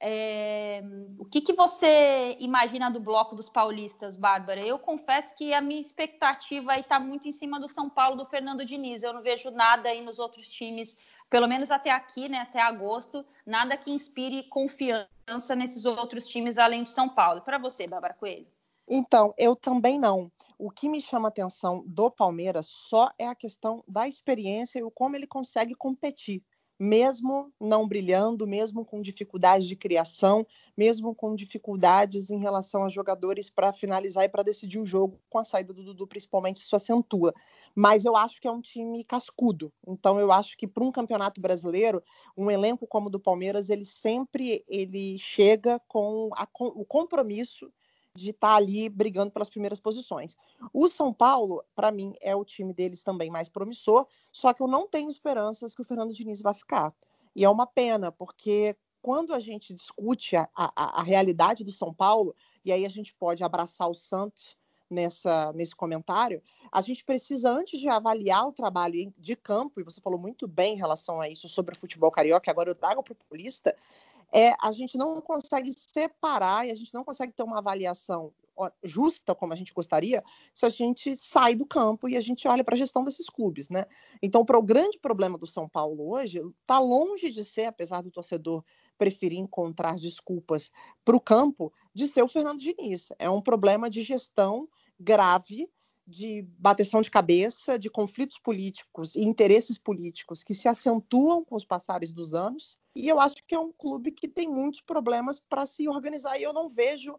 É, 0.00 0.80
o 1.18 1.24
que, 1.24 1.40
que 1.40 1.52
você 1.52 2.36
imagina 2.38 2.88
do 2.88 3.00
bloco 3.00 3.34
dos 3.34 3.48
paulistas, 3.48 4.16
Bárbara? 4.16 4.60
Eu 4.60 4.78
confesso 4.78 5.34
que 5.34 5.52
a 5.52 5.60
minha 5.60 5.80
expectativa 5.80 6.78
está 6.78 7.00
muito 7.00 7.26
em 7.26 7.32
cima 7.32 7.58
do 7.58 7.68
São 7.68 7.90
Paulo 7.90 8.16
do 8.16 8.26
Fernando 8.26 8.64
Diniz. 8.64 9.02
Eu 9.02 9.12
não 9.12 9.22
vejo 9.22 9.50
nada 9.50 9.88
aí 9.88 10.00
nos 10.00 10.20
outros 10.20 10.48
times, 10.48 10.96
pelo 11.28 11.48
menos 11.48 11.72
até 11.72 11.90
aqui, 11.90 12.28
né, 12.28 12.38
até 12.38 12.60
agosto, 12.60 13.24
nada 13.44 13.76
que 13.76 13.90
inspire 13.90 14.44
confiança 14.44 15.56
nesses 15.56 15.84
outros 15.84 16.28
times 16.28 16.58
além 16.58 16.84
do 16.84 16.90
São 16.90 17.08
Paulo. 17.08 17.40
Para 17.40 17.58
você, 17.58 17.86
Bárbara 17.86 18.14
Coelho? 18.14 18.46
Então, 18.88 19.34
eu 19.36 19.56
também 19.56 19.98
não. 19.98 20.30
O 20.56 20.70
que 20.70 20.88
me 20.88 21.02
chama 21.02 21.28
atenção 21.28 21.84
do 21.86 22.10
Palmeiras 22.10 22.68
só 22.68 23.10
é 23.18 23.26
a 23.26 23.34
questão 23.34 23.82
da 23.86 24.08
experiência 24.08 24.78
e 24.78 24.82
o 24.82 24.90
como 24.90 25.16
ele 25.16 25.26
consegue 25.26 25.74
competir 25.74 26.42
mesmo 26.78 27.52
não 27.60 27.88
brilhando, 27.88 28.46
mesmo 28.46 28.84
com 28.84 29.02
dificuldades 29.02 29.66
de 29.66 29.74
criação, 29.74 30.46
mesmo 30.76 31.14
com 31.14 31.34
dificuldades 31.34 32.30
em 32.30 32.38
relação 32.38 32.84
a 32.84 32.88
jogadores 32.88 33.50
para 33.50 33.72
finalizar 33.72 34.24
e 34.24 34.28
para 34.28 34.44
decidir 34.44 34.78
o 34.78 34.84
jogo, 34.84 35.18
com 35.28 35.38
a 35.38 35.44
saída 35.44 35.72
do 35.72 35.82
Dudu, 35.82 36.06
principalmente, 36.06 36.56
isso 36.56 36.76
acentua. 36.76 37.34
Mas 37.74 38.04
eu 38.04 38.16
acho 38.16 38.40
que 38.40 38.46
é 38.46 38.50
um 38.50 38.60
time 38.60 39.02
cascudo. 39.02 39.72
Então, 39.86 40.20
eu 40.20 40.30
acho 40.30 40.56
que 40.56 40.68
para 40.68 40.84
um 40.84 40.92
campeonato 40.92 41.40
brasileiro, 41.40 42.02
um 42.36 42.50
elenco 42.50 42.86
como 42.86 43.08
o 43.08 43.10
do 43.10 43.18
Palmeiras, 43.18 43.70
ele 43.70 43.84
sempre 43.84 44.64
ele 44.68 45.18
chega 45.18 45.80
com, 45.88 46.30
a, 46.34 46.46
com 46.46 46.66
o 46.66 46.84
compromisso 46.84 47.72
de 48.14 48.30
estar 48.30 48.48
tá 48.48 48.54
ali 48.56 48.88
brigando 48.88 49.30
pelas 49.30 49.48
primeiras 49.48 49.78
posições. 49.78 50.36
O 50.72 50.88
São 50.88 51.12
Paulo, 51.12 51.64
para 51.74 51.90
mim, 51.90 52.14
é 52.20 52.34
o 52.34 52.44
time 52.44 52.72
deles 52.72 53.02
também 53.02 53.30
mais 53.30 53.48
promissor, 53.48 54.06
só 54.32 54.52
que 54.52 54.62
eu 54.62 54.68
não 54.68 54.86
tenho 54.86 55.10
esperanças 55.10 55.74
que 55.74 55.82
o 55.82 55.84
Fernando 55.84 56.14
Diniz 56.14 56.42
vai 56.42 56.54
ficar. 56.54 56.94
E 57.34 57.44
é 57.44 57.48
uma 57.48 57.66
pena, 57.66 58.10
porque 58.10 58.76
quando 59.00 59.32
a 59.32 59.40
gente 59.40 59.74
discute 59.74 60.36
a, 60.36 60.48
a, 60.54 61.00
a 61.00 61.02
realidade 61.02 61.64
do 61.64 61.72
São 61.72 61.94
Paulo, 61.94 62.34
e 62.64 62.72
aí 62.72 62.84
a 62.84 62.90
gente 62.90 63.14
pode 63.14 63.44
abraçar 63.44 63.88
o 63.88 63.94
Santos 63.94 64.56
nessa, 64.90 65.52
nesse 65.52 65.76
comentário, 65.76 66.42
a 66.72 66.80
gente 66.80 67.04
precisa, 67.04 67.50
antes 67.50 67.78
de 67.80 67.88
avaliar 67.88 68.46
o 68.46 68.52
trabalho 68.52 69.12
de 69.16 69.36
campo, 69.36 69.80
e 69.80 69.84
você 69.84 70.00
falou 70.00 70.18
muito 70.18 70.48
bem 70.48 70.74
em 70.74 70.78
relação 70.78 71.20
a 71.20 71.28
isso 71.28 71.48
sobre 71.48 71.74
o 71.74 71.78
futebol 71.78 72.10
carioca, 72.10 72.50
agora 72.50 72.70
eu 72.70 72.74
trago 72.74 73.02
para 73.02 73.12
o 73.12 73.16
paulista, 73.16 73.76
é, 74.32 74.54
a 74.60 74.72
gente 74.72 74.96
não 74.98 75.20
consegue 75.20 75.72
separar 75.72 76.66
e 76.66 76.70
a 76.70 76.74
gente 76.74 76.92
não 76.92 77.04
consegue 77.04 77.32
ter 77.32 77.42
uma 77.42 77.58
avaliação 77.58 78.32
justa 78.82 79.34
como 79.34 79.52
a 79.52 79.56
gente 79.56 79.72
gostaria 79.72 80.22
se 80.52 80.66
a 80.66 80.68
gente 80.68 81.16
sai 81.16 81.54
do 81.54 81.64
campo 81.64 82.08
e 82.08 82.16
a 82.16 82.20
gente 82.20 82.48
olha 82.48 82.64
para 82.64 82.74
a 82.74 82.78
gestão 82.78 83.04
desses 83.04 83.28
clubes, 83.28 83.68
né? 83.68 83.84
Então, 84.20 84.40
o 84.40 84.62
grande 84.62 84.98
problema 84.98 85.38
do 85.38 85.46
São 85.46 85.68
Paulo 85.68 86.10
hoje 86.10 86.42
está 86.60 86.80
longe 86.80 87.30
de 87.30 87.44
ser, 87.44 87.66
apesar 87.66 88.02
do 88.02 88.10
torcedor 88.10 88.64
preferir 88.96 89.38
encontrar 89.38 89.96
desculpas 89.96 90.72
para 91.04 91.16
o 91.16 91.20
campo, 91.20 91.72
de 91.94 92.08
ser 92.08 92.22
o 92.22 92.28
Fernando 92.28 92.58
Diniz. 92.58 93.10
É 93.18 93.30
um 93.30 93.40
problema 93.40 93.88
de 93.88 94.02
gestão 94.02 94.68
grave 94.98 95.70
de 96.08 96.42
bateção 96.58 97.02
de 97.02 97.10
cabeça, 97.10 97.78
de 97.78 97.90
conflitos 97.90 98.38
políticos 98.38 99.14
e 99.14 99.20
interesses 99.20 99.76
políticos 99.76 100.42
que 100.42 100.54
se 100.54 100.66
acentuam 100.66 101.44
com 101.44 101.54
os 101.54 101.66
passares 101.66 102.12
dos 102.12 102.32
anos. 102.32 102.78
E 102.96 103.06
eu 103.06 103.20
acho 103.20 103.36
que 103.46 103.54
é 103.54 103.58
um 103.58 103.70
clube 103.70 104.10
que 104.10 104.26
tem 104.26 104.48
muitos 104.48 104.80
problemas 104.80 105.38
para 105.38 105.66
se 105.66 105.86
organizar 105.86 106.38
e 106.38 106.42
eu 106.42 106.54
não 106.54 106.66
vejo 106.66 107.14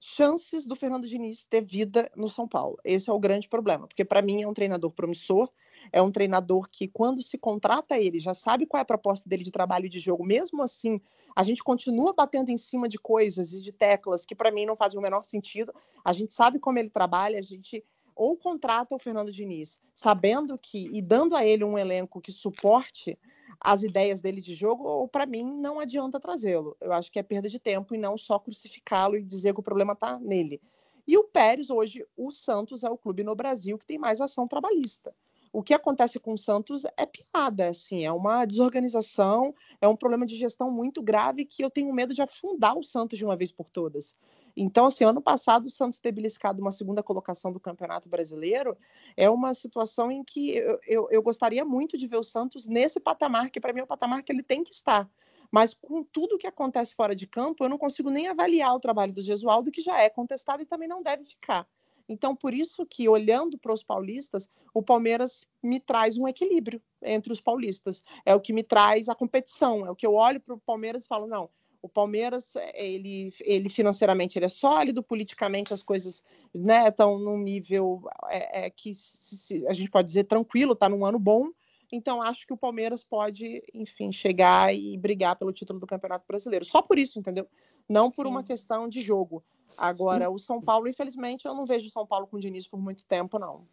chances 0.00 0.64
do 0.64 0.74
Fernando 0.74 1.06
Diniz 1.06 1.44
ter 1.44 1.62
vida 1.62 2.10
no 2.16 2.30
São 2.30 2.48
Paulo. 2.48 2.78
Esse 2.82 3.10
é 3.10 3.12
o 3.12 3.18
grande 3.18 3.48
problema, 3.48 3.86
porque 3.86 4.04
para 4.04 4.22
mim 4.22 4.42
é 4.42 4.48
um 4.48 4.54
treinador 4.54 4.90
promissor, 4.90 5.50
é 5.92 6.00
um 6.00 6.10
treinador 6.10 6.68
que 6.70 6.88
quando 6.88 7.22
se 7.22 7.36
contrata 7.36 7.98
ele 7.98 8.18
já 8.18 8.32
sabe 8.32 8.66
qual 8.66 8.78
é 8.78 8.82
a 8.82 8.86
proposta 8.86 9.28
dele 9.28 9.42
de 9.42 9.50
trabalho 9.50 9.86
e 9.86 9.90
de 9.90 10.00
jogo. 10.00 10.24
Mesmo 10.24 10.62
assim, 10.62 10.98
a 11.36 11.42
gente 11.42 11.62
continua 11.62 12.14
batendo 12.14 12.50
em 12.50 12.56
cima 12.56 12.88
de 12.88 12.98
coisas 12.98 13.52
e 13.52 13.62
de 13.62 13.72
teclas 13.72 14.24
que 14.24 14.34
para 14.34 14.50
mim 14.50 14.64
não 14.64 14.76
fazem 14.76 14.98
o 14.98 15.02
menor 15.02 15.24
sentido. 15.24 15.74
A 16.02 16.12
gente 16.12 16.32
sabe 16.32 16.58
como 16.58 16.78
ele 16.78 16.90
trabalha, 16.90 17.38
a 17.38 17.42
gente 17.42 17.84
ou 18.14 18.36
contrata 18.36 18.94
o 18.94 18.98
Fernando 18.98 19.32
Diniz, 19.32 19.80
sabendo 19.92 20.56
que 20.56 20.88
e 20.92 21.02
dando 21.02 21.36
a 21.36 21.44
ele 21.44 21.64
um 21.64 21.78
elenco 21.78 22.20
que 22.20 22.32
suporte 22.32 23.18
as 23.60 23.82
ideias 23.82 24.20
dele 24.20 24.40
de 24.40 24.54
jogo, 24.54 24.84
ou 24.84 25.08
para 25.08 25.26
mim 25.26 25.44
não 25.44 25.80
adianta 25.80 26.20
trazê-lo. 26.20 26.76
Eu 26.80 26.92
acho 26.92 27.10
que 27.10 27.18
é 27.18 27.22
perda 27.22 27.48
de 27.48 27.58
tempo 27.58 27.94
e 27.94 27.98
não 27.98 28.18
só 28.18 28.38
crucificá-lo 28.38 29.16
e 29.16 29.22
dizer 29.22 29.54
que 29.54 29.60
o 29.60 29.62
problema 29.62 29.94
está 29.94 30.18
nele. 30.18 30.60
E 31.06 31.16
o 31.16 31.24
Pérez, 31.24 31.70
hoje, 31.70 32.06
o 32.16 32.30
Santos 32.30 32.82
é 32.82 32.90
o 32.90 32.96
clube 32.96 33.22
no 33.22 33.34
Brasil 33.34 33.78
que 33.78 33.86
tem 33.86 33.98
mais 33.98 34.20
ação 34.20 34.48
trabalhista. 34.48 35.14
O 35.52 35.62
que 35.62 35.72
acontece 35.72 36.18
com 36.18 36.32
o 36.32 36.38
Santos 36.38 36.84
é 36.96 37.06
piada, 37.06 37.68
assim, 37.68 38.04
é 38.04 38.10
uma 38.10 38.44
desorganização, 38.44 39.54
é 39.80 39.86
um 39.86 39.94
problema 39.94 40.26
de 40.26 40.36
gestão 40.36 40.68
muito 40.70 41.00
grave 41.00 41.44
que 41.44 41.62
eu 41.62 41.70
tenho 41.70 41.94
medo 41.94 42.12
de 42.12 42.22
afundar 42.22 42.76
o 42.76 42.82
Santos 42.82 43.16
de 43.16 43.24
uma 43.24 43.36
vez 43.36 43.52
por 43.52 43.70
todas. 43.70 44.16
Então, 44.56 44.86
assim, 44.86 45.04
ano 45.04 45.20
passado, 45.20 45.66
o 45.66 45.70
Santos 45.70 45.98
ter 45.98 46.12
beliscado 46.12 46.60
uma 46.60 46.70
segunda 46.70 47.02
colocação 47.02 47.52
do 47.52 47.58
Campeonato 47.58 48.08
Brasileiro 48.08 48.76
é 49.16 49.28
uma 49.28 49.52
situação 49.52 50.12
em 50.12 50.22
que 50.22 50.56
eu, 50.56 50.78
eu, 50.86 51.08
eu 51.10 51.22
gostaria 51.22 51.64
muito 51.64 51.98
de 51.98 52.06
ver 52.06 52.18
o 52.18 52.24
Santos 52.24 52.66
nesse 52.66 53.00
patamar, 53.00 53.50
que 53.50 53.60
para 53.60 53.72
mim 53.72 53.80
é 53.80 53.84
o 53.84 53.86
patamar 53.86 54.22
que 54.22 54.30
ele 54.30 54.42
tem 54.42 54.62
que 54.62 54.72
estar. 54.72 55.10
Mas 55.50 55.74
com 55.74 56.02
tudo 56.04 56.38
que 56.38 56.46
acontece 56.46 56.94
fora 56.94 57.14
de 57.14 57.26
campo, 57.26 57.64
eu 57.64 57.68
não 57.68 57.78
consigo 57.78 58.10
nem 58.10 58.28
avaliar 58.28 58.74
o 58.74 58.80
trabalho 58.80 59.12
do 59.12 59.22
Gesualdo, 59.22 59.70
que 59.70 59.80
já 59.80 60.00
é 60.00 60.08
contestado 60.08 60.62
e 60.62 60.66
também 60.66 60.88
não 60.88 61.02
deve 61.02 61.24
ficar. 61.24 61.66
Então, 62.08 62.36
por 62.36 62.52
isso 62.52 62.84
que, 62.84 63.08
olhando 63.08 63.56
para 63.56 63.72
os 63.72 63.82
paulistas, 63.82 64.48
o 64.74 64.82
Palmeiras 64.82 65.48
me 65.62 65.80
traz 65.80 66.18
um 66.18 66.28
equilíbrio 66.28 66.82
entre 67.02 67.32
os 67.32 67.40
paulistas. 67.40 68.02
É 68.26 68.34
o 68.34 68.40
que 68.40 68.52
me 68.52 68.62
traz 68.62 69.08
a 69.08 69.14
competição. 69.14 69.86
É 69.86 69.90
o 69.90 69.96
que 69.96 70.06
eu 70.06 70.14
olho 70.14 70.40
para 70.40 70.54
o 70.54 70.60
Palmeiras 70.60 71.04
e 71.04 71.08
falo, 71.08 71.26
não, 71.26 71.48
o 71.84 71.88
Palmeiras, 71.88 72.56
eh, 72.56 72.82
ele, 72.82 73.30
ele 73.42 73.68
financeiramente 73.68 74.38
ele 74.38 74.46
é 74.46 74.48
sólido, 74.48 75.02
politicamente 75.02 75.74
as 75.74 75.82
coisas 75.82 76.24
né, 76.54 76.88
estão 76.88 77.18
num 77.18 77.36
nível 77.36 78.08
é, 78.30 78.64
é, 78.64 78.70
que 78.70 78.94
se, 78.94 79.36
se, 79.36 79.68
a 79.68 79.72
gente 79.74 79.90
pode 79.90 80.06
dizer 80.06 80.24
tranquilo, 80.24 80.72
está 80.72 80.88
num 80.88 81.04
ano 81.04 81.18
bom. 81.18 81.50
Então, 81.92 82.22
acho 82.22 82.46
que 82.46 82.54
o 82.54 82.56
Palmeiras 82.56 83.04
pode, 83.04 83.62
enfim, 83.74 84.10
chegar 84.10 84.74
e 84.74 84.96
brigar 84.96 85.36
pelo 85.36 85.52
título 85.52 85.78
do 85.78 85.86
Campeonato 85.86 86.24
Brasileiro. 86.26 86.64
Só 86.64 86.80
por 86.80 86.98
isso, 86.98 87.18
entendeu? 87.18 87.46
Não 87.86 88.10
por 88.10 88.24
Sim. 88.24 88.32
uma 88.32 88.42
questão 88.42 88.88
de 88.88 89.02
jogo. 89.02 89.44
Agora, 89.76 90.30
o 90.30 90.38
São 90.38 90.62
Paulo, 90.62 90.88
infelizmente, 90.88 91.44
eu 91.44 91.54
não 91.54 91.66
vejo 91.66 91.86
o 91.86 91.90
São 91.90 92.06
Paulo 92.06 92.26
com 92.26 92.38
o 92.38 92.40
Diniz 92.40 92.66
por 92.66 92.80
muito 92.80 93.04
tempo, 93.04 93.38
não. 93.38 93.66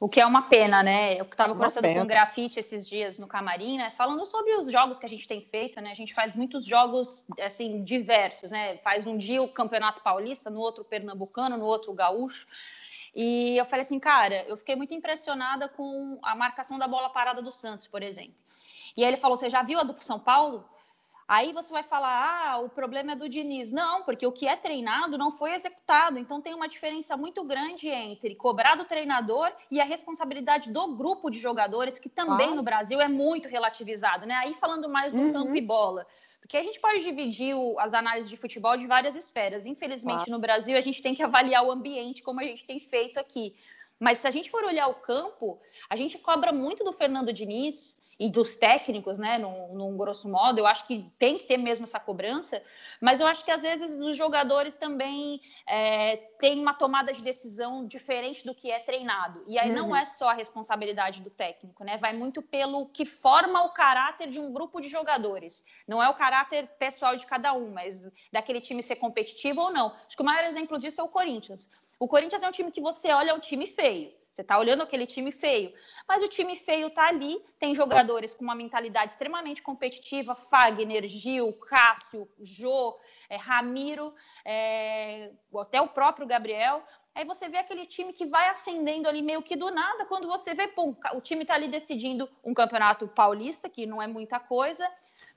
O 0.00 0.08
que 0.08 0.18
é 0.18 0.24
uma 0.24 0.48
pena, 0.48 0.82
né? 0.82 1.20
Eu 1.20 1.24
estava 1.24 1.52
conversando 1.52 1.82
pena. 1.82 2.00
com 2.00 2.06
o 2.06 2.08
Grafite 2.08 2.58
esses 2.58 2.88
dias 2.88 3.18
no 3.18 3.26
camarim, 3.26 3.76
né? 3.76 3.92
Falando 3.98 4.24
sobre 4.24 4.54
os 4.56 4.72
jogos 4.72 4.98
que 4.98 5.04
a 5.04 5.08
gente 5.08 5.28
tem 5.28 5.42
feito, 5.42 5.78
né? 5.78 5.90
A 5.90 5.94
gente 5.94 6.14
faz 6.14 6.34
muitos 6.34 6.64
jogos, 6.64 7.26
assim, 7.38 7.84
diversos, 7.84 8.50
né? 8.50 8.78
Faz 8.78 9.06
um 9.06 9.18
dia 9.18 9.42
o 9.42 9.48
Campeonato 9.48 10.00
Paulista, 10.00 10.48
no 10.48 10.58
outro 10.58 10.82
Pernambucano, 10.84 11.58
no 11.58 11.66
outro 11.66 11.92
Gaúcho. 11.92 12.46
E 13.14 13.58
eu 13.58 13.64
falei 13.66 13.82
assim, 13.82 14.00
cara, 14.00 14.42
eu 14.48 14.56
fiquei 14.56 14.74
muito 14.74 14.94
impressionada 14.94 15.68
com 15.68 16.18
a 16.22 16.34
marcação 16.34 16.78
da 16.78 16.88
bola 16.88 17.10
parada 17.10 17.42
do 17.42 17.52
Santos, 17.52 17.86
por 17.86 18.02
exemplo. 18.02 18.34
E 18.96 19.04
aí 19.04 19.10
ele 19.10 19.18
falou, 19.18 19.36
você 19.36 19.50
já 19.50 19.62
viu 19.62 19.78
a 19.78 19.82
do 19.82 19.94
São 20.02 20.18
Paulo? 20.18 20.64
Aí 21.30 21.52
você 21.52 21.72
vai 21.72 21.84
falar, 21.84 22.10
ah, 22.10 22.58
o 22.58 22.68
problema 22.68 23.12
é 23.12 23.14
do 23.14 23.28
Diniz. 23.28 23.70
Não, 23.70 24.02
porque 24.02 24.26
o 24.26 24.32
que 24.32 24.48
é 24.48 24.56
treinado 24.56 25.16
não 25.16 25.30
foi 25.30 25.54
executado. 25.54 26.18
Então 26.18 26.40
tem 26.40 26.52
uma 26.52 26.66
diferença 26.66 27.16
muito 27.16 27.44
grande 27.44 27.86
entre 27.86 28.34
cobrar 28.34 28.74
do 28.74 28.84
treinador 28.84 29.52
e 29.70 29.80
a 29.80 29.84
responsabilidade 29.84 30.72
do 30.72 30.88
grupo 30.88 31.30
de 31.30 31.38
jogadores, 31.38 32.00
que 32.00 32.08
também 32.08 32.48
ah. 32.48 32.54
no 32.56 32.64
Brasil 32.64 33.00
é 33.00 33.06
muito 33.06 33.48
relativizado, 33.48 34.26
né? 34.26 34.34
Aí 34.38 34.54
falando 34.54 34.88
mais 34.88 35.12
do 35.12 35.20
uhum. 35.20 35.32
campo 35.32 35.54
e 35.54 35.60
bola. 35.60 36.04
Porque 36.40 36.56
a 36.56 36.64
gente 36.64 36.80
pode 36.80 37.00
dividir 37.04 37.54
o, 37.54 37.78
as 37.78 37.94
análises 37.94 38.28
de 38.28 38.36
futebol 38.36 38.76
de 38.76 38.88
várias 38.88 39.14
esferas. 39.14 39.66
Infelizmente, 39.66 40.24
ah. 40.26 40.32
no 40.32 40.40
Brasil, 40.40 40.76
a 40.76 40.80
gente 40.80 41.00
tem 41.00 41.14
que 41.14 41.22
avaliar 41.22 41.64
o 41.64 41.70
ambiente, 41.70 42.24
como 42.24 42.40
a 42.40 42.44
gente 42.44 42.64
tem 42.64 42.80
feito 42.80 43.20
aqui. 43.20 43.54
Mas 44.00 44.18
se 44.18 44.26
a 44.26 44.32
gente 44.32 44.50
for 44.50 44.64
olhar 44.64 44.88
o 44.88 44.94
campo, 44.94 45.60
a 45.88 45.94
gente 45.94 46.18
cobra 46.18 46.50
muito 46.52 46.82
do 46.82 46.90
Fernando 46.90 47.32
Diniz, 47.32 47.99
e 48.20 48.28
dos 48.28 48.54
técnicos, 48.54 49.18
né, 49.18 49.38
num, 49.38 49.72
num, 49.72 49.96
grosso 49.96 50.28
modo, 50.28 50.58
eu 50.58 50.66
acho 50.66 50.86
que 50.86 51.10
tem 51.18 51.38
que 51.38 51.44
ter 51.44 51.56
mesmo 51.56 51.84
essa 51.84 51.98
cobrança, 51.98 52.62
mas 53.00 53.18
eu 53.18 53.26
acho 53.26 53.42
que 53.42 53.50
às 53.50 53.62
vezes 53.62 53.98
os 53.98 54.14
jogadores 54.14 54.76
também 54.76 55.40
é, 55.66 56.18
têm 56.38 56.60
uma 56.60 56.74
tomada 56.74 57.14
de 57.14 57.22
decisão 57.22 57.86
diferente 57.86 58.44
do 58.44 58.54
que 58.54 58.70
é 58.70 58.78
treinado. 58.78 59.42
E 59.46 59.58
aí 59.58 59.70
uhum. 59.70 59.74
não 59.74 59.96
é 59.96 60.04
só 60.04 60.28
a 60.28 60.34
responsabilidade 60.34 61.22
do 61.22 61.30
técnico, 61.30 61.82
né? 61.82 61.96
Vai 61.96 62.12
muito 62.12 62.42
pelo 62.42 62.84
que 62.88 63.06
forma 63.06 63.62
o 63.62 63.70
caráter 63.70 64.28
de 64.28 64.38
um 64.38 64.52
grupo 64.52 64.82
de 64.82 64.90
jogadores. 64.90 65.64
Não 65.88 66.02
é 66.02 66.08
o 66.10 66.14
caráter 66.14 66.68
pessoal 66.78 67.16
de 67.16 67.26
cada 67.26 67.54
um, 67.54 67.72
mas 67.72 68.06
daquele 68.30 68.60
time 68.60 68.82
ser 68.82 68.96
competitivo 68.96 69.62
ou 69.62 69.72
não. 69.72 69.94
Acho 70.06 70.14
que 70.14 70.22
o 70.22 70.26
maior 70.26 70.44
exemplo 70.44 70.78
disso 70.78 71.00
é 71.00 71.04
o 71.04 71.08
Corinthians. 71.08 71.70
O 71.98 72.06
Corinthians 72.06 72.42
é 72.42 72.48
um 72.48 72.52
time 72.52 72.70
que 72.70 72.82
você 72.82 73.10
olha, 73.12 73.30
é 73.30 73.34
um 73.34 73.40
time 73.40 73.66
feio 73.66 74.19
você 74.30 74.42
está 74.42 74.58
olhando 74.58 74.82
aquele 74.82 75.06
time 75.06 75.32
feio. 75.32 75.72
Mas 76.08 76.22
o 76.22 76.28
time 76.28 76.56
feio 76.56 76.86
está 76.86 77.08
ali, 77.08 77.44
tem 77.58 77.74
jogadores 77.74 78.32
com 78.32 78.44
uma 78.44 78.54
mentalidade 78.54 79.12
extremamente 79.12 79.60
competitiva: 79.60 80.34
Fagner, 80.34 81.06
Gil, 81.06 81.52
Cássio, 81.54 82.28
Jô, 82.40 82.98
é, 83.28 83.36
Ramiro, 83.36 84.14
é, 84.44 85.32
até 85.58 85.80
o 85.80 85.88
próprio 85.88 86.26
Gabriel. 86.26 86.84
Aí 87.12 87.24
você 87.24 87.48
vê 87.48 87.58
aquele 87.58 87.84
time 87.84 88.12
que 88.12 88.24
vai 88.24 88.48
ascendendo 88.48 89.08
ali 89.08 89.20
meio 89.20 89.42
que 89.42 89.56
do 89.56 89.68
nada, 89.70 90.06
quando 90.06 90.28
você 90.28 90.54
vê, 90.54 90.68
pum, 90.68 90.94
o 91.12 91.20
time 91.20 91.42
está 91.42 91.54
ali 91.54 91.66
decidindo 91.66 92.30
um 92.44 92.54
campeonato 92.54 93.08
paulista, 93.08 93.68
que 93.68 93.84
não 93.84 94.00
é 94.00 94.06
muita 94.06 94.38
coisa, 94.38 94.88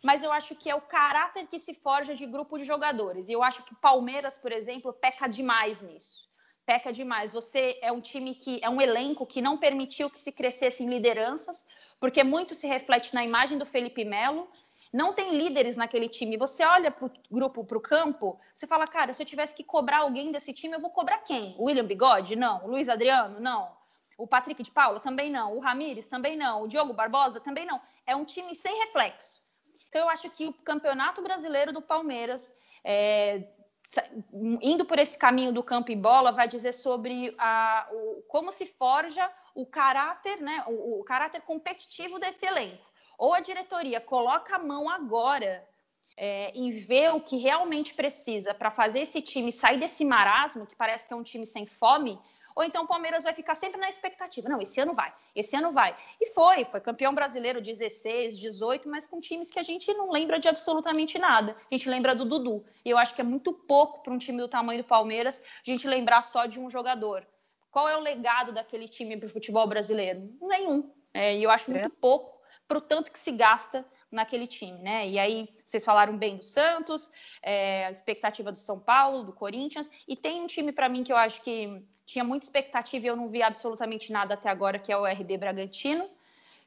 mas 0.04 0.24
eu 0.24 0.32
acho 0.32 0.56
que 0.56 0.70
é 0.70 0.76
o 0.76 0.82
caráter 0.82 1.48
que 1.48 1.58
se 1.58 1.74
forja 1.74 2.14
de 2.14 2.28
grupo 2.28 2.60
de 2.60 2.64
jogadores. 2.64 3.28
E 3.28 3.34
eu 3.34 3.42
acho 3.42 3.64
que 3.64 3.74
Palmeiras, 3.74 4.38
por 4.38 4.52
exemplo, 4.52 4.94
peca 4.94 5.28
demais 5.28 5.82
nisso 5.82 6.32
peca 6.66 6.92
demais. 6.92 7.32
Você 7.32 7.78
é 7.82 7.92
um 7.92 8.02
time 8.02 8.36
que 8.36 8.60
é 8.62 8.70
um 8.70 8.82
elenco 8.82 9.26
que 9.26 9.42
não 9.42 9.58
permitiu 9.58 10.10
que 10.10 10.20
se 10.20 10.32
crescesse 10.32 10.84
em 10.84 10.90
lideranças, 10.90 11.66
porque 12.00 12.24
muito 12.24 12.56
se 12.56 12.68
reflete 12.68 13.14
na 13.14 13.24
imagem 13.24 13.58
do 13.58 13.66
Felipe 13.66 14.04
Melo. 14.04 14.50
Não 14.92 15.14
tem 15.14 15.36
líderes 15.36 15.76
naquele 15.76 16.08
time. 16.08 16.38
Você 16.38 16.64
olha 16.64 16.92
para 16.92 17.06
o 17.08 17.12
grupo, 17.32 17.66
para 17.66 17.78
o 17.78 17.82
campo, 17.82 18.40
você 18.54 18.68
fala, 18.68 18.86
cara, 18.86 19.12
se 19.12 19.24
eu 19.24 19.26
tivesse 19.26 19.56
que 19.56 19.64
cobrar 19.64 20.00
alguém 20.00 20.32
desse 20.32 20.54
time, 20.54 20.76
eu 20.76 20.80
vou 20.80 20.92
cobrar 20.92 21.20
quem? 21.20 21.56
O 21.58 21.66
William 21.66 21.86
Bigode? 21.86 22.36
Não. 22.36 22.64
O 22.64 22.70
Luiz 22.70 22.88
Adriano? 22.88 23.40
Não. 23.40 23.72
O 24.18 24.28
Patrick 24.28 24.62
de 24.62 24.70
Paula? 24.70 25.00
Também 25.00 25.32
não. 25.32 25.56
O 25.56 25.60
Ramires? 25.60 26.06
Também 26.06 26.38
não. 26.38 26.62
O 26.62 26.68
Diogo 26.68 26.94
Barbosa? 26.94 27.40
Também 27.40 27.66
não. 27.66 27.82
É 28.06 28.16
um 28.16 28.24
time 28.24 28.56
sem 28.56 28.78
reflexo. 28.82 29.42
Então, 29.90 30.02
eu 30.02 30.10
acho 30.10 30.30
que 30.30 30.48
o 30.48 30.54
Campeonato 30.54 31.22
Brasileiro 31.22 31.74
do 31.74 31.82
Palmeiras 31.82 32.56
é, 32.84 33.48
indo 34.62 34.86
por 34.86 35.00
esse 35.00 35.18
caminho 35.18 35.52
do 35.52 35.64
campo 35.64 35.92
e 35.92 35.96
bola, 35.96 36.32
vai 36.32 36.48
dizer 36.48 36.74
sobre 36.74 37.34
a, 37.38 37.88
o, 37.92 38.24
como 38.28 38.52
se 38.52 38.66
forja 38.66 39.30
o 39.56 39.66
caráter, 39.66 40.42
né, 40.42 40.64
o, 40.68 41.00
o, 41.00 41.04
caráter 41.04 41.42
competitivo 41.42 42.20
desse 42.20 42.46
elenco. 42.46 42.86
Ou 43.18 43.34
a 43.34 43.40
diretoria 43.40 44.02
coloca 44.02 44.56
a 44.56 44.60
mão 44.60 44.90
agora 44.90 45.68
é, 46.18 46.52
em 46.56 46.72
ver 46.72 47.14
o 47.14 47.22
que 47.22 47.38
realmente 47.38 47.94
precisa 47.94 48.54
para 48.54 48.72
fazer 48.72 49.02
esse 49.02 49.22
time 49.22 49.52
sair 49.52 49.78
desse 49.78 50.04
marasmo, 50.04 50.66
que 50.66 50.76
parece 50.76 51.08
que 51.08 51.14
é 51.14 51.16
um 51.16 51.24
time 51.24 51.46
sem 51.46 51.66
fome, 51.66 52.20
ou 52.56 52.64
então 52.64 52.84
o 52.84 52.88
Palmeiras 52.88 53.24
vai 53.24 53.34
ficar 53.34 53.56
sempre 53.56 53.80
na 53.80 53.90
expectativa. 53.90 54.50
Não, 54.50 54.62
esse 54.62 54.80
ano 54.80 54.94
vai, 54.94 55.14
esse 55.36 55.56
ano 55.56 55.72
vai. 55.72 55.96
E 56.20 56.28
foi, 56.28 56.66
foi 56.66 56.80
campeão 56.80 57.14
brasileiro 57.14 57.62
16, 57.62 58.38
18, 58.40 58.88
mas 58.90 59.08
com 59.08 59.20
times 59.20 59.52
que 59.52 59.60
a 59.60 59.64
gente 59.64 59.94
não 59.94 60.12
lembra 60.12 60.40
de 60.40 60.48
absolutamente 60.48 61.18
nada. 61.18 61.56
A 61.72 61.76
gente 61.76 61.90
lembra 61.90 62.16
do 62.16 62.26
Dudu. 62.26 62.66
E 62.84 62.90
eu 62.90 62.98
acho 62.98 63.16
que 63.16 63.22
é 63.22 63.24
muito 63.24 63.54
pouco 63.54 64.02
para 64.04 64.14
um 64.14 64.18
time 64.18 64.40
do 64.40 64.48
tamanho 64.48 64.84
do 64.84 64.88
Palmeiras 64.88 65.42
a 65.42 65.70
gente 65.70 65.88
lembrar 65.88 66.22
só 66.22 66.46
de 66.46 66.60
um 66.60 66.70
jogador. 66.70 67.26
Qual 67.72 67.90
é 67.90 67.98
o 67.98 68.02
legado 68.02 68.52
daquele 68.52 68.88
time 68.88 69.18
para 69.18 69.28
o 69.28 69.30
futebol 69.30 69.66
brasileiro? 69.66 70.30
Nenhum. 70.42 70.92
É, 71.14 71.36
e 71.36 71.44
eu 71.44 71.50
acho 71.50 71.72
muito 71.72 71.86
é. 71.86 71.90
pouco 71.90 72.42
para 72.68 72.78
o 72.78 72.82
tanto 72.82 73.12
que 73.12 73.20
se 73.20 73.32
gasta 73.32 73.86
naquele 74.14 74.48
time, 74.48 74.78
né? 74.80 75.08
E 75.08 75.18
aí 75.20 75.50
vocês 75.66 75.84
falaram 75.84 76.18
bem 76.18 76.38
do 76.38 76.44
Santos, 76.44 77.12
é, 77.42 77.86
a 77.88 77.92
expectativa 77.92 78.52
do 78.52 78.60
São 78.60 78.80
Paulo, 78.80 79.24
do 79.24 79.34
Corinthians, 79.34 79.90
e 80.08 80.16
tem 80.16 80.42
um 80.42 80.48
time 80.48 80.72
para 80.72 80.88
mim 80.88 81.04
que 81.04 81.12
eu 81.12 81.18
acho 81.18 81.42
que 81.42 81.84
tinha 82.06 82.24
muita 82.24 82.46
expectativa 82.46 83.06
e 83.06 83.10
eu 83.10 83.16
não 83.16 83.30
vi 83.30 83.42
absolutamente 83.42 84.12
nada 84.12 84.36
até 84.36 84.50
agora, 84.50 84.78
que 84.80 84.92
é 84.92 84.98
o 84.98 85.06
RB 85.06 85.38
Bragantino. 85.38 86.10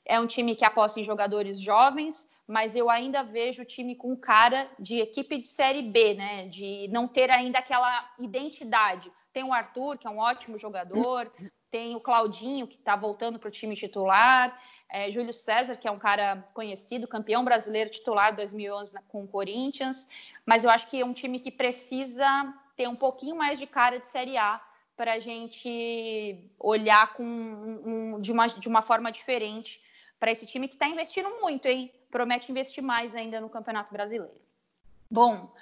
É 0.05 0.19
um 0.19 0.27
time 0.27 0.55
que 0.55 0.65
aposta 0.65 1.01
em 1.01 1.05
jogadores 1.05 1.61
jovens, 1.61 2.29
mas 2.47 2.77
eu 2.77 2.89
ainda 2.89 3.23
vejo 3.23 3.63
o 3.63 3.67
time 3.67 3.95
com 3.95 4.17
cara 4.17 4.71
de 4.79 4.99
equipe 4.99 5.39
de 5.39 5.49
Série 5.49 5.83
B, 5.83 6.15
né? 6.15 6.47
De 6.49 6.89
não 6.89 7.09
ter 7.09 7.31
ainda 7.31 7.59
aquela 7.59 8.09
identidade. 8.19 9.11
Tem 9.33 9.45
o 9.45 9.53
Arthur, 9.53 9.99
que 9.99 10.07
é 10.07 10.11
um 10.11 10.19
ótimo 10.19 10.59
jogador, 10.59 11.31
tem 11.71 11.95
o 11.95 12.01
Claudinho, 12.01 12.67
que 12.67 12.77
está 12.77 12.97
voltando 12.97 13.39
para 13.39 13.49
o 13.49 13.53
time 13.53 13.75
titular, 13.75 14.59
é, 14.89 15.11
Júlio 15.11 15.33
César, 15.33 15.77
que 15.77 15.89
é 15.89 15.91
um 15.91 15.99
cara 15.99 16.45
conhecido, 16.55 17.09
campeão 17.09 17.45
brasileiro 17.45 17.91
titular 17.91 18.35
2011 18.35 18.95
com 19.09 19.25
o 19.25 19.29
Corinthians, 19.29 20.07
mas 20.45 20.65
eu 20.65 20.71
acho 20.71 20.89
que 20.89 21.01
é 21.01 21.05
um 21.05 21.13
time 21.13 21.41
que 21.41 21.51
precisa 21.51 22.55
ter 22.77 22.89
um 22.89 22.97
pouquinho 22.97 23.37
mais 23.37 23.59
de 23.59 23.67
cara 23.67 23.99
de 23.99 24.07
Série 24.07 24.37
A 24.37 24.61
para 24.97 25.15
a 25.15 25.19
gente 25.19 26.51
olhar 26.59 27.15
com 27.15 27.25
um, 27.25 28.21
de, 28.21 28.33
uma, 28.33 28.47
de 28.47 28.69
uma 28.69 28.83
forma 28.83 29.13
diferente 29.13 29.83
para 30.19 30.31
esse 30.31 30.47
time 30.47 30.69
que 30.69 30.75
está 30.75 30.89
investindo 30.89 31.29
muito, 31.41 31.67
hein? 31.67 31.93
Promete 32.11 32.51
investir 32.51 32.83
mais 32.83 33.15
ainda 33.15 33.41
no 33.41 33.51
Campeonato 33.51 33.93
Brasileiro. 33.93 34.41
Bom, 35.11 35.53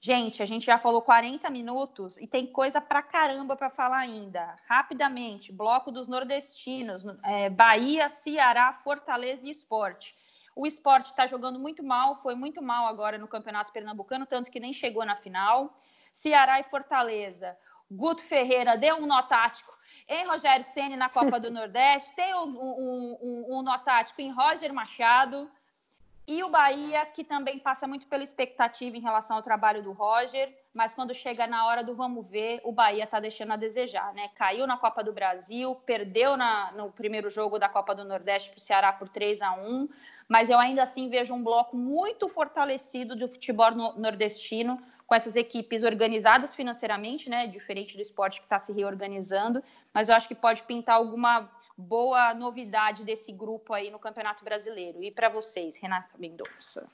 Gente, 0.00 0.42
a 0.42 0.46
gente 0.46 0.66
já 0.66 0.78
falou 0.78 1.02
40 1.02 1.48
minutos 1.50 2.16
e 2.18 2.26
tem 2.26 2.46
coisa 2.46 2.80
pra 2.80 3.02
caramba 3.02 3.56
para 3.56 3.70
falar 3.70 3.98
ainda. 3.98 4.56
Rapidamente, 4.66 5.52
bloco 5.52 5.90
dos 5.90 6.06
nordestinos, 6.06 7.04
é, 7.24 7.50
Bahia, 7.50 8.10
Ceará, 8.10 8.72
Fortaleza 8.72 9.46
e 9.46 9.50
Esporte. 9.50 10.14
O 10.54 10.66
esporte 10.66 11.10
está 11.10 11.26
jogando 11.26 11.58
muito 11.58 11.82
mal, 11.82 12.16
foi 12.22 12.34
muito 12.34 12.62
mal 12.62 12.86
agora 12.86 13.18
no 13.18 13.28
Campeonato 13.28 13.72
Pernambucano, 13.72 14.24
tanto 14.24 14.50
que 14.50 14.60
nem 14.60 14.72
chegou 14.72 15.04
na 15.04 15.16
final. 15.16 15.74
Ceará 16.12 16.58
e 16.60 16.64
Fortaleza. 16.64 17.56
Guto 17.90 18.22
Ferreira 18.22 18.76
deu 18.76 18.96
um 18.96 19.06
nó 19.06 19.22
tático 19.22 19.76
em 20.08 20.26
Rogério 20.26 20.64
Ceni 20.64 20.96
na 20.96 21.08
Copa 21.08 21.38
do 21.38 21.50
Nordeste, 21.52 22.14
tem 22.16 22.34
um, 22.34 22.58
um, 22.58 23.18
um, 23.20 23.58
um 23.58 23.62
nó 23.62 23.78
tático 23.78 24.20
em 24.20 24.30
Roger 24.30 24.72
Machado. 24.72 25.50
E 26.28 26.42
o 26.42 26.48
Bahia, 26.48 27.06
que 27.06 27.22
também 27.22 27.58
passa 27.58 27.86
muito 27.86 28.06
pela 28.08 28.24
expectativa 28.24 28.96
em 28.96 29.00
relação 29.00 29.36
ao 29.36 29.42
trabalho 29.42 29.80
do 29.80 29.92
Roger, 29.92 30.52
mas 30.74 30.92
quando 30.92 31.14
chega 31.14 31.46
na 31.46 31.66
hora 31.66 31.84
do 31.84 31.94
vamos 31.94 32.26
ver, 32.26 32.60
o 32.64 32.72
Bahia 32.72 33.04
está 33.04 33.20
deixando 33.20 33.52
a 33.52 33.56
desejar, 33.56 34.12
né? 34.12 34.28
Caiu 34.34 34.66
na 34.66 34.76
Copa 34.76 35.04
do 35.04 35.12
Brasil, 35.12 35.76
perdeu 35.86 36.36
na, 36.36 36.72
no 36.72 36.90
primeiro 36.90 37.30
jogo 37.30 37.60
da 37.60 37.68
Copa 37.68 37.94
do 37.94 38.04
Nordeste 38.04 38.50
para 38.50 38.58
o 38.58 38.60
Ceará 38.60 38.92
por 38.92 39.08
3 39.08 39.40
a 39.42 39.52
1 39.52 39.88
mas 40.28 40.50
eu 40.50 40.58
ainda 40.58 40.82
assim 40.82 41.08
vejo 41.08 41.34
um 41.34 41.42
bloco 41.42 41.76
muito 41.76 42.28
fortalecido 42.28 43.14
de 43.14 43.28
futebol 43.28 43.70
nordestino, 43.96 44.80
com 45.06 45.14
essas 45.14 45.36
equipes 45.36 45.84
organizadas 45.84 46.54
financeiramente, 46.54 47.30
né? 47.30 47.46
Diferente 47.46 47.94
do 47.94 48.02
esporte 48.02 48.40
que 48.40 48.46
está 48.46 48.58
se 48.58 48.72
reorganizando, 48.72 49.62
mas 49.94 50.08
eu 50.08 50.16
acho 50.16 50.26
que 50.26 50.34
pode 50.34 50.64
pintar 50.64 50.96
alguma 50.96 51.48
boa 51.76 52.32
novidade 52.32 53.04
desse 53.04 53.32
grupo 53.32 53.74
aí 53.74 53.90
no 53.90 53.98
Campeonato 53.98 54.44
Brasileiro. 54.44 55.02
E 55.02 55.10
para 55.10 55.28
vocês, 55.28 55.76
Renata 55.78 56.10
Mendonça? 56.18 56.88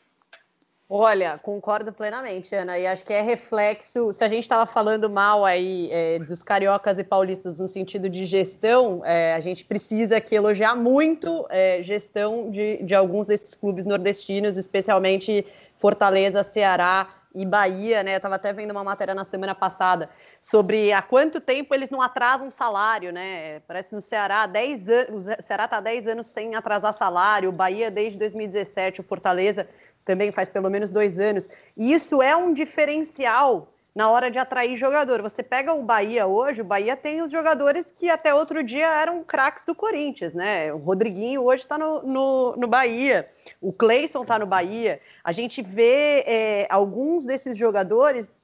Olha, 0.95 1.39
concordo 1.39 1.91
plenamente, 1.91 2.55
Ana, 2.55 2.78
e 2.78 2.87
acho 2.87 3.03
que 3.03 3.14
é 3.14 3.22
reflexo. 3.22 4.12
Se 4.12 4.22
a 4.22 4.28
gente 4.28 4.43
estava 4.43 4.66
falando 4.66 5.09
mal 5.09 5.43
aí 5.43 5.89
é, 5.91 6.18
dos 6.18 6.43
cariocas 6.43 6.99
e 6.99 7.05
paulistas 7.05 7.59
no 7.59 7.66
sentido 7.66 8.11
de 8.11 8.26
gestão, 8.26 9.03
é, 9.03 9.33
a 9.33 9.41
gente 9.41 9.64
precisa 9.64 10.18
aqui 10.18 10.35
elogiar 10.35 10.74
muito 10.74 11.47
é, 11.49 11.83
gestão 11.83 12.51
de, 12.51 12.83
de 12.83 12.95
alguns 12.95 13.26
desses 13.26 13.55
clubes 13.55 13.87
nordestinos, 13.87 14.59
especialmente 14.59 15.47
Fortaleza, 15.78 16.43
Ceará 16.43 17.09
e 17.35 17.47
Bahia, 17.47 18.03
né? 18.03 18.14
Eu 18.14 18.16
estava 18.16 18.35
até 18.35 18.53
vendo 18.53 18.70
uma 18.70 18.85
matéria 18.85 19.14
na 19.14 19.24
semana 19.24 19.55
passada 19.55 20.11
sobre 20.41 20.93
há 20.93 21.01
quanto 21.01 21.41
tempo 21.41 21.74
eles 21.74 21.91
não 21.91 22.03
atrasam 22.03 22.51
salário, 22.51 23.12
né? 23.12 23.61
Parece 23.61 23.89
que 23.89 23.95
no 23.95 24.03
Ceará, 24.03 24.47
10 24.47 24.91
anos, 24.91 25.28
o 25.28 25.43
Ceará 25.43 25.64
está 25.64 25.80
10 25.80 26.09
anos 26.09 26.26
sem 26.26 26.55
atrasar 26.55 26.93
salário, 26.93 27.49
o 27.49 27.53
Bahia 27.53 27.91
desde 27.91 28.18
2017, 28.18 29.01
o 29.01 29.05
Fortaleza 29.05 29.68
também 30.05 30.33
faz 30.33 30.49
pelo 30.49 30.68
menos 30.68 30.91
dois 30.91 31.18
anos. 31.18 31.49
E 31.76 31.93
isso 31.93 32.20
é 32.22 32.37
um 32.37 32.53
diferencial 32.53 33.72
na 33.95 34.11
hora 34.11 34.30
de 34.30 34.38
atrair 34.38 34.76
jogador. 34.76 35.20
Você 35.22 35.43
pega 35.43 35.72
o 35.72 35.82
Bahia 35.82 36.26
hoje, 36.26 36.62
o 36.62 36.64
Bahia 36.64 36.97
tem 36.97 37.22
os 37.22 37.30
jogadores 37.30 37.93
que 37.93 38.09
até 38.09 38.34
outro 38.34 38.62
dia 38.62 38.86
eram 38.86 39.22
craques 39.22 39.64
do 39.64 39.74
Corinthians, 39.74 40.32
né? 40.32 40.72
O 40.72 40.78
Rodriguinho 40.78 41.43
hoje 41.43 41.62
está 41.62 41.76
no, 41.76 42.03
no, 42.03 42.57
no, 42.57 42.66
Bahia, 42.66 43.28
o 43.61 43.72
Cleison 43.72 44.22
está 44.22 44.38
no 44.38 44.47
Bahia. 44.47 45.01
A 45.22 45.32
gente 45.32 45.61
vê 45.62 46.24
é, 46.26 46.66
alguns 46.70 47.26
desses 47.26 47.57
jogadores 47.57 48.40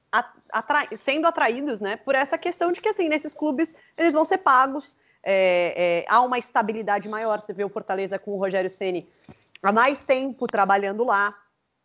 atra 0.51 0.87
sendo 0.97 1.27
atraídos, 1.27 1.79
né? 1.79 1.95
Por 1.97 2.15
essa 2.15 2.37
questão 2.37 2.71
de 2.71 2.81
que, 2.81 2.89
assim, 2.89 3.09
nesses 3.09 3.33
clubes 3.33 3.75
eles 3.97 4.13
vão 4.13 4.25
ser 4.25 4.39
pagos, 4.39 4.95
é, 5.23 6.03
é, 6.03 6.05
há 6.07 6.21
uma 6.21 6.37
estabilidade 6.37 7.09
maior. 7.09 7.39
Você 7.39 7.53
vê 7.53 7.63
o 7.63 7.69
Fortaleza 7.69 8.17
com 8.17 8.31
o 8.31 8.37
Rogério 8.37 8.69
Ceni 8.69 9.07
há 9.61 9.71
mais 9.71 9.99
tempo 9.99 10.47
trabalhando 10.47 11.03
lá, 11.03 11.35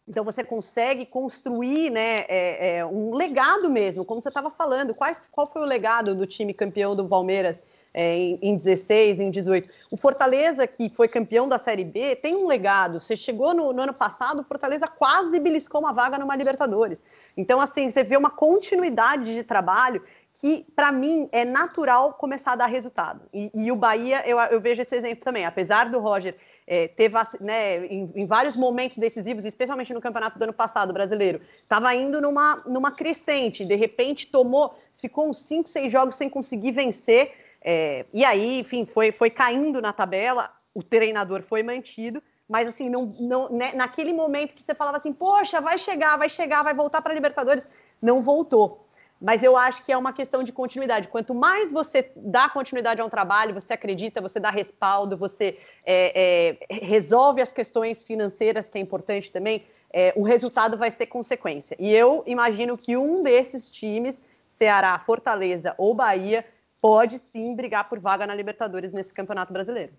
então 0.07 0.23
você 0.23 0.45
consegue 0.45 1.07
construir 1.07 1.91
né, 1.91 2.27
é, 2.29 2.77
é, 2.77 2.87
um 2.87 3.15
legado 3.15 3.71
mesmo, 3.71 4.05
como 4.05 4.21
você 4.21 4.29
estava 4.29 4.51
falando. 4.51 4.95
Qual, 4.95 5.17
qual 5.33 5.47
foi 5.47 5.63
o 5.63 5.67
legado 5.67 6.15
do 6.15 6.27
time 6.27 6.53
campeão 6.53 6.95
do 6.95 7.09
Palmeiras 7.09 7.57
é, 7.93 8.15
em, 8.15 8.39
em 8.43 8.57
16, 8.57 9.19
em 9.21 9.31
18? 9.31 9.69
O 9.91 9.97
Fortaleza, 9.97 10.67
que 10.67 10.91
foi 10.91 11.09
campeão 11.09 11.49
da 11.49 11.59
Série 11.59 11.85
B, 11.85 12.17
tem 12.17 12.37
um 12.37 12.47
legado. 12.47 13.01
Você 13.01 13.17
chegou 13.17 13.55
no, 13.55 13.73
no 13.73 13.83
ano 13.83 13.95
passado, 13.95 14.41
o 14.41 14.45
Fortaleza 14.45 14.87
quase 14.87 15.41
beliscou 15.41 15.81
uma 15.81 15.93
vaga 15.93 16.19
numa 16.19 16.37
Libertadores. 16.37 16.99
Então, 17.35 17.59
assim, 17.59 17.89
você 17.89 18.05
vê 18.05 18.17
uma 18.17 18.31
continuidade 18.31 19.33
de 19.33 19.43
trabalho 19.43 20.03
que, 20.35 20.67
para 20.77 20.93
mim, 20.93 21.29
é 21.33 21.47
natural 21.47 22.13
começar 22.15 22.53
a 22.53 22.57
dar 22.57 22.67
resultado. 22.67 23.23
E, 23.33 23.51
e 23.55 23.73
o 23.73 23.77
Bahia, 23.77 24.23
eu, 24.29 24.39
eu 24.39 24.61
vejo 24.61 24.83
esse 24.83 24.95
exemplo 24.95 25.25
também. 25.25 25.47
Apesar 25.47 25.89
do 25.89 25.99
Roger 25.99 26.37
é, 26.67 26.89
teve 26.89 27.17
né, 27.41 27.87
em, 27.87 28.11
em, 28.15 28.27
vários 28.27 28.57
momentos 28.57 28.97
decisivos, 28.97 29.45
especialmente 29.45 29.93
no 29.93 30.01
campeonato 30.01 30.39
do 30.39 30.43
ano 30.43 30.53
passado 30.53 30.93
brasileiro, 30.93 31.41
estava 31.63 31.95
indo 31.95 32.21
numa, 32.21 32.63
numa 32.67 32.91
crescente, 32.91 33.65
de 33.65 33.75
repente 33.75 34.27
tomou, 34.27 34.75
ficou 34.97 35.29
uns 35.29 35.39
5, 35.41 35.69
6 35.69 35.93
jogos 35.93 36.17
sem 36.17 36.29
conseguir 36.29 36.73
vencer, 36.73 37.33
é, 37.61 38.05
e 38.13 38.25
aí, 38.25 38.61
enfim, 38.61 38.85
foi, 38.85 39.13
foi 39.13 39.31
caindo 39.31 39.81
na 39.81 39.93
tabela, 39.93 40.51
o 40.75 40.83
treinador 40.83 41.43
foi 41.43 41.63
mantido, 41.63 42.23
mas 42.49 42.69
assim, 42.69 42.91
não, 42.91 43.07
não, 43.21 43.49
né, 43.51 43.73
naquele 43.75 44.13
momento 44.13 44.55
que 44.55 44.63
você 44.63 44.75
falava 44.75 44.99
assim, 44.99 45.13
poxa, 45.13 45.61
vai 45.61 45.79
chegar, 45.79 46.17
vai 46.17 46.29
chegar, 46.29 46.63
vai 46.63 46.75
voltar 46.75 47.01
para 47.01 47.13
a 47.13 47.15
Libertadores, 47.15 47.71
não 48.01 48.23
voltou. 48.23 48.87
Mas 49.21 49.43
eu 49.43 49.57
acho 49.57 49.83
que 49.83 49.93
é 49.93 49.97
uma 49.97 50.13
questão 50.13 50.43
de 50.43 50.53
continuidade. 50.53 51.09
Quanto 51.09 51.35
mais 51.35 51.73
você 51.73 52.11
dá 52.17 52.49
continuidade 52.49 53.01
a 53.01 53.05
um 53.05 53.09
trabalho, 53.09 53.55
você 53.55 53.73
acredita, 53.73 54.21
você 54.21 54.39
dá 54.39 54.51
respaldo, 54.51 55.17
você 55.17 55.59
é, 55.85 56.59
é, 56.69 56.75
resolve 56.85 57.41
as 57.41 57.53
questões 57.53 58.05
financeiras, 58.05 58.69
que 58.69 58.77
é 58.77 58.81
importante 58.81 59.33
também, 59.33 59.65
é, 59.93 60.13
o 60.17 60.23
resultado 60.23 60.77
vai 60.77 60.91
ser 60.91 61.07
consequência. 61.07 61.77
E 61.79 61.93
eu 61.93 62.23
imagino 62.27 62.77
que 62.77 62.97
um 62.97 63.23
desses 63.23 63.71
times, 63.71 64.21
Ceará, 64.47 64.99
Fortaleza 64.99 65.75
ou 65.79 65.95
Bahia, 65.95 66.45
pode 66.81 67.19
sim 67.19 67.55
brigar 67.55 67.89
por 67.89 67.99
vaga 67.99 68.27
na 68.27 68.35
Libertadores 68.35 68.93
nesse 68.93 69.15
Campeonato 69.15 69.53
Brasileiro. 69.53 69.93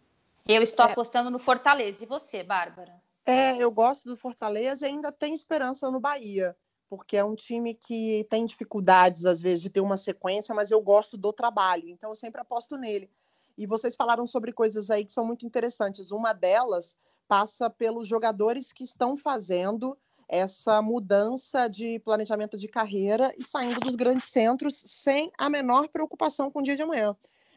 Eu 0.48 0.62
estou 0.62 0.86
é. 0.86 0.92
apostando 0.92 1.32
no 1.32 1.40
Fortaleza. 1.40 2.04
E 2.04 2.08
você, 2.08 2.44
Bárbara? 2.44 2.94
É, 3.26 3.58
eu 3.58 3.72
gosto 3.72 4.08
do 4.08 4.16
Fortaleza 4.16 4.86
e 4.86 4.92
ainda 4.92 5.12
tenho 5.12 5.34
esperança 5.34 5.90
no 5.90 6.00
Bahia 6.00 6.56
porque 6.90 7.18
é 7.18 7.24
um 7.24 7.36
time 7.36 7.74
que 7.74 8.26
tem 8.30 8.46
dificuldades, 8.46 9.26
às 9.26 9.42
vezes, 9.42 9.62
de 9.62 9.70
ter 9.70 9.82
uma 9.82 9.98
sequência, 9.98 10.54
mas 10.54 10.72
eu 10.72 10.82
gosto 10.82 11.18
do 11.18 11.34
trabalho, 11.34 11.90
então 11.90 12.12
eu 12.12 12.16
sempre 12.16 12.42
aposto 12.42 12.78
nele. 12.78 13.10
E 13.58 13.66
vocês 13.66 13.96
falaram 13.96 14.28
sobre 14.28 14.52
coisas 14.52 14.90
aí 14.90 15.06
que 15.06 15.12
são 15.12 15.26
muito 15.26 15.46
interessantes. 15.46 16.12
Uma 16.12 16.34
delas 16.34 16.98
passa 17.28 17.70
pelos 17.70 18.08
jogadores 18.08 18.74
que 18.74 18.84
estão 18.84 19.16
fazendo 19.16 19.98
essa 20.28 20.82
mudança 20.82 21.68
de 21.68 22.00
planejamento 22.00 22.58
de 22.58 22.68
carreira 22.68 23.34
e 23.38 23.44
saindo 23.44 23.80
dos 23.80 23.96
grandes 23.96 24.30
centros 24.30 24.76
sem 24.76 25.32
a 25.38 25.50
menor 25.50 25.88
preocupação 25.88 26.50
com 26.50 26.60
o 26.60 26.64
dia 26.64 26.76
de 26.76 26.82
amanhã. 26.82 27.16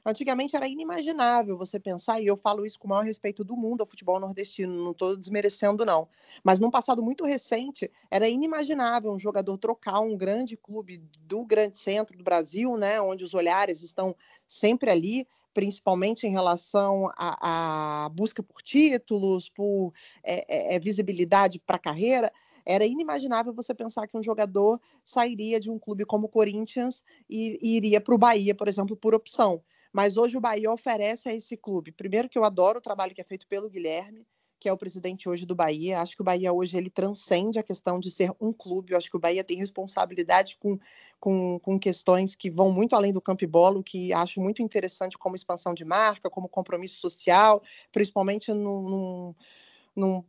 Antigamente 0.09 0.56
era 0.56 0.66
inimaginável 0.66 1.54
você 1.54 1.78
pensar, 1.78 2.18
e 2.18 2.26
eu 2.26 2.34
falo 2.34 2.64
isso 2.64 2.78
com 2.78 2.86
o 2.86 2.88
maior 2.88 3.04
respeito 3.04 3.44
do 3.44 3.54
mundo 3.54 3.82
ao 3.82 3.86
futebol 3.86 4.18
nordestino, 4.18 4.72
não 4.82 4.92
estou 4.92 5.14
desmerecendo, 5.14 5.84
não. 5.84 6.09
Mas 6.42 6.59
num 6.59 6.70
passado 6.70 7.02
muito 7.02 7.26
recente, 7.26 7.92
era 8.11 8.26
inimaginável 8.26 9.12
um 9.12 9.18
jogador 9.18 9.59
trocar 9.59 10.00
um 10.00 10.16
grande 10.16 10.56
clube 10.56 11.04
do 11.20 11.44
grande 11.44 11.76
centro 11.76 12.16
do 12.16 12.24
Brasil, 12.24 12.74
né, 12.78 12.98
onde 12.98 13.22
os 13.22 13.34
olhares 13.34 13.82
estão 13.82 14.16
sempre 14.46 14.90
ali, 14.90 15.28
principalmente 15.52 16.26
em 16.26 16.30
relação 16.30 17.11
à, 17.14 18.09
busca 18.14 18.42
por 18.42 18.62
títulos, 18.62 19.50
por 19.50 19.92
é, 20.22 20.74
é, 20.74 20.80
visibilidade 20.80 21.59
para 21.59 21.76
a 21.76 21.80
carreira 21.80 22.32
era 22.64 22.84
inimaginável 22.84 23.54
você 23.54 23.74
pensar 23.74 24.06
que 24.06 24.14
um 24.14 24.22
jogador 24.22 24.78
sairia 25.02 25.59
de 25.59 25.70
um 25.70 25.78
clube 25.78 26.04
como 26.04 26.26
o 26.26 26.28
Corinthians 26.28 27.02
e, 27.28 27.59
e 27.62 27.76
iria 27.78 27.98
para 27.98 28.14
o 28.14 28.18
Bahia, 28.18 28.54
por 28.54 28.68
exemplo, 28.68 28.94
por 28.94 29.14
opção. 29.14 29.62
Mas 29.99 30.16
hoje 30.16 30.36
o 30.36 30.40
Bahia 30.40 30.70
oferece 30.70 31.28
a 31.28 31.34
esse 31.34 31.57
clube. 31.57 31.90
Primeiro 31.90 32.28
que 32.28 32.38
eu 32.38 32.44
adoro 32.44 32.78
o 32.78 32.80
trabalho 32.80 33.12
que 33.12 33.20
é 33.20 33.24
feito 33.24 33.49
pelo 33.49 33.68
Guilherme, 33.68 34.24
que 34.61 34.68
é 34.68 34.72
o 34.72 34.76
presidente 34.76 35.28
hoje 35.28 35.44
do 35.44 35.57
Bahia. 35.57 36.01
Acho 36.01 36.14
que 36.14 36.22
o 36.22 36.24
Bahia 36.24 36.53
hoje 36.53 36.76
ele 36.76 36.88
transcende 36.88 37.59
a 37.59 37.64
questão 37.64 37.99
de 37.99 38.09
ser 38.09 38.30
um 38.40 38.53
clube. 38.53 38.92
Eu 38.92 38.96
acho 38.96 39.11
que 39.11 39.16
o 39.16 39.18
Bahia 39.18 39.42
tem 39.42 39.59
responsabilidade 39.59 40.57
com, 40.57 40.78
com, 41.18 41.59
com 41.59 41.80
questões 41.80 42.36
que 42.36 42.49
vão 42.49 42.70
muito 42.70 42.94
além 42.94 43.12
do 43.12 43.20
campo 43.20 43.42
e 43.42 43.46
bolo, 43.49 43.82
que 43.82 44.12
acho 44.12 44.40
muito 44.40 44.62
interessante 44.62 45.18
como 45.18 45.34
expansão 45.34 45.74
de 45.74 45.84
marca, 45.84 46.30
como 46.30 46.49
compromisso 46.49 47.01
social, 47.01 47.61
principalmente 47.90 48.55
no 48.55 48.82
num 48.82 49.34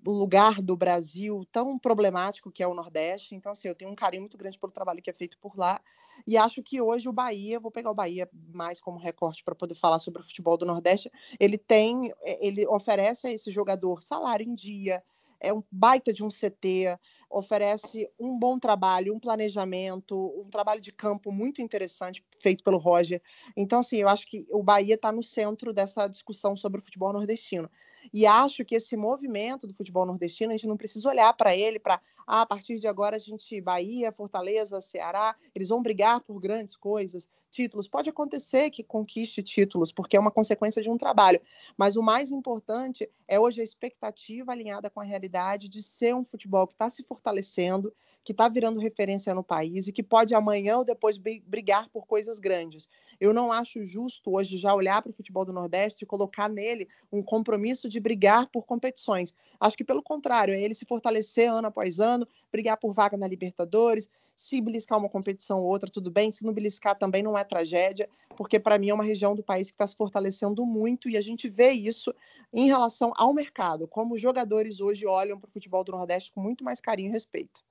lugar 0.06 0.62
do 0.62 0.76
Brasil 0.76 1.46
tão 1.52 1.78
problemático 1.78 2.52
que 2.52 2.64
é 2.64 2.68
o 2.68 2.74
Nordeste. 2.74 3.36
Então, 3.36 3.52
assim, 3.52 3.68
eu 3.68 3.76
tenho 3.76 3.92
um 3.92 3.96
carinho 3.96 4.24
muito 4.24 4.38
grande 4.38 4.60
pelo 4.60 4.72
trabalho 4.72 5.02
que 5.02 5.10
é 5.10 5.14
feito 5.14 5.38
por 5.40 5.58
lá. 5.58 5.82
E 6.28 6.38
acho 6.38 6.62
que 6.62 6.82
hoje 6.82 7.08
o 7.08 7.14
Bahia, 7.14 7.60
vou 7.60 7.72
pegar 7.72 7.92
o 7.92 7.96
Bahia 7.96 8.30
mais 8.54 8.82
como 8.82 9.00
recorte 9.00 9.44
para 9.44 9.56
poder 9.56 9.76
falar 9.76 10.00
sobre 10.00 10.22
o 10.22 10.26
futebol 10.26 10.58
do 10.58 10.66
Nordeste, 10.66 11.12
ele 11.40 11.58
tem, 11.58 12.12
eh, 12.22 12.46
ele 12.46 12.68
oferece 12.68 13.28
a 13.28 13.32
esse 13.32 13.52
jogador 13.52 14.02
salário 14.02 14.46
em 14.46 14.54
dia, 14.54 15.04
é 15.40 15.54
um 15.54 15.64
baita 15.72 16.12
de 16.12 16.24
um 16.24 16.30
CT, 16.30 16.98
oferece 17.30 18.10
um 18.20 18.38
bom 18.38 18.60
trabalho, 18.60 19.14
um 19.14 19.20
planejamento, 19.20 20.34
um 20.38 20.50
trabalho 20.50 20.82
de 20.82 20.92
campo 20.92 21.32
muito 21.32 21.62
interessante 21.62 22.24
feito 22.42 22.64
pelo 22.64 22.78
Roger. 22.78 23.22
Então, 23.56 23.80
assim, 23.80 23.98
eu 23.98 24.10
acho 24.10 24.28
que 24.28 24.46
o 24.52 24.62
Bahia 24.62 24.96
está 24.96 25.12
no 25.12 25.24
centro 25.24 25.72
dessa 25.74 26.08
discussão 26.08 26.58
sobre 26.58 26.82
o 26.82 26.84
futebol 26.84 27.14
nordestino. 27.14 27.70
E 28.14 28.26
acho 28.26 28.66
que 28.66 28.76
esse 28.76 28.96
movimento 28.96 29.68
do 29.68 29.74
futebol 29.74 30.06
nordestino, 30.06 30.52
a 30.52 30.54
gente 30.54 30.68
não 30.68 30.78
precisa 30.78 31.10
olhar 31.10 31.32
para 31.34 31.56
ele 31.56 31.80
para, 31.80 32.02
ah, 32.26 32.42
a 32.42 32.46
partir 32.46 32.80
de 32.80 32.88
agora 32.88 33.16
a 33.16 33.20
gente, 33.20 33.60
Bahia, 33.62 34.12
Fortaleza, 34.12 34.82
Ceará, 34.82 35.36
eles 35.54 35.70
vão 35.70 35.82
brigar 35.82 36.22
por 36.22 36.40
grandes 36.40 36.76
coisas, 36.76 37.28
títulos. 37.50 37.88
Pode 37.88 38.10
acontecer 38.10 38.70
que 38.70 38.84
conquiste 38.84 39.42
títulos, 39.42 39.92
porque 39.92 40.16
é 40.16 40.20
uma 40.20 40.32
consequência 40.32 40.82
de 40.82 40.90
um 40.90 40.98
trabalho. 40.98 41.42
Mas 41.78 41.96
o 41.96 42.04
mais 42.04 42.32
importante 42.32 43.10
é 43.28 43.40
hoje 43.40 43.62
a 43.62 43.64
expectativa 43.64 44.52
alinhada 44.52 44.90
com 44.90 45.00
a 45.00 45.04
realidade 45.04 45.68
de 45.68 45.82
ser 45.82 46.16
um 46.16 46.24
futebol 46.24 46.68
que 46.68 46.74
está 46.74 46.90
se 46.90 47.04
fortalecendo, 47.04 47.94
que 48.24 48.32
está 48.32 48.48
virando 48.48 48.80
referência 48.80 49.34
no 49.34 49.44
país 49.44 49.88
e 49.88 49.94
que 49.94 50.04
pode 50.04 50.36
amanhã 50.36 50.78
ou 50.78 50.86
depois 50.86 51.18
brigar 51.18 51.90
por 51.90 52.06
coisas 52.06 52.38
grandes. 52.38 52.88
Eu 53.20 53.34
não 53.34 53.52
acho 53.52 53.86
justo 53.86 54.36
hoje 54.36 54.58
já 54.58 54.74
olhar 54.74 55.02
para 55.02 55.10
o 55.10 55.14
futebol 55.14 55.44
do 55.44 55.52
Nordeste 55.52 56.04
e 56.04 56.08
colocar 56.08 56.48
nele 56.48 56.88
um 57.12 57.22
compromisso 57.22 57.90
de 57.90 58.00
brigar 58.00 58.48
por 58.48 58.66
competições. 58.66 59.34
Acho 59.60 59.76
que, 59.76 59.84
pelo 59.84 60.02
contrário, 60.02 60.54
é 60.54 60.62
ele 60.62 60.74
se 60.74 60.86
fortalecer 60.86 61.52
ano 61.52 61.68
após 61.68 62.00
ano, 62.00 62.28
brigar 62.52 62.78
por 62.78 62.94
vaga 62.94 63.18
na 63.18 63.28
Libertadores. 63.28 64.10
Se 64.36 64.62
beliscar 64.62 64.98
uma 64.98 65.10
competição 65.10 65.60
ou 65.60 65.66
outra, 65.66 65.90
tudo 65.90 66.10
bem. 66.10 66.32
Se 66.32 66.46
não 66.46 66.54
beliscar 66.54 66.98
também 66.98 67.22
não 67.22 67.38
é 67.38 67.44
tragédia, 67.44 68.10
porque 68.38 68.58
para 68.58 68.80
mim 68.80 68.90
é 68.90 68.94
uma 68.94 69.04
região 69.04 69.36
do 69.36 69.44
país 69.44 69.70
que 69.70 69.76
está 69.76 69.86
se 69.86 69.98
fortalecendo 69.98 70.66
muito 70.66 71.10
e 71.10 71.18
a 71.18 71.22
gente 71.22 71.50
vê 71.50 71.72
isso 71.72 72.16
em 72.54 72.68
relação 72.68 73.12
ao 73.18 73.34
mercado, 73.34 73.86
como 73.86 74.16
os 74.16 74.22
jogadores 74.22 74.80
hoje 74.80 75.06
olham 75.06 75.38
para 75.38 75.50
o 75.50 75.52
futebol 75.52 75.84
do 75.84 75.92
Nordeste 75.92 76.32
com 76.32 76.40
muito 76.40 76.64
mais 76.64 76.80
carinho 76.80 77.10
e 77.10 77.12
respeito. 77.12 77.62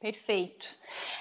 Perfeito. 0.00 0.66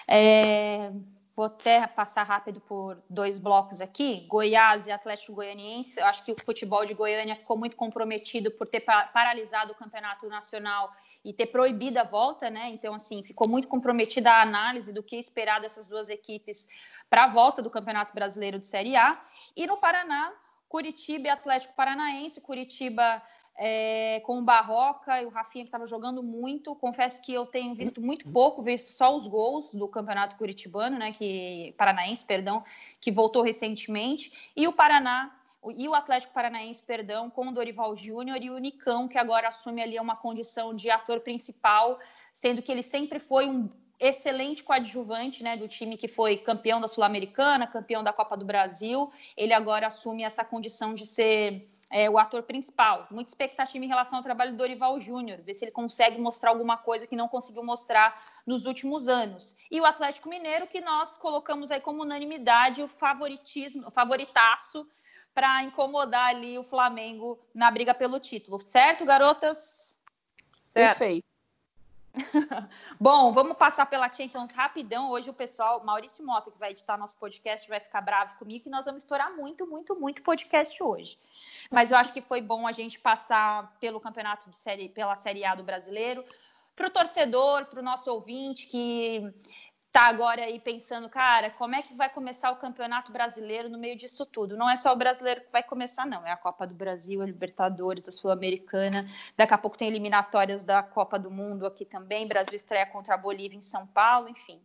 É, 0.08 0.92
vou 1.36 1.46
até 1.46 1.88
passar 1.88 2.24
rápido 2.24 2.62
por 2.62 3.02
dois 3.10 3.40
blocos 3.40 3.82
aqui. 3.82 4.26
Goiás 4.28 4.86
e 4.86 4.92
Atlético 4.92 5.34
Goianiense. 5.34 6.00
Eu 6.00 6.06
acho 6.06 6.24
que 6.24 6.32
o 6.32 6.36
futebol 6.44 6.86
de 6.86 6.94
Goiânia 6.94 7.36
ficou 7.36 7.58
muito 7.58 7.76
comprometido 7.76 8.52
por 8.52 8.68
ter 8.68 8.82
paralisado 8.82 9.72
o 9.72 9.76
campeonato 9.76 10.28
nacional 10.28 10.92
e 11.26 11.34
ter 11.34 11.48
proibido 11.48 12.00
a 12.00 12.04
volta, 12.04 12.50
né? 12.50 12.70
Então, 12.70 12.94
assim, 12.94 13.24
ficou 13.24 13.48
muito 13.48 13.68
comprometida 13.68 14.32
a 14.32 14.42
análise 14.42 14.94
do 14.94 15.02
que 15.02 15.16
esperar 15.16 15.60
dessas 15.60 15.88
duas 15.88 16.10
equipes 16.10 16.68
para 17.10 17.24
a 17.24 17.28
volta 17.28 17.62
do 17.62 17.70
Campeonato 17.70 18.14
Brasileiro 18.14 18.60
de 18.60 18.68
Série 18.68 18.96
A. 18.96 19.20
E 19.56 19.66
no 19.66 19.78
Paraná, 19.78 20.34
Curitiba 20.68 21.28
e 21.28 21.32
Atlético 21.32 21.74
Paranaense. 21.74 22.42
Curitiba 22.42 23.22
é, 23.56 24.22
com 24.26 24.40
o 24.40 24.42
Barroca 24.42 25.22
e 25.22 25.26
o 25.26 25.30
Rafinha 25.30 25.64
que 25.64 25.70
estava 25.70 25.86
jogando 25.86 26.24
muito. 26.24 26.76
Confesso 26.76 27.22
que 27.22 27.34
eu 27.34 27.46
tenho 27.46 27.76
visto 27.76 28.02
muito 28.02 28.28
pouco, 28.30 28.62
visto 28.62 28.90
só 28.90 29.16
os 29.16 29.28
gols 29.28 29.74
do 29.74 29.88
Campeonato 29.88 30.36
Curitibano, 30.36 30.98
né, 30.98 31.12
que 31.12 31.74
paranaense, 31.78 32.26
perdão, 32.26 32.64
que 33.00 33.12
voltou 33.12 33.44
recentemente, 33.44 34.52
e 34.56 34.68
o 34.68 34.74
Paraná 34.74 35.36
e 35.78 35.88
o 35.88 35.94
Atlético 35.94 36.34
Paranaense, 36.34 36.84
perdão, 36.84 37.30
com 37.30 37.48
o 37.48 37.52
Dorival 37.54 37.96
Júnior 37.96 38.38
e 38.42 38.50
o 38.50 38.58
Nicão, 38.58 39.08
que 39.08 39.18
agora 39.18 39.48
assume 39.48 39.82
ali 39.82 39.98
uma 39.98 40.16
condição 40.16 40.76
de 40.76 40.90
ator 40.90 41.22
principal, 41.22 42.00
sendo 42.34 42.62
que 42.62 42.70
ele 42.70 42.84
sempre 42.84 43.18
foi 43.18 43.46
um 43.46 43.70
excelente 43.98 44.62
coadjuvante 44.62 45.42
né, 45.42 45.56
do 45.56 45.68
time 45.68 45.96
que 45.96 46.10
foi 46.10 46.36
campeão 46.36 46.82
da 46.82 46.88
Sul-Americana, 46.90 47.66
campeão 47.66 48.04
da 48.04 48.12
Copa 48.12 48.36
do 48.36 48.44
Brasil. 48.44 49.10
Ele 49.38 49.54
agora 49.54 49.88
assume 49.88 50.24
essa 50.24 50.44
condição 50.44 50.94
de 50.94 51.06
ser 51.06 51.70
é, 51.94 52.10
o 52.10 52.18
ator 52.18 52.42
principal. 52.42 53.08
Muita 53.12 53.30
expectativa 53.30 53.86
em 53.86 53.88
relação 53.88 54.18
ao 54.18 54.24
trabalho 54.24 54.52
do 54.52 54.58
Dorival 54.58 55.00
Júnior, 55.00 55.40
ver 55.44 55.54
se 55.54 55.64
ele 55.64 55.72
consegue 55.72 56.20
mostrar 56.20 56.50
alguma 56.50 56.76
coisa 56.76 57.06
que 57.06 57.16
não 57.16 57.28
conseguiu 57.28 57.64
mostrar 57.64 58.20
nos 58.48 58.66
últimos 58.66 59.08
anos. 59.08 59.56
E 59.70 59.80
o 59.80 59.86
Atlético 59.86 60.28
Mineiro, 60.28 60.66
que 60.66 60.82
nós 60.82 61.20
colocamos 61.20 61.70
aí 61.70 61.80
como 61.80 62.02
unanimidade 62.02 62.82
o 62.82 62.88
favoritismo, 62.88 63.88
o 63.88 63.92
favoritaço 63.92 64.88
para 65.36 65.64
incomodar 65.64 66.30
ali 66.30 66.58
o 66.58 66.64
Flamengo 66.64 67.40
na 67.54 67.70
briga 67.70 67.94
pelo 67.94 68.20
título. 68.20 68.60
Certo, 68.60 69.06
garotas? 69.06 69.96
Certo. 70.74 70.98
Perfeito. 70.98 71.33
Bom, 73.00 73.32
vamos 73.32 73.58
passar 73.58 73.88
pela 73.88 74.12
Champions 74.12 74.52
rapidão. 74.52 75.10
Hoje 75.10 75.30
o 75.30 75.34
pessoal, 75.34 75.84
Maurício 75.84 76.24
Mota, 76.24 76.52
que 76.52 76.60
vai 76.60 76.72
editar 76.72 76.96
nosso 76.98 77.18
podcast, 77.18 77.68
vai 77.68 77.80
ficar 77.80 78.02
bravo 78.02 78.38
comigo 78.38 78.64
que 78.64 78.70
nós 78.70 78.86
vamos 78.86 79.04
estourar 79.04 79.36
muito, 79.36 79.66
muito, 79.66 80.00
muito 80.00 80.22
podcast 80.22 80.82
hoje. 80.82 81.18
Mas 81.72 81.92
eu 81.92 81.98
acho 81.98 82.14
que 82.14 82.22
foi 82.22 82.40
bom 82.40 82.68
a 82.68 82.72
gente 82.72 83.00
passar 83.00 83.76
pelo 83.80 84.00
campeonato 84.00 84.50
de 84.50 84.56
série, 84.56 84.90
pela 84.90 85.16
Série 85.16 85.44
A 85.44 85.56
do 85.56 85.64
brasileiro. 85.64 86.24
Para 86.76 86.88
o 86.88 86.92
torcedor, 86.92 87.66
para 87.66 87.80
o 87.80 87.84
nosso 87.84 88.12
ouvinte 88.12 88.68
que 88.68 89.34
tá 89.94 90.08
agora 90.08 90.44
aí 90.44 90.60
pensando, 90.60 91.08
cara, 91.08 91.52
como 91.52 91.76
é 91.76 91.84
que 91.84 91.94
vai 91.94 92.10
começar 92.10 92.50
o 92.50 92.56
Campeonato 92.56 93.12
Brasileiro 93.12 93.70
no 93.70 93.78
meio 93.78 93.96
disso 93.96 94.26
tudo? 94.26 94.58
Não 94.58 94.68
é 94.68 94.76
só 94.76 94.92
o 94.92 94.96
brasileiro 94.96 95.42
que 95.42 95.52
vai 95.52 95.62
começar, 95.62 96.04
não. 96.04 96.26
É 96.26 96.32
a 96.32 96.36
Copa 96.36 96.66
do 96.66 96.74
Brasil, 96.74 97.22
a 97.22 97.26
Libertadores, 97.28 98.08
a 98.08 98.12
Sul-Americana. 98.12 99.06
Daqui 99.38 99.54
a 99.54 99.58
pouco 99.58 99.78
tem 99.78 99.88
eliminatórias 99.88 100.64
da 100.64 100.82
Copa 100.82 101.20
do 101.20 101.30
Mundo 101.30 101.68
aqui 101.68 101.86
também. 101.86 102.28
Brasil 102.28 102.56
estreia 102.56 102.88
contra 102.88 103.14
a 103.14 103.18
Bolívia 103.18 103.56
em 103.56 103.62
São 103.62 103.86
Paulo, 103.86 104.28
enfim. 104.28 104.60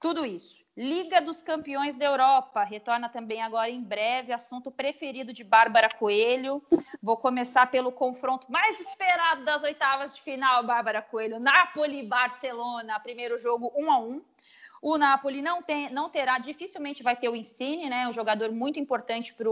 Tudo 0.00 0.24
isso. 0.24 0.64
Liga 0.74 1.20
dos 1.20 1.42
Campeões 1.42 1.96
da 1.96 2.06
Europa 2.06 2.64
retorna 2.64 3.10
também 3.10 3.42
agora 3.42 3.68
em 3.68 3.82
breve. 3.82 4.32
Assunto 4.32 4.70
preferido 4.70 5.34
de 5.34 5.44
Bárbara 5.44 5.90
Coelho. 5.90 6.62
Vou 7.02 7.18
começar 7.18 7.66
pelo 7.66 7.92
confronto 7.92 8.50
mais 8.50 8.80
esperado 8.80 9.44
das 9.44 9.62
oitavas 9.62 10.16
de 10.16 10.22
final, 10.22 10.64
Bárbara 10.64 11.02
Coelho. 11.02 11.38
Napoli-Barcelona, 11.38 12.98
primeiro 13.00 13.38
jogo 13.38 13.70
1 13.76 13.90
a 13.90 13.98
1 13.98 14.35
o 14.82 14.96
Napoli 14.96 15.42
não, 15.42 15.62
tem, 15.62 15.90
não 15.90 16.08
terá, 16.08 16.38
dificilmente 16.38 17.02
vai 17.02 17.16
ter 17.16 17.28
o 17.28 17.36
Insigne, 17.36 17.88
né? 17.88 18.08
Um 18.08 18.12
jogador 18.12 18.52
muito 18.52 18.78
importante 18.78 19.34
para 19.34 19.48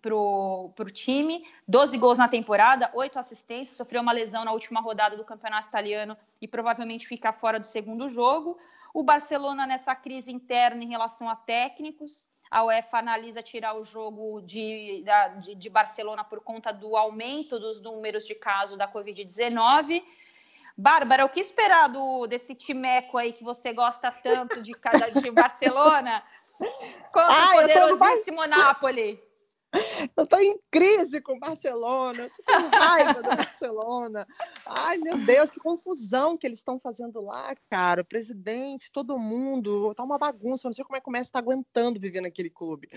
pro, 0.00 0.70
pro 0.74 0.90
time, 0.90 1.44
12 1.66 1.98
gols 1.98 2.18
na 2.18 2.28
temporada, 2.28 2.90
8 2.94 3.18
assistências, 3.18 3.76
sofreu 3.76 4.02
uma 4.02 4.12
lesão 4.12 4.44
na 4.44 4.52
última 4.52 4.80
rodada 4.80 5.16
do 5.16 5.24
Campeonato 5.24 5.68
Italiano 5.68 6.16
e 6.40 6.46
provavelmente 6.46 7.06
fica 7.06 7.32
fora 7.32 7.58
do 7.58 7.66
segundo 7.66 8.08
jogo. 8.08 8.58
O 8.94 9.02
Barcelona 9.02 9.66
nessa 9.66 9.94
crise 9.94 10.32
interna 10.32 10.82
em 10.84 10.88
relação 10.88 11.28
a 11.28 11.36
técnicos, 11.36 12.28
a 12.50 12.64
UEFA 12.64 12.98
analisa 12.98 13.42
tirar 13.42 13.74
o 13.74 13.84
jogo 13.84 14.40
de, 14.42 15.04
de, 15.40 15.54
de 15.54 15.70
Barcelona 15.70 16.22
por 16.22 16.40
conta 16.40 16.72
do 16.72 16.96
aumento 16.96 17.58
dos 17.58 17.80
números 17.80 18.24
de 18.24 18.34
casos 18.34 18.78
da 18.78 18.86
Covid-19. 18.86 20.02
Bárbara, 20.76 21.24
o 21.24 21.28
que 21.28 21.40
esperar 21.40 21.88
do, 21.88 22.26
desse 22.26 22.54
timeco 22.54 23.16
aí 23.16 23.32
que 23.32 23.42
você 23.42 23.72
gosta 23.72 24.10
tanto 24.10 24.62
de 24.62 24.72
cada 24.72 25.08
de 25.08 25.30
Barcelona 25.30 26.22
contra 27.12 27.34
ah, 27.34 27.56
o 27.56 27.60
poderosíssimo 27.62 28.46
Napoli? 28.46 29.26
Eu 30.16 30.24
estou 30.24 30.40
em 30.40 30.58
crise 30.70 31.20
com 31.20 31.38
Barcelona, 31.38 32.20
eu 32.20 32.26
estou 32.26 32.70
com 32.70 32.76
raiva 32.76 33.22
do 33.22 33.36
Barcelona. 33.36 34.26
Ai, 34.64 34.96
meu 34.98 35.18
Deus, 35.18 35.50
que 35.50 35.60
confusão 35.60 36.36
que 36.36 36.46
eles 36.46 36.58
estão 36.58 36.78
fazendo 36.78 37.20
lá, 37.20 37.54
cara. 37.70 38.02
O 38.02 38.04
presidente, 38.04 38.90
todo 38.90 39.18
mundo, 39.18 39.94
tá 39.94 40.02
uma 40.02 40.18
bagunça. 40.18 40.66
Eu 40.66 40.70
não 40.70 40.74
sei 40.74 40.84
como 40.84 40.96
é 40.96 41.00
que 41.00 41.08
o 41.08 41.12
Messi 41.12 41.24
está 41.24 41.38
aguentando 41.38 42.00
viver 42.00 42.20
naquele 42.20 42.48
clube. 42.48 42.88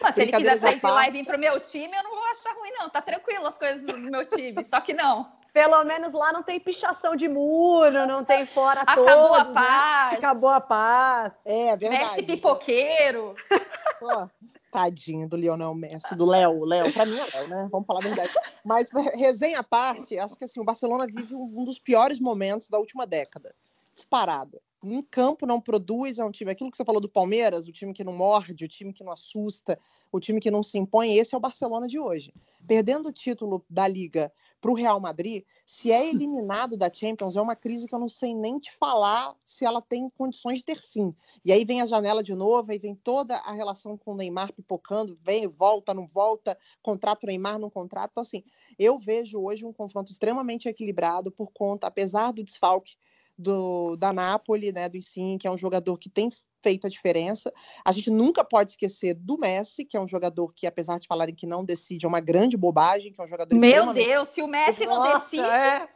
Mas 0.00 0.14
se 0.14 0.22
ele 0.22 0.32
quiser 0.32 0.58
sair 0.58 0.78
de 0.78 0.86
lá 0.86 1.08
e 1.08 1.10
vir 1.10 1.24
pro 1.24 1.38
meu 1.38 1.58
time, 1.60 1.96
eu 1.96 2.02
não 2.02 2.10
vou 2.10 2.24
achar 2.24 2.54
ruim, 2.54 2.70
não. 2.72 2.90
Tá 2.90 3.00
tranquilo 3.00 3.46
as 3.46 3.56
coisas 3.56 3.82
do 3.82 3.96
meu 3.96 4.26
time, 4.26 4.62
só 4.64 4.80
que 4.80 4.92
não. 4.92 5.32
Pelo 5.56 5.82
menos 5.84 6.12
lá 6.12 6.34
não 6.34 6.42
tem 6.42 6.60
pichação 6.60 7.16
de 7.16 7.26
muro, 7.30 8.06
não 8.06 8.22
tem 8.22 8.44
fora 8.44 8.82
Acabou 8.82 9.06
todos, 9.06 9.38
a 9.38 9.44
paz. 9.46 10.12
Né? 10.12 10.18
Acabou 10.18 10.50
a 10.50 10.60
paz. 10.60 11.32
É, 11.46 11.74
verdade. 11.74 12.04
Messi 12.04 12.22
pipoqueiro. 12.24 13.34
Pô, 13.98 14.28
tadinho 14.70 15.26
do 15.26 15.34
Lionel 15.34 15.74
Messi, 15.74 16.14
do 16.14 16.26
Léo. 16.26 16.62
Léo, 16.62 16.92
pra 16.92 17.06
mim 17.06 17.16
é 17.16 17.38
Léo, 17.38 17.48
né? 17.48 17.68
Vamos 17.72 17.86
falar 17.86 18.00
a 18.00 18.02
verdade. 18.02 18.30
Mas, 18.62 18.90
resenha 19.14 19.60
à 19.60 19.62
parte, 19.62 20.18
acho 20.18 20.36
que 20.36 20.44
assim, 20.44 20.60
o 20.60 20.64
Barcelona 20.64 21.06
vive 21.06 21.34
um 21.34 21.64
dos 21.64 21.78
piores 21.78 22.20
momentos 22.20 22.68
da 22.68 22.78
última 22.78 23.06
década. 23.06 23.54
Disparado. 23.94 24.60
Em 24.84 25.00
campo 25.00 25.46
não 25.46 25.58
produz, 25.58 26.18
é 26.18 26.24
um 26.26 26.30
time. 26.30 26.50
Aquilo 26.50 26.70
que 26.70 26.76
você 26.76 26.84
falou 26.84 27.00
do 27.00 27.08
Palmeiras, 27.08 27.66
o 27.66 27.72
time 27.72 27.94
que 27.94 28.04
não 28.04 28.12
morde, 28.12 28.66
o 28.66 28.68
time 28.68 28.92
que 28.92 29.02
não 29.02 29.10
assusta, 29.10 29.78
o 30.12 30.20
time 30.20 30.38
que 30.38 30.50
não 30.50 30.62
se 30.62 30.76
impõe, 30.76 31.16
esse 31.16 31.34
é 31.34 31.38
o 31.38 31.40
Barcelona 31.40 31.88
de 31.88 31.98
hoje. 31.98 32.30
Perdendo 32.66 33.08
o 33.08 33.12
título 33.12 33.64
da 33.70 33.88
Liga 33.88 34.30
para 34.66 34.72
o 34.72 34.74
Real 34.74 34.98
Madrid, 34.98 35.44
se 35.64 35.92
é 35.92 36.08
eliminado 36.10 36.76
da 36.76 36.92
Champions, 36.92 37.36
é 37.36 37.40
uma 37.40 37.54
crise 37.54 37.86
que 37.86 37.94
eu 37.94 38.00
não 38.00 38.08
sei 38.08 38.34
nem 38.34 38.58
te 38.58 38.72
falar 38.72 39.36
se 39.44 39.64
ela 39.64 39.80
tem 39.80 40.10
condições 40.10 40.58
de 40.58 40.64
ter 40.64 40.80
fim. 40.80 41.14
E 41.44 41.52
aí 41.52 41.64
vem 41.64 41.80
a 41.80 41.86
janela 41.86 42.20
de 42.20 42.34
novo, 42.34 42.72
aí 42.72 42.78
vem 42.78 42.96
toda 42.96 43.36
a 43.36 43.52
relação 43.52 43.96
com 43.96 44.12
o 44.12 44.16
Neymar 44.16 44.52
pipocando, 44.52 45.16
vem, 45.22 45.46
volta, 45.46 45.94
não 45.94 46.08
volta, 46.08 46.58
contrato 46.82 47.28
Neymar, 47.28 47.60
não 47.60 47.70
contrato. 47.70 48.10
Então, 48.10 48.22
assim, 48.22 48.42
eu 48.76 48.98
vejo 48.98 49.40
hoje 49.40 49.64
um 49.64 49.72
confronto 49.72 50.10
extremamente 50.10 50.68
equilibrado 50.68 51.30
por 51.30 51.52
conta, 51.52 51.86
apesar 51.86 52.32
do 52.32 52.42
desfalque 52.42 52.96
do, 53.38 53.96
da 53.96 54.12
Napoli, 54.12 54.72
né, 54.72 54.88
do 54.88 55.00
Sim, 55.00 55.36
que 55.38 55.46
é 55.46 55.50
um 55.50 55.58
jogador 55.58 55.98
que 55.98 56.08
tem 56.08 56.30
feito 56.62 56.86
a 56.86 56.90
diferença. 56.90 57.52
A 57.84 57.92
gente 57.92 58.10
nunca 58.10 58.44
pode 58.44 58.72
esquecer 58.72 59.14
do 59.14 59.38
Messi, 59.38 59.84
que 59.84 59.96
é 59.96 60.00
um 60.00 60.08
jogador 60.08 60.52
que, 60.54 60.66
apesar 60.66 60.98
de 60.98 61.06
falarem 61.06 61.34
que 61.34 61.46
não 61.46 61.64
decide, 61.64 62.06
é 62.06 62.08
uma 62.08 62.20
grande 62.20 62.56
bobagem, 62.56 63.12
que 63.12 63.20
é 63.20 63.24
um 63.24 63.28
jogador 63.28 63.54
Meu 63.54 63.92
Deus, 63.92 64.28
se 64.28 64.42
o 64.42 64.48
Messi 64.48 64.86
Nossa, 64.86 65.00
não 65.00 65.18
decide... 65.20 65.44
É... 65.44 65.88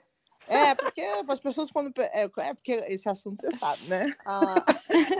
É, 0.48 0.74
porque 0.74 1.00
as 1.00 1.38
pessoas 1.38 1.70
quando. 1.70 1.92
É, 2.00 2.24
é, 2.24 2.54
porque 2.54 2.72
esse 2.88 3.08
assunto 3.08 3.40
você 3.40 3.52
sabe, 3.56 3.84
né? 3.86 4.12
Ah. 4.26 4.64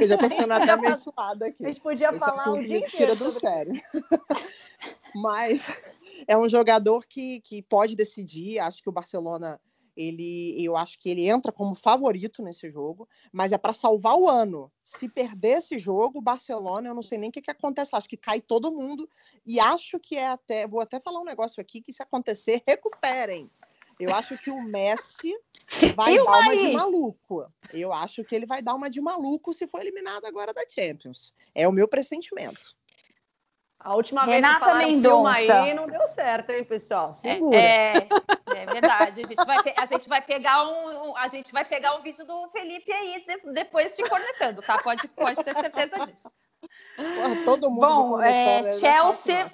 Eu 0.01 0.09
já 0.09 0.19
tô 0.19 0.29
ficando 0.29 0.53
até 0.53 0.77
meio 0.77 0.97
suada 0.97 1.47
aqui. 1.47 1.65
A 1.65 1.69
gente 1.69 1.81
podia 1.81 2.09
esse 2.09 2.19
falar 2.19 2.51
um 2.51 2.61
dia 2.61 2.81
tira 2.87 3.15
do 3.15 3.31
sobre... 3.31 3.49
sério. 3.49 3.73
Mas 5.15 5.73
é 6.27 6.37
um 6.37 6.49
jogador 6.49 7.07
que, 7.07 7.41
que 7.43 7.63
pode 7.63 7.95
decidir. 7.95 8.59
Acho 8.59 8.83
que 8.83 8.89
o 8.89 8.93
Barcelona 8.93 9.61
ele, 10.01 10.57
eu 10.65 10.77
acho 10.77 10.99
que 10.99 11.11
ele 11.11 11.29
entra 11.29 11.53
como 11.53 11.75
favorito 11.75 12.43
nesse 12.43 12.71
jogo, 12.71 13.07
mas 13.31 13.53
é 13.53 13.59
para 13.59 13.75
salvar 13.75 14.17
o 14.17 14.29
ano. 14.29 14.73
Se 14.83 15.09
perder 15.09 15.59
esse 15.59 15.79
jogo, 15.79 16.19
o 16.19 16.23
Barcelona, 16.23 16.89
eu 16.89 16.95
não 16.95 17.03
sei 17.03 17.19
nem 17.19 17.29
o 17.29 17.33
que, 17.33 17.43
que 17.43 17.51
acontece. 17.51 17.95
Acho 17.95 18.09
que 18.09 18.17
cai 18.17 18.41
todo 18.41 18.73
mundo 18.73 19.09
e 19.45 19.61
acho 19.61 20.01
que 20.01 20.17
é 20.17 20.29
até, 20.29 20.67
vou 20.67 20.81
até 20.81 20.99
falar 20.99 21.21
um 21.21 21.25
negócio 21.25 21.61
aqui 21.61 21.83
que 21.83 21.93
se 21.93 22.03
acontecer, 22.03 22.63
recuperem. 22.67 23.51
Eu 23.99 24.15
acho 24.15 24.39
que 24.39 24.51
o 24.51 24.63
Messi 24.63 25.35
vai 25.95 26.17
dar 26.17 26.39
uma 26.39 26.57
de 26.57 26.73
maluco. 26.73 27.53
Eu 27.71 27.93
acho 27.93 28.25
que 28.25 28.35
ele 28.35 28.47
vai 28.47 28.63
dar 28.63 28.75
uma 28.75 28.89
de 28.89 29.01
maluco 29.01 29.53
se 29.53 29.67
for 29.67 29.83
eliminado 29.83 30.25
agora 30.25 30.55
da 30.55 30.63
Champions. 30.67 31.35
É 31.55 31.69
o 31.69 31.73
meu 31.73 31.87
pressentimento. 31.87 32.75
A 33.83 33.95
última 33.95 34.25
Renata 34.25 34.75
vez 34.75 34.79
que 34.79 34.85
Mendonça 34.85 35.63
aí 35.63 35.73
não 35.73 35.87
deu 35.87 36.07
certo, 36.07 36.51
hein, 36.51 36.63
pessoal? 36.65 37.15
Segura. 37.15 37.57
É, 37.57 37.97
é, 37.97 38.09
é, 38.57 38.67
verdade. 38.67 39.23
A 39.23 39.27
gente 39.27 39.45
vai, 39.47 39.57
a 39.79 39.87
gente 39.87 40.09
vai 40.09 40.21
pegar 40.21 40.69
um, 40.69 41.17
a 41.17 41.29
gente 41.29 41.51
vai 41.51 41.65
pegar 41.65 41.95
um 41.95 42.03
vídeo 42.03 42.27
do 42.27 42.49
Felipe 42.51 42.93
aí 42.93 43.25
depois 43.55 43.97
te 43.97 44.07
cornetando, 44.07 44.61
tá? 44.61 44.79
Pode, 44.83 45.09
pode 45.09 45.43
ter 45.43 45.55
certeza 45.55 45.99
disso. 46.01 46.31
Porra, 46.95 47.45
todo 47.47 47.71
mundo. 47.71 47.81
Bom, 47.81 48.23
é, 48.23 48.71
Chelsea 48.75 49.51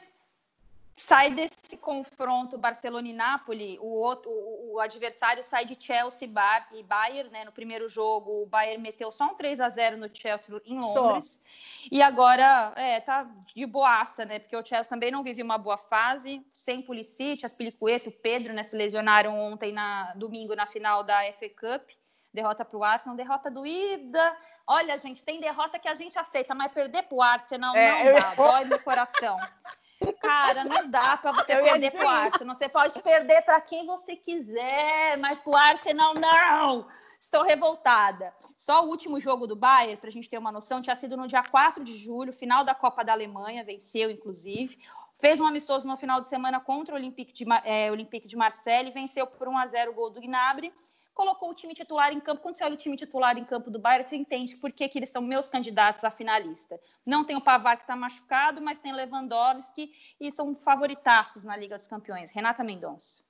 sai 1.06 1.30
desse 1.30 1.76
confronto 1.76 2.58
Barcelona 2.58 3.06
e 3.06 3.12
Nápoles, 3.12 3.78
o, 3.80 3.86
outro, 3.86 4.28
o, 4.28 4.74
o, 4.74 4.80
adversário 4.80 5.40
sai 5.40 5.64
de 5.64 5.76
Chelsea 5.78 6.26
Bar, 6.26 6.68
e 6.72 6.82
Bayern, 6.82 7.30
né? 7.30 7.44
No 7.44 7.52
primeiro 7.52 7.88
jogo, 7.88 8.42
o 8.42 8.46
Bayern 8.46 8.82
meteu 8.82 9.12
só 9.12 9.26
um 9.26 9.34
3 9.36 9.60
a 9.60 9.68
0 9.68 9.96
no 9.98 10.10
Chelsea 10.12 10.60
em 10.64 10.80
Londres. 10.80 11.40
Só. 11.40 11.88
E 11.92 12.02
agora, 12.02 12.72
é, 12.74 12.98
tá 12.98 13.24
de 13.54 13.64
boaça, 13.64 14.24
né? 14.24 14.40
Porque 14.40 14.56
o 14.56 14.66
Chelsea 14.66 14.90
também 14.90 15.12
não 15.12 15.22
vive 15.22 15.42
uma 15.42 15.56
boa 15.56 15.78
fase, 15.78 16.44
sem 16.50 16.82
Pulisic, 16.82 17.46
Aspilicueta, 17.46 18.08
o 18.08 18.12
Pedro, 18.12 18.52
né, 18.52 18.64
se 18.64 18.76
lesionaram 18.76 19.38
ontem 19.38 19.72
na 19.72 20.12
domingo 20.14 20.56
na 20.56 20.66
final 20.66 21.04
da 21.04 21.20
FA 21.32 21.48
Cup. 21.48 21.88
Derrota 22.34 22.64
para 22.64 22.76
o 22.76 22.82
Arsenal, 22.82 23.16
derrota 23.16 23.48
doída. 23.48 24.36
Olha, 24.66 24.98
gente, 24.98 25.24
tem 25.24 25.40
derrota 25.40 25.78
que 25.78 25.88
a 25.88 25.94
gente 25.94 26.18
aceita, 26.18 26.52
mas 26.52 26.72
perder 26.72 27.04
para 27.04 27.16
o 27.16 27.22
Arsenal 27.22 27.76
é, 27.76 27.90
não 27.90 28.20
dá, 28.20 28.30
eu... 28.30 28.36
dói 28.36 28.64
no 28.64 28.78
coração. 28.80 29.36
Cara, 30.20 30.64
não 30.64 30.88
dá 30.88 31.16
para 31.16 31.32
você 31.32 31.56
perder 31.56 31.90
pro 31.92 32.06
Arsenal. 32.06 32.54
Você 32.54 32.68
pode 32.68 33.00
perder 33.00 33.42
para 33.42 33.60
quem 33.60 33.86
você 33.86 34.14
quiser, 34.14 35.16
mas 35.18 35.40
pro 35.40 35.56
Arsenal 35.56 36.14
não. 36.14 36.86
Estou 37.18 37.42
revoltada. 37.42 38.34
Só 38.56 38.84
o 38.84 38.88
último 38.88 39.18
jogo 39.18 39.46
do 39.46 39.56
Bayern, 39.56 39.96
para 39.96 40.08
a 40.08 40.12
gente 40.12 40.28
ter 40.28 40.38
uma 40.38 40.52
noção, 40.52 40.82
tinha 40.82 40.96
sido 40.96 41.16
no 41.16 41.26
dia 41.26 41.42
4 41.42 41.82
de 41.82 41.96
julho, 41.96 42.32
final 42.32 42.62
da 42.62 42.74
Copa 42.74 43.02
da 43.02 43.12
Alemanha, 43.12 43.64
venceu, 43.64 44.10
inclusive. 44.10 44.78
Fez 45.18 45.40
um 45.40 45.46
amistoso 45.46 45.86
no 45.86 45.96
final 45.96 46.20
de 46.20 46.28
semana 46.28 46.60
contra 46.60 46.94
o 46.94 46.98
Olympique 46.98 47.32
de, 47.32 47.46
é, 47.64 47.90
Olympique 47.90 48.26
de 48.26 48.36
Marseille, 48.36 48.90
venceu 48.90 49.26
por 49.26 49.48
1 49.48 49.58
a 49.58 49.66
0 49.66 49.90
o 49.92 49.94
gol 49.94 50.10
do 50.10 50.20
Gnabry 50.20 50.72
colocou 51.16 51.50
o 51.50 51.54
time 51.54 51.74
titular 51.74 52.12
em 52.12 52.20
campo. 52.20 52.42
Quando 52.42 52.56
você 52.56 52.62
olha 52.62 52.74
o 52.74 52.76
time 52.76 52.94
titular 52.94 53.36
em 53.38 53.44
campo 53.44 53.70
do 53.70 53.78
Bayern, 53.78 54.06
você 54.06 54.14
entende 54.14 54.54
por 54.54 54.70
que, 54.70 54.86
que 54.86 54.98
eles 54.98 55.08
são 55.08 55.22
meus 55.22 55.48
candidatos 55.48 56.04
a 56.04 56.10
finalista. 56.10 56.78
Não 57.04 57.24
tem 57.24 57.34
o 57.34 57.40
Pavar 57.40 57.76
que 57.76 57.84
está 57.84 57.96
machucado, 57.96 58.60
mas 58.60 58.78
tem 58.78 58.92
Lewandowski 58.92 59.90
e 60.20 60.30
são 60.30 60.54
favoritaços 60.54 61.42
na 61.42 61.56
Liga 61.56 61.76
dos 61.76 61.88
Campeões. 61.88 62.30
Renata 62.30 62.62
Mendonça. 62.62 63.24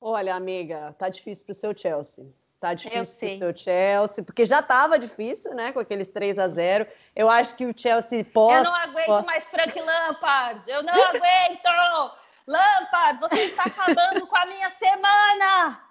Olha, 0.00 0.34
amiga, 0.34 0.94
tá 0.98 1.10
difícil 1.10 1.44
para 1.44 1.52
o 1.52 1.54
seu 1.54 1.76
Chelsea. 1.76 2.26
Tá 2.58 2.72
difícil 2.72 3.18
para 3.18 3.34
o 3.34 3.38
seu 3.38 3.56
Chelsea, 3.56 4.24
porque 4.24 4.46
já 4.46 4.60
estava 4.60 4.98
difícil, 4.98 5.54
né, 5.54 5.72
com 5.72 5.80
aqueles 5.80 6.08
3 6.08 6.38
a 6.38 6.48
0 6.48 6.86
Eu 7.14 7.28
acho 7.28 7.54
que 7.54 7.66
o 7.66 7.74
Chelsea 7.76 8.24
pode. 8.24 8.56
Eu 8.56 8.64
não 8.64 8.74
aguento 8.74 9.26
mais 9.26 9.50
Frank 9.50 9.78
Lampard. 9.78 10.70
Eu 10.70 10.82
não 10.82 10.94
aguento! 11.04 12.16
Lampard, 12.46 13.20
você 13.20 13.44
está 13.44 13.64
acabando 13.64 14.26
com 14.26 14.36
a 14.36 14.46
minha 14.46 14.70
semana! 14.70 15.83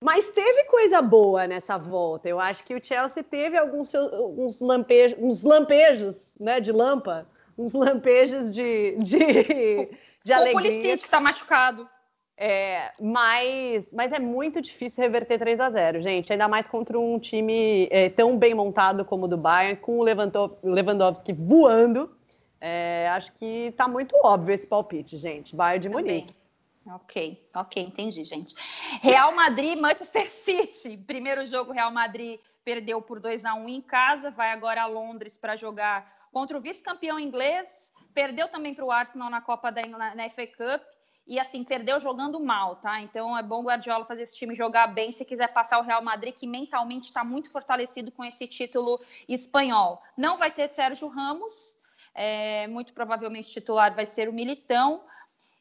Mas 0.00 0.30
teve 0.30 0.64
coisa 0.64 1.02
boa 1.02 1.46
nessa 1.46 1.76
volta. 1.76 2.28
Eu 2.28 2.38
acho 2.38 2.64
que 2.64 2.74
o 2.74 2.84
Chelsea 2.84 3.22
teve 3.22 3.56
alguns 3.56 3.92
uns 3.94 4.60
lampejos, 4.60 5.18
uns 5.20 5.42
lampejos, 5.42 6.36
né, 6.38 6.60
de 6.60 6.70
lampa, 6.70 7.26
uns 7.56 7.72
lampejos 7.72 8.54
de 8.54 8.96
de, 8.98 9.18
de 10.24 10.32
alegria. 10.32 10.58
O 10.58 10.62
Pulisic 10.62 11.04
está 11.04 11.20
machucado. 11.20 11.88
É, 12.40 12.92
mas, 13.00 13.92
mas 13.92 14.12
é 14.12 14.20
muito 14.20 14.62
difícil 14.62 15.02
reverter 15.02 15.40
3 15.40 15.58
a 15.58 15.70
0 15.70 16.00
gente. 16.00 16.32
Ainda 16.32 16.46
mais 16.46 16.68
contra 16.68 16.96
um 16.96 17.18
time 17.18 17.88
é, 17.90 18.08
tão 18.08 18.38
bem 18.38 18.54
montado 18.54 19.04
como 19.04 19.24
o 19.24 19.28
do 19.28 19.36
Bayern, 19.36 19.80
com 19.80 19.98
o 19.98 20.04
Lewandowski 20.04 21.32
voando. 21.32 22.16
É, 22.60 23.08
acho 23.10 23.32
que 23.32 23.66
está 23.66 23.88
muito 23.88 24.14
óbvio 24.22 24.54
esse 24.54 24.68
palpite, 24.68 25.16
gente. 25.16 25.56
Bayern 25.56 25.82
de 25.82 25.88
Também. 25.88 26.04
Munique. 26.04 26.37
Ok, 26.94 27.48
ok, 27.54 27.82
entendi, 27.82 28.24
gente. 28.24 28.54
Real 29.02 29.34
Madrid, 29.34 29.78
Manchester 29.78 30.28
City. 30.30 30.96
Primeiro 30.96 31.46
jogo, 31.46 31.72
Real 31.72 31.90
Madrid 31.90 32.40
perdeu 32.64 33.00
por 33.02 33.20
2 33.20 33.44
a 33.44 33.54
1 33.54 33.68
em 33.68 33.80
casa, 33.80 34.30
vai 34.30 34.50
agora 34.52 34.82
a 34.82 34.86
Londres 34.86 35.36
para 35.36 35.56
jogar 35.56 36.28
contra 36.32 36.56
o 36.56 36.60
vice-campeão 36.60 37.18
inglês. 37.18 37.92
Perdeu 38.14 38.48
também 38.48 38.74
para 38.74 38.84
o 38.84 38.90
Arsenal 38.90 39.30
na 39.30 39.40
Copa 39.40 39.70
da 39.70 39.86
na, 39.86 40.30
FA 40.30 40.46
Cup 40.46 40.82
e 41.26 41.38
assim 41.38 41.62
perdeu 41.62 42.00
jogando 42.00 42.40
mal, 42.40 42.76
tá? 42.76 43.00
Então 43.00 43.36
é 43.36 43.42
bom 43.42 43.60
o 43.60 43.64
Guardiola 43.64 44.06
fazer 44.06 44.22
esse 44.22 44.36
time 44.36 44.54
jogar 44.54 44.86
bem 44.86 45.12
se 45.12 45.24
quiser 45.24 45.48
passar 45.48 45.78
o 45.78 45.82
Real 45.82 46.02
Madrid 46.02 46.34
que 46.34 46.46
mentalmente 46.46 47.08
está 47.08 47.22
muito 47.22 47.50
fortalecido 47.50 48.10
com 48.10 48.24
esse 48.24 48.46
título 48.46 48.98
espanhol. 49.28 50.02
Não 50.16 50.38
vai 50.38 50.50
ter 50.50 50.68
Sérgio 50.68 51.08
Ramos, 51.08 51.78
é, 52.14 52.66
muito 52.66 52.92
provavelmente 52.94 53.50
titular 53.50 53.94
vai 53.94 54.06
ser 54.06 54.28
o 54.28 54.32
Militão. 54.32 55.04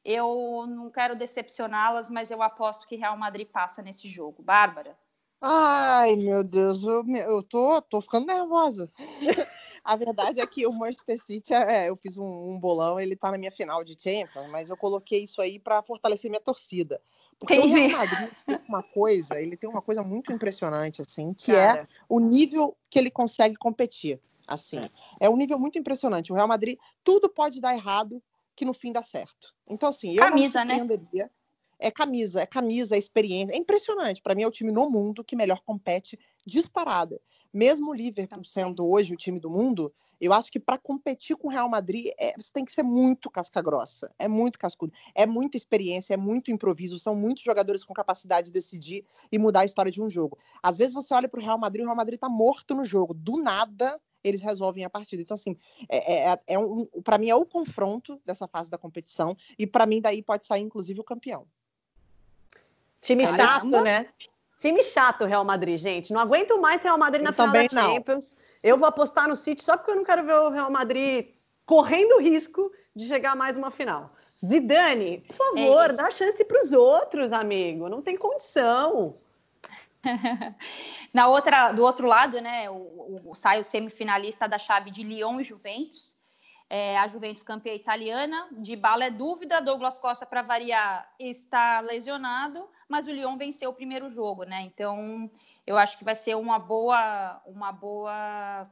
Eu 0.08 0.66
não 0.66 0.90
quero 0.90 1.18
decepcioná-las, 1.18 2.10
mas 2.10 2.32
eu 2.32 2.42
aposto 2.42 2.88
que 2.88 2.96
Real 2.96 3.18
Madrid 3.18 3.46
passa 3.46 3.82
nesse 3.82 4.08
jogo. 4.08 4.42
Bárbara? 4.42 4.98
Ai, 5.42 6.16
meu 6.16 6.46
Deus, 6.46 6.82
eu, 6.86 7.04
eu 7.06 7.44
tô, 7.44 7.82
tô 7.82 8.00
ficando 8.00 8.26
nervosa. 8.26 8.90
A 9.84 9.98
verdade 9.98 10.40
é 10.40 10.48
que 10.48 10.66
o 10.66 10.72
Manchester 10.72 11.22
City, 11.22 11.54
é, 11.54 11.90
eu 11.90 11.98
fiz 11.98 12.18
um, 12.18 12.26
um, 12.26 12.58
bolão, 12.58 12.98
ele 12.98 13.18
tá 13.18 13.32
na 13.32 13.38
minha 13.38 13.52
final 13.52 13.84
de 13.84 14.02
Champions, 14.02 14.50
mas 14.50 14.70
eu 14.70 14.78
coloquei 14.78 15.26
isso 15.26 15.42
aí 15.42 15.60
para 15.60 15.84
fortalecer 15.84 16.32
minha 16.32 16.42
torcida. 16.42 17.02
Porque 17.38 17.56
Entendi. 17.56 17.76
o 17.76 17.88
Real 17.88 18.00
Madrid 18.00 18.32
tem 18.46 18.58
uma 18.68 18.84
coisa, 18.84 19.42
ele 19.42 19.58
tem 19.58 19.70
uma 19.70 19.82
coisa 19.82 20.04
muito 20.04 20.32
impressionante, 20.32 21.02
assim, 21.02 21.34
que 21.34 21.52
é 21.52 21.68
Cara. 21.68 21.82
é 21.82 21.86
o 22.08 22.20
nível 22.20 22.78
que 22.90 22.98
ele 22.98 23.12
consegue 23.12 23.58
competir. 23.58 24.22
Assim, 24.48 24.80
é. 24.80 24.90
é 25.20 25.30
um 25.30 25.36
nível 25.36 25.60
muito 25.60 25.78
impressionante. 25.78 26.32
O 26.32 26.36
Real 26.36 26.48
Madrid, 26.48 26.80
tudo 27.04 27.28
pode 27.28 27.60
dar 27.60 27.76
errado, 27.76 28.24
que 28.58 28.66
no 28.66 28.74
fim 28.74 28.92
dá 28.92 29.04
certo. 29.04 29.54
Então, 29.70 29.88
assim, 29.88 30.12
eu 30.14 30.24
camisa, 30.24 30.66
não 30.66 30.76
né? 30.76 31.30
É 31.80 31.92
camisa, 31.92 32.42
é 32.42 32.46
camisa, 32.46 32.96
é 32.96 32.98
experiência. 32.98 33.54
É 33.54 33.58
impressionante. 33.58 34.20
Para 34.22 34.34
mim, 34.34 34.42
é 34.42 34.48
o 34.48 34.52
time 34.52 34.72
no 34.72 34.90
mundo 34.90 35.24
que 35.24 35.36
melhor 35.36 35.62
compete 35.64 36.20
disparada. 36.44 37.22
Mesmo 37.54 37.92
o 37.92 37.94
Liverpool 37.94 38.44
sendo 38.44 38.90
hoje 38.90 39.14
o 39.14 39.18
time 39.18 39.40
do 39.40 39.50
mundo, 39.50 39.94
eu 40.20 40.34
acho 40.34 40.52
que 40.52 40.60
para 40.60 40.80
competir 40.80 41.38
com 41.38 41.48
o 41.48 41.52
Real 41.52 41.70
Madrid, 41.70 42.08
é, 42.18 42.34
você 42.36 42.52
tem 42.52 42.66
que 42.66 42.72
ser 42.72 42.82
muito 42.82 43.30
casca 43.30 43.62
grossa, 43.62 44.12
é 44.18 44.28
muito 44.28 44.58
cascudo, 44.58 44.92
é 45.14 45.28
muita 45.28 45.56
experiência, 45.56 46.16
é 46.16 46.18
muito 46.18 46.50
improviso, 46.50 46.98
são 46.98 47.16
muitos 47.16 47.44
jogadores 47.44 47.86
com 47.86 47.94
capacidade 47.94 48.48
de 48.48 48.54
decidir 48.54 49.06
e 49.32 49.38
mudar 49.38 49.60
a 49.60 49.66
história 49.66 49.92
de 49.92 50.02
um 50.02 50.10
jogo. 50.10 50.38
Às 50.64 50.78
vezes 50.78 50.96
você 50.96 51.14
olha 51.14 51.30
para 51.30 51.40
o 51.40 51.44
Real 51.44 51.60
Madrid, 51.60 51.84
o 51.84 51.86
Real 51.86 51.96
Madrid 51.96 52.18
está 52.18 52.28
morto 52.28 52.76
no 52.76 52.84
jogo, 52.84 53.14
do 53.14 53.38
nada 53.38 54.02
eles 54.28 54.42
resolvem 54.42 54.84
a 54.84 54.90
partida. 54.90 55.22
Então, 55.22 55.36
assim, 55.36 55.58
é, 55.90 56.32
é, 56.32 56.40
é 56.48 56.60
um, 56.60 56.86
para 57.04 57.18
mim 57.18 57.30
é 57.30 57.36
o 57.36 57.46
confronto 57.46 58.20
dessa 58.26 58.48
fase 58.48 58.70
da 58.70 58.78
competição 58.78 59.36
e 59.58 59.66
para 59.66 59.86
mim 59.86 60.02
daí 60.02 60.22
pode 60.22 60.46
sair 60.46 60.62
inclusive 60.62 61.00
o 61.00 61.04
campeão. 61.04 61.48
Time 63.02 63.26
chato, 63.26 63.82
né? 63.82 64.08
Time 64.60 64.84
chato, 64.84 65.26
Real 65.26 65.46
Madrid, 65.46 65.80
gente. 65.80 66.12
Não 66.12 66.20
aguento 66.20 66.60
mais 66.60 66.82
Real 66.82 66.98
Madrid 66.98 67.24
na 67.24 67.30
eu 67.30 67.34
final 67.34 67.52
da 67.52 67.70
Champions. 67.70 68.36
Não. 68.36 68.44
Eu 68.64 68.78
vou 68.78 68.88
apostar 68.88 69.28
no 69.28 69.36
City 69.36 69.64
só 69.64 69.78
porque 69.78 69.92
eu 69.92 69.96
não 69.96 70.04
quero 70.04 70.26
ver 70.26 70.34
o 70.34 70.50
Real 70.50 70.72
Madrid 70.72 71.28
correndo 71.66 72.20
risco 72.20 72.72
de 72.96 73.08
chegar 73.08 73.34
a 73.34 73.36
mais 73.36 73.56
uma 73.56 73.70
final. 73.70 74.12
Zidane, 74.44 75.24
por 75.28 75.36
favor, 75.36 75.90
é 75.90 75.94
dá 75.94 76.12
chance 76.12 76.44
para 76.44 76.62
os 76.62 76.72
outros, 76.72 77.32
amigo. 77.32 77.90
Não 77.90 78.02
tem 78.02 78.18
condição. 78.18 79.16
Na 81.14 81.28
outra, 81.28 81.72
do 81.72 81.84
outro 81.84 82.08
lado, 82.08 82.40
né, 82.42 82.70
o, 82.70 83.22
o, 83.26 83.36
sai 83.36 83.60
o 83.60 83.64
semifinalista 83.64 84.48
da 84.48 84.58
chave 84.58 84.92
de 84.92 85.04
Lyon 85.04 85.40
e 85.40 85.44
Juventus. 85.44 86.16
É, 86.70 86.98
a 86.98 87.08
Juventus 87.08 87.44
campeã 87.44 87.74
italiana, 87.74 88.50
de 88.52 88.76
bala 88.76 89.06
é 89.06 89.10
dúvida, 89.10 89.62
Douglas 89.62 90.00
Costa, 90.00 90.26
para 90.26 90.42
variar, 90.42 91.10
está 91.18 91.80
lesionado, 91.80 92.68
mas 92.90 93.08
o 93.08 93.12
Lyon 93.12 93.38
venceu 93.38 93.70
o 93.70 93.74
primeiro 93.74 94.10
jogo, 94.10 94.44
né? 94.44 94.64
Então, 94.64 95.32
eu 95.66 95.78
acho 95.78 95.98
que 95.98 96.04
vai 96.04 96.16
ser 96.16 96.36
uma 96.36 96.60
boa, 96.60 97.42
uma 97.46 97.72
boa 97.72 98.70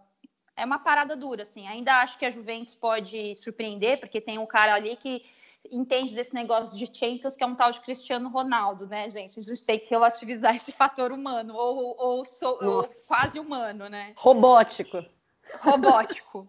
é 0.58 0.66
uma 0.66 0.80
parada 0.80 1.16
dura, 1.16 1.42
assim. 1.42 1.68
Ainda 1.68 2.02
acho 2.02 2.18
que 2.18 2.26
a 2.26 2.32
Juventus 2.32 2.76
pode 2.76 3.36
surpreender, 3.36 4.00
porque 4.00 4.22
tem 4.22 4.38
um 4.38 4.46
cara 4.46 4.74
ali 4.74 4.96
que 4.96 5.26
entende 5.72 6.16
desse 6.16 6.34
negócio 6.34 6.78
de 6.78 6.86
Champions, 6.86 7.36
que 7.36 7.44
é 7.44 7.48
um 7.48 7.56
tal 7.56 7.72
de 7.72 7.82
Cristiano 7.82 8.30
Ronaldo, 8.30 8.88
né, 8.88 9.10
gente? 9.10 9.40
A 9.40 9.44
gente 9.44 9.66
tem 9.66 9.80
que 9.80 9.90
relativizar 9.90 10.56
esse 10.56 10.72
fator 10.72 11.12
humano, 11.12 11.56
ou, 11.56 11.96
ou, 11.98 12.26
so, 12.26 12.58
ou 12.62 12.84
quase 13.08 13.40
humano, 13.40 13.90
né? 13.90 14.14
Robótico. 14.18 15.04
Robótico. 15.60 16.48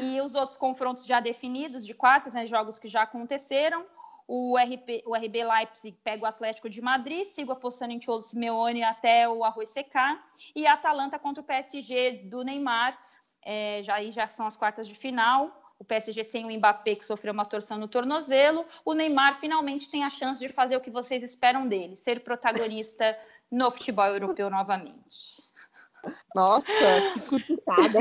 e 0.00 0.20
os 0.20 0.34
outros 0.34 0.56
confrontos 0.56 1.06
já 1.06 1.20
definidos 1.20 1.86
de 1.86 1.94
quartas, 1.94 2.34
né, 2.34 2.46
jogos 2.46 2.78
que 2.78 2.88
já 2.88 3.02
aconteceram. 3.02 3.86
O, 4.26 4.56
RP, 4.56 5.02
o 5.04 5.14
RB 5.14 5.44
Leipzig 5.44 5.98
pega 6.02 6.24
o 6.24 6.26
Atlético 6.26 6.70
de 6.70 6.80
Madrid, 6.80 7.26
sigo 7.26 7.52
apostando 7.52 7.92
em 7.92 8.00
Cholo 8.00 8.22
Simeone 8.22 8.82
até 8.82 9.28
o 9.28 9.44
arroz 9.44 9.68
secar. 9.68 10.24
E 10.54 10.66
a 10.66 10.74
Atalanta 10.74 11.18
contra 11.18 11.42
o 11.42 11.44
PSG 11.44 12.22
do 12.24 12.42
Neymar, 12.42 12.98
é, 13.44 13.82
já, 13.82 13.96
aí 13.96 14.10
já 14.10 14.28
são 14.28 14.46
as 14.46 14.56
quartas 14.56 14.86
de 14.86 14.94
final 14.94 15.61
o 15.82 15.84
PSG 15.84 16.22
sem 16.22 16.44
o 16.44 16.56
Mbappé, 16.56 16.94
que 16.94 17.04
sofreu 17.04 17.32
uma 17.32 17.44
torção 17.44 17.76
no 17.76 17.88
tornozelo, 17.88 18.64
o 18.84 18.94
Neymar 18.94 19.40
finalmente 19.40 19.90
tem 19.90 20.04
a 20.04 20.10
chance 20.10 20.40
de 20.40 20.48
fazer 20.48 20.76
o 20.76 20.80
que 20.80 20.92
vocês 20.92 21.24
esperam 21.24 21.66
dele, 21.66 21.96
ser 21.96 22.20
protagonista 22.20 23.16
no 23.50 23.68
futebol 23.68 24.06
europeu 24.06 24.48
novamente. 24.48 25.42
Nossa, 26.36 26.66
que 27.12 27.28
cutucada. 27.28 27.98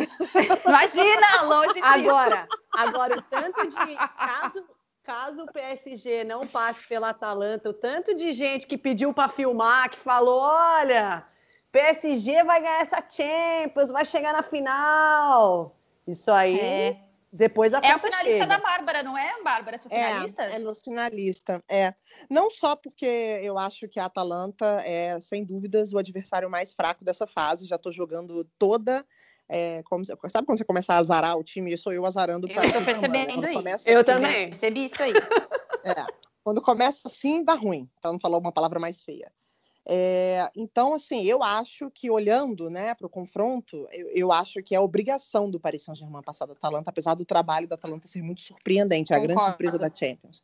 Imagina, 0.67 1.41
longe 1.41 1.73
disso. 1.73 1.85
Agora, 1.85 2.47
agora 2.71 3.17
o 3.17 3.21
tanto 3.23 3.67
de 3.67 3.95
caso 3.95 4.63
caso 5.03 5.43
o 5.43 5.51
PSG 5.51 6.23
não 6.23 6.47
passe 6.47 6.87
pela 6.87 7.09
Atalanta, 7.09 7.69
o 7.69 7.73
tanto 7.73 8.13
de 8.15 8.31
gente 8.33 8.67
que 8.67 8.77
pediu 8.77 9.11
para 9.11 9.27
filmar, 9.27 9.89
que 9.89 9.97
falou, 9.97 10.39
olha, 10.39 11.25
PSG 11.71 12.43
vai 12.43 12.61
ganhar 12.61 12.81
essa 12.81 13.03
Champions, 13.09 13.89
vai 13.89 14.05
chegar 14.05 14.31
na 14.31 14.43
final. 14.43 15.75
Isso 16.07 16.31
aí 16.31 16.59
é. 16.59 17.10
Depois 17.31 17.73
a 17.73 17.79
É 17.79 17.91
a 17.91 17.97
finalista 17.97 18.29
chega. 18.29 18.45
da 18.45 18.57
Bárbara, 18.57 19.03
não 19.03 19.17
é, 19.17 19.41
Bárbara? 19.41 19.77
Sua 19.77 19.89
finalista? 19.89 20.43
É, 20.43 20.55
é 20.55 20.59
no 20.59 20.75
finalista, 20.75 21.63
é. 21.69 21.93
Não 22.29 22.51
só 22.51 22.75
porque 22.75 23.39
eu 23.41 23.57
acho 23.57 23.87
que 23.87 23.99
a 23.99 24.05
Atalanta 24.05 24.65
é, 24.85 25.17
sem 25.21 25.45
dúvidas, 25.45 25.93
o 25.93 25.97
adversário 25.97 26.49
mais 26.49 26.73
fraco 26.73 27.05
dessa 27.05 27.25
fase. 27.25 27.67
Já 27.67 27.77
estou 27.77 27.93
jogando 27.93 28.43
toda. 28.59 29.05
É, 29.47 29.81
como, 29.83 30.05
sabe 30.05 30.45
quando 30.45 30.57
você 30.57 30.65
começa 30.65 30.93
a 30.93 30.97
azarar 30.97 31.37
o 31.37 31.43
time? 31.43 31.71
Eu 31.71 31.77
sou 31.77 31.93
eu 31.93 32.05
azarando 32.05 32.47
o 32.47 32.51
Eu 32.51 32.63
estou 32.63 32.81
percebendo 32.83 33.47
isso. 33.47 33.89
Eu 33.89 33.99
assim, 33.99 34.11
também. 34.13 34.45
Percebi 34.49 34.85
isso 34.85 35.01
aí. 35.01 35.13
É, 35.83 36.05
quando 36.43 36.61
começa 36.61 37.07
assim, 37.07 37.43
dá 37.43 37.53
ruim, 37.53 37.89
para 38.01 38.11
não 38.11 38.19
falar 38.19 38.37
uma 38.37 38.51
palavra 38.51 38.79
mais 38.79 39.01
feia. 39.01 39.31
É, 39.85 40.49
então, 40.55 40.93
assim, 40.93 41.23
eu 41.23 41.41
acho 41.41 41.89
que 41.89 42.09
olhando 42.09 42.69
né, 42.69 42.93
para 42.93 43.07
o 43.07 43.09
confronto, 43.09 43.87
eu, 43.91 44.09
eu, 44.09 44.31
acho 44.31 44.61
que 44.61 44.75
é 44.75 44.79
obrigação 44.79 45.49
do 45.49 45.59
Paris 45.59 45.83
Saint-Germain 45.83 46.21
passar 46.21 46.45
da 46.45 46.53
Atalanta, 46.53 46.89
apesar 46.89 47.15
do 47.15 47.25
trabalho 47.25 47.67
da 47.67 47.75
Atalanta 47.75 48.07
ser 48.07 48.21
muito 48.21 48.41
surpreendente, 48.41 49.11
é 49.11 49.15
a 49.15 49.19
grande 49.19 49.43
surpresa 49.43 49.79
da 49.79 49.89
Champions. 49.93 50.43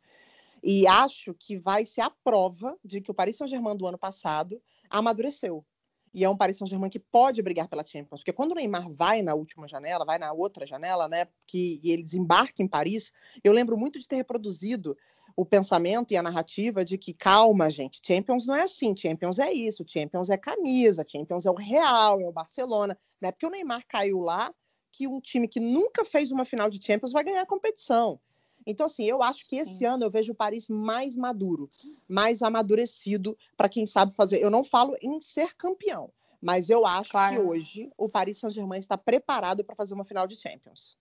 E 0.62 0.86
acho 0.88 1.34
que 1.34 1.56
vai 1.56 1.84
ser 1.84 2.00
a 2.00 2.10
prova 2.10 2.76
de 2.84 3.00
que 3.00 3.10
o 3.10 3.14
Paris 3.14 3.36
Saint-Germain 3.36 3.76
do 3.76 3.86
ano 3.86 3.98
passado 3.98 4.60
amadureceu. 4.90 5.64
E 6.12 6.24
é 6.24 6.28
um 6.28 6.36
Paris 6.36 6.56
Saint-Germain 6.56 6.90
que 6.90 6.98
pode 6.98 7.40
brigar 7.42 7.68
pela 7.68 7.84
Champions, 7.84 8.20
porque 8.20 8.32
quando 8.32 8.52
o 8.52 8.54
Neymar 8.54 8.90
vai 8.90 9.22
na 9.22 9.34
última 9.34 9.68
janela, 9.68 10.04
vai 10.04 10.18
na 10.18 10.32
outra 10.32 10.66
janela, 10.66 11.08
né, 11.08 11.28
que 11.46 11.80
e 11.82 11.92
ele 11.92 12.02
desembarca 12.02 12.62
em 12.62 12.66
Paris, 12.66 13.12
eu 13.44 13.52
lembro 13.52 13.76
muito 13.76 14.00
de 14.00 14.08
ter 14.08 14.16
reproduzido 14.16 14.96
o 15.38 15.46
pensamento 15.46 16.10
e 16.10 16.16
a 16.16 16.22
narrativa 16.22 16.84
de 16.84 16.98
que, 16.98 17.14
calma, 17.14 17.70
gente, 17.70 18.00
Champions 18.04 18.44
não 18.44 18.56
é 18.56 18.62
assim, 18.62 18.92
Champions 18.96 19.38
é 19.38 19.52
isso, 19.52 19.84
Champions 19.86 20.30
é 20.30 20.36
camisa, 20.36 21.06
Champions 21.08 21.46
é 21.46 21.50
o 21.52 21.54
Real, 21.54 22.20
é 22.20 22.26
o 22.26 22.32
Barcelona. 22.32 22.98
Não 23.20 23.28
é 23.28 23.30
porque 23.30 23.46
o 23.46 23.50
Neymar 23.50 23.86
caiu 23.86 24.18
lá 24.18 24.52
que 24.90 25.06
um 25.06 25.20
time 25.20 25.46
que 25.46 25.60
nunca 25.60 26.04
fez 26.04 26.32
uma 26.32 26.44
final 26.44 26.68
de 26.68 26.84
Champions 26.84 27.12
vai 27.12 27.22
ganhar 27.22 27.42
a 27.42 27.46
competição. 27.46 28.18
Então, 28.66 28.86
assim, 28.86 29.04
eu 29.04 29.22
acho 29.22 29.46
que 29.46 29.54
esse 29.54 29.78
Sim. 29.78 29.84
ano 29.84 30.02
eu 30.02 30.10
vejo 30.10 30.32
o 30.32 30.34
Paris 30.34 30.66
mais 30.68 31.14
maduro, 31.14 31.68
mais 32.08 32.42
amadurecido 32.42 33.38
para 33.56 33.68
quem 33.68 33.86
sabe 33.86 34.12
fazer. 34.16 34.42
Eu 34.42 34.50
não 34.50 34.64
falo 34.64 34.96
em 35.00 35.20
ser 35.20 35.54
campeão, 35.54 36.12
mas 36.42 36.68
eu 36.68 36.84
acho 36.84 37.12
claro. 37.12 37.36
que 37.36 37.40
hoje 37.42 37.92
o 37.96 38.08
Paris 38.08 38.38
Saint-Germain 38.38 38.80
está 38.80 38.98
preparado 38.98 39.64
para 39.64 39.76
fazer 39.76 39.94
uma 39.94 40.04
final 40.04 40.26
de 40.26 40.34
Champions. 40.34 40.98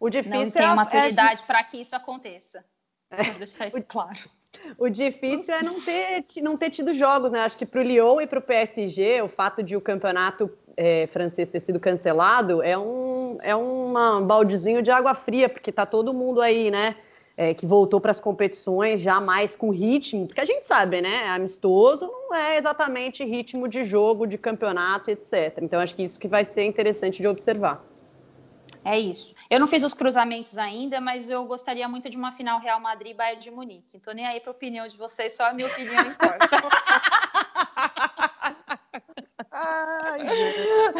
O 0.00 0.10
difícil 0.10 0.40
não 0.40 0.50
tem 0.50 0.62
é, 0.64 0.74
maturidade 0.74 1.42
é... 1.44 1.46
para 1.46 1.62
que 1.62 1.76
isso 1.80 1.94
aconteça. 1.94 2.64
É. 3.10 3.22
Vou 3.24 3.34
deixar 3.34 3.66
isso 3.66 3.82
claro. 3.82 4.18
O 4.76 4.88
difícil 4.88 5.54
é 5.54 5.62
não 5.62 5.80
ter, 5.80 6.24
não 6.42 6.56
ter 6.56 6.70
tido 6.70 6.92
jogos, 6.94 7.30
né? 7.30 7.40
Acho 7.40 7.56
que 7.56 7.66
para 7.66 7.80
o 7.80 7.82
Lyon 7.82 8.20
e 8.20 8.26
para 8.26 8.38
o 8.38 8.42
PSG, 8.42 9.22
o 9.22 9.28
fato 9.28 9.62
de 9.62 9.76
o 9.76 9.80
campeonato 9.80 10.50
é, 10.76 11.06
francês 11.08 11.48
ter 11.48 11.60
sido 11.60 11.80
cancelado 11.80 12.62
é 12.62 12.76
um, 12.78 13.38
é 13.42 13.54
um 13.54 13.92
baldezinho 14.24 14.82
de 14.82 14.90
água 14.90 15.14
fria, 15.14 15.48
porque 15.48 15.72
tá 15.72 15.84
todo 15.84 16.14
mundo 16.14 16.40
aí, 16.40 16.70
né? 16.70 16.96
É, 17.36 17.54
que 17.54 17.66
voltou 17.66 18.00
para 18.00 18.10
as 18.10 18.18
competições 18.18 19.00
já 19.00 19.20
mais 19.20 19.54
com 19.54 19.70
ritmo, 19.70 20.26
porque 20.26 20.40
a 20.40 20.44
gente 20.44 20.66
sabe, 20.66 21.00
né? 21.00 21.28
Amistoso 21.28 22.06
não 22.06 22.34
é 22.34 22.58
exatamente 22.58 23.24
ritmo 23.24 23.68
de 23.68 23.84
jogo, 23.84 24.26
de 24.26 24.36
campeonato, 24.36 25.08
etc. 25.08 25.58
Então 25.62 25.78
acho 25.78 25.94
que 25.94 26.02
isso 26.02 26.18
que 26.18 26.26
vai 26.26 26.44
ser 26.44 26.64
interessante 26.64 27.22
de 27.22 27.28
observar. 27.28 27.87
É 28.88 28.98
isso. 28.98 29.34
Eu 29.50 29.60
não 29.60 29.66
fiz 29.66 29.82
os 29.82 29.92
cruzamentos 29.92 30.56
ainda, 30.56 30.98
mas 30.98 31.28
eu 31.28 31.44
gostaria 31.44 31.86
muito 31.86 32.08
de 32.08 32.16
uma 32.16 32.32
final 32.32 32.58
Real 32.58 32.80
Madrid 32.80 33.14
Bayern 33.14 33.38
de 33.38 33.50
Munique. 33.50 33.98
Tô 33.98 34.12
nem 34.12 34.26
aí 34.26 34.40
para 34.40 34.50
a 34.50 34.52
opinião 34.52 34.86
de 34.86 34.96
vocês, 34.96 35.36
só 35.36 35.50
a 35.50 35.52
minha 35.52 35.68
opinião 35.68 36.06
importa. 36.06 36.48
Ai, 39.60 40.20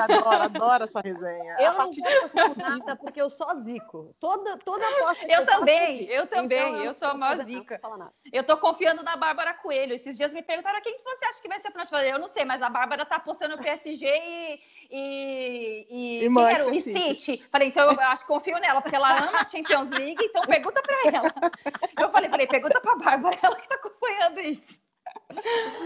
adoro, 0.00 0.42
adoro 0.42 0.84
essa 0.84 1.00
resenha. 1.00 1.56
Eu 1.60 1.74
não 1.74 1.90
vou 2.48 2.56
nada 2.56 2.96
porque 2.96 3.22
eu 3.22 3.30
sou 3.30 3.56
zico. 3.60 4.16
Toda, 4.18 4.58
toda 4.58 4.84
aposta 4.84 5.24
eu, 5.24 5.40
eu 5.40 5.46
também, 5.46 6.04
eu 6.06 6.26
também, 6.26 6.68
então, 6.68 6.84
eu 6.84 6.94
sou 6.94 7.08
a 7.08 7.14
maior 7.14 7.44
zica. 7.44 7.80
Eu 8.32 8.42
tô 8.42 8.56
confiando 8.56 9.04
na 9.04 9.16
Bárbara 9.16 9.54
Coelho. 9.54 9.94
Esses 9.94 10.16
dias 10.16 10.34
me 10.34 10.42
perguntaram 10.42 10.80
quem 10.80 10.96
que 10.96 11.04
você 11.04 11.24
acha 11.26 11.40
que 11.40 11.48
vai 11.48 11.60
ser 11.60 11.68
a 11.68 11.86
final. 11.86 12.02
Eu 12.02 12.18
não 12.18 12.28
sei, 12.28 12.44
mas 12.44 12.60
a 12.60 12.68
Bárbara 12.68 13.06
tá 13.06 13.16
apostando 13.16 13.56
no 13.56 13.62
PSG 13.62 14.06
e 14.06 14.78
e, 14.90 15.86
e, 15.90 16.26
e, 16.26 16.38
era, 16.40 16.74
e 16.74 16.80
City. 16.80 17.46
Falei, 17.52 17.68
então 17.68 17.92
eu 17.92 18.00
acho 18.00 18.22
que 18.22 18.32
confio 18.32 18.58
nela, 18.58 18.80
porque 18.80 18.96
ela 18.96 19.18
ama 19.18 19.40
a 19.40 19.48
Champions 19.48 19.90
League, 19.90 20.16
então 20.18 20.42
pergunta 20.42 20.82
para 20.82 21.16
ela. 21.16 21.34
Eu 22.00 22.10
falei, 22.10 22.30
falei, 22.30 22.46
pergunta 22.46 22.80
para 22.80 22.92
a 22.92 22.96
Bárbara, 22.96 23.38
ela 23.42 23.56
que 23.56 23.62
está 23.62 23.74
acompanhando 23.74 24.40
isso. 24.40 24.80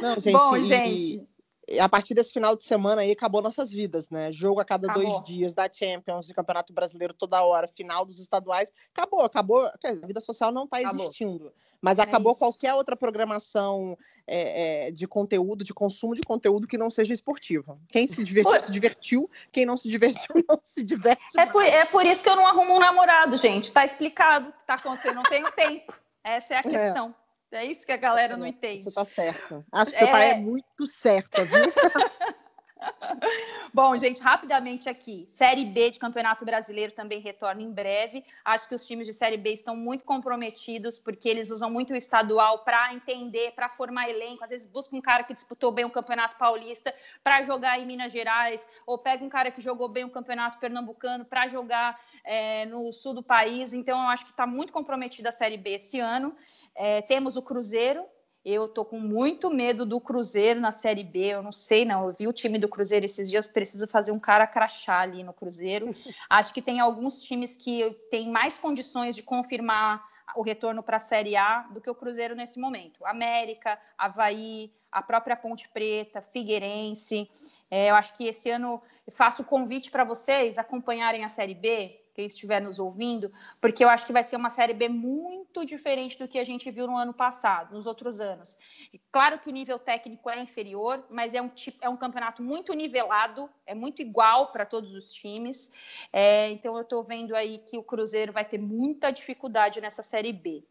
Não, 0.00 0.20
gente, 0.20 0.32
Bom, 0.32 0.56
e, 0.56 0.62
gente 0.62 1.31
a 1.80 1.88
partir 1.88 2.14
desse 2.14 2.32
final 2.32 2.56
de 2.56 2.64
semana 2.64 3.02
aí 3.02 3.12
acabou 3.12 3.40
nossas 3.40 3.70
vidas, 3.70 4.10
né? 4.10 4.32
Jogo 4.32 4.60
a 4.60 4.64
cada 4.64 4.90
acabou. 4.90 5.08
dois 5.08 5.22
dias 5.24 5.54
da 5.54 5.68
Champions 5.72 6.28
e 6.28 6.34
Campeonato 6.34 6.72
Brasileiro 6.72 7.14
toda 7.14 7.42
hora, 7.42 7.68
final 7.68 8.04
dos 8.04 8.18
estaduais, 8.18 8.72
acabou, 8.92 9.20
acabou. 9.20 9.66
A 9.66 10.06
vida 10.06 10.20
social 10.20 10.50
não 10.50 10.64
está 10.64 10.82
existindo, 10.82 11.52
mas 11.80 11.98
é 11.98 12.02
acabou 12.02 12.34
qualquer 12.34 12.74
outra 12.74 12.96
programação 12.96 13.96
é, 14.26 14.86
é, 14.86 14.90
de 14.90 15.06
conteúdo, 15.06 15.62
de 15.62 15.72
consumo 15.72 16.14
de 16.14 16.22
conteúdo 16.22 16.66
que 16.66 16.76
não 16.76 16.90
seja 16.90 17.14
esportivo. 17.14 17.80
Quem 17.88 18.06
se 18.06 18.24
divertiu, 18.24 18.60
se 18.60 18.72
divertiu, 18.72 19.30
quem 19.52 19.64
não 19.64 19.76
se 19.76 19.88
divertiu, 19.88 20.34
não 20.48 20.60
se 20.64 20.82
diverte. 20.82 21.38
É 21.38 21.46
por, 21.46 21.64
é 21.64 21.84
por 21.84 22.04
isso 22.04 22.22
que 22.24 22.28
eu 22.28 22.36
não 22.36 22.46
arrumo 22.46 22.76
um 22.76 22.80
namorado, 22.80 23.36
gente. 23.36 23.64
Está 23.66 23.84
explicado 23.84 24.48
o 24.48 24.52
que 24.52 24.60
está 24.60 24.74
acontecendo, 24.74 25.14
não 25.14 25.22
tenho 25.22 25.50
tempo. 25.52 25.94
Essa 26.24 26.54
é 26.54 26.56
a 26.56 26.60
é. 26.60 26.62
questão. 26.62 27.14
É 27.52 27.66
isso 27.66 27.84
que 27.84 27.92
a 27.92 27.96
galera 27.98 28.36
não 28.36 28.46
entende. 28.46 28.82
Você 28.82 28.88
está 28.88 29.04
certa. 29.04 29.64
Acho 29.70 29.92
que 29.92 29.98
você 29.98 30.04
está 30.04 30.20
é... 30.20 30.34
muito 30.38 30.86
certa, 30.86 31.44
viu? 31.44 31.62
Bom, 33.72 33.96
gente, 33.96 34.22
rapidamente 34.22 34.88
aqui. 34.88 35.24
Série 35.28 35.64
B 35.64 35.90
de 35.90 35.98
Campeonato 35.98 36.44
Brasileiro 36.44 36.92
também 36.92 37.20
retorna 37.20 37.62
em 37.62 37.70
breve. 37.70 38.24
Acho 38.44 38.68
que 38.68 38.74
os 38.74 38.86
times 38.86 39.06
de 39.06 39.12
Série 39.12 39.36
B 39.36 39.52
estão 39.52 39.76
muito 39.76 40.04
comprometidos, 40.04 40.98
porque 40.98 41.28
eles 41.28 41.50
usam 41.50 41.70
muito 41.70 41.92
o 41.92 41.96
estadual 41.96 42.60
para 42.60 42.92
entender, 42.94 43.52
para 43.52 43.68
formar 43.68 44.08
elenco. 44.08 44.44
Às 44.44 44.50
vezes 44.50 44.66
busca 44.66 44.94
um 44.96 45.00
cara 45.00 45.22
que 45.22 45.34
disputou 45.34 45.70
bem 45.70 45.84
o 45.84 45.90
Campeonato 45.90 46.36
Paulista 46.36 46.94
para 47.22 47.42
jogar 47.42 47.78
em 47.78 47.86
Minas 47.86 48.12
Gerais, 48.12 48.66
ou 48.86 48.98
pega 48.98 49.24
um 49.24 49.28
cara 49.28 49.50
que 49.50 49.60
jogou 49.60 49.88
bem 49.88 50.04
o 50.04 50.10
Campeonato 50.10 50.58
Pernambucano 50.58 51.24
para 51.24 51.48
jogar 51.48 51.98
é, 52.24 52.66
no 52.66 52.92
sul 52.92 53.14
do 53.14 53.22
país. 53.22 53.72
Então, 53.72 54.00
eu 54.00 54.08
acho 54.08 54.24
que 54.24 54.30
está 54.30 54.46
muito 54.46 54.72
comprometida 54.72 55.28
a 55.28 55.32
Série 55.32 55.56
B 55.56 55.70
esse 55.70 56.00
ano. 56.00 56.36
É, 56.74 57.02
temos 57.02 57.36
o 57.36 57.42
Cruzeiro, 57.42 58.04
eu 58.44 58.66
tô 58.66 58.84
com 58.84 58.98
muito 58.98 59.50
medo 59.50 59.86
do 59.86 60.00
Cruzeiro 60.00 60.60
na 60.60 60.72
Série 60.72 61.04
B. 61.04 61.26
Eu 61.26 61.42
não 61.42 61.52
sei, 61.52 61.84
não. 61.84 62.08
Eu 62.08 62.16
vi 62.18 62.26
o 62.26 62.32
time 62.32 62.58
do 62.58 62.68
Cruzeiro 62.68 63.04
esses 63.04 63.30
dias. 63.30 63.46
Preciso 63.46 63.86
fazer 63.86 64.10
um 64.10 64.18
cara 64.18 64.46
crachá 64.46 65.00
ali 65.00 65.22
no 65.22 65.32
Cruzeiro. 65.32 65.94
Acho 66.28 66.52
que 66.52 66.60
tem 66.60 66.80
alguns 66.80 67.22
times 67.22 67.56
que 67.56 67.96
têm 68.10 68.30
mais 68.30 68.58
condições 68.58 69.14
de 69.14 69.22
confirmar 69.22 70.04
o 70.34 70.42
retorno 70.42 70.82
para 70.82 70.96
a 70.96 71.00
Série 71.00 71.36
A 71.36 71.60
do 71.70 71.80
que 71.80 71.90
o 71.90 71.94
Cruzeiro 71.94 72.34
nesse 72.34 72.58
momento. 72.58 73.04
América, 73.04 73.78
Havaí, 73.96 74.72
a 74.90 75.02
própria 75.02 75.36
Ponte 75.36 75.68
Preta, 75.68 76.20
Figueirense. 76.20 77.30
É, 77.70 77.90
eu 77.90 77.94
acho 77.94 78.14
que 78.14 78.24
esse 78.24 78.50
ano 78.50 78.82
faço 79.10 79.42
o 79.42 79.44
convite 79.44 79.90
para 79.90 80.04
vocês 80.04 80.58
acompanharem 80.58 81.24
a 81.24 81.28
Série 81.28 81.54
B 81.54 82.01
quem 82.14 82.26
estiver 82.26 82.60
nos 82.60 82.78
ouvindo, 82.78 83.32
porque 83.60 83.84
eu 83.84 83.88
acho 83.88 84.06
que 84.06 84.12
vai 84.12 84.22
ser 84.22 84.36
uma 84.36 84.50
Série 84.50 84.74
B 84.74 84.88
muito 84.88 85.64
diferente 85.64 86.18
do 86.18 86.28
que 86.28 86.38
a 86.38 86.44
gente 86.44 86.70
viu 86.70 86.86
no 86.86 86.96
ano 86.96 87.14
passado, 87.14 87.74
nos 87.74 87.86
outros 87.86 88.20
anos. 88.20 88.58
E 88.92 89.00
claro 89.10 89.38
que 89.38 89.48
o 89.48 89.52
nível 89.52 89.78
técnico 89.78 90.28
é 90.28 90.38
inferior, 90.38 91.04
mas 91.08 91.34
é 91.34 91.40
um, 91.40 91.48
tipo, 91.48 91.78
é 91.80 91.88
um 91.88 91.96
campeonato 91.96 92.42
muito 92.42 92.72
nivelado, 92.74 93.48
é 93.66 93.74
muito 93.74 94.02
igual 94.02 94.52
para 94.52 94.66
todos 94.66 94.92
os 94.94 95.12
times. 95.12 95.72
É, 96.12 96.50
então 96.50 96.76
eu 96.76 96.82
estou 96.82 97.02
vendo 97.02 97.34
aí 97.34 97.58
que 97.58 97.78
o 97.78 97.82
Cruzeiro 97.82 98.32
vai 98.32 98.44
ter 98.44 98.58
muita 98.58 99.10
dificuldade 99.10 99.80
nessa 99.80 100.02
Série 100.02 100.32
B. 100.32 100.62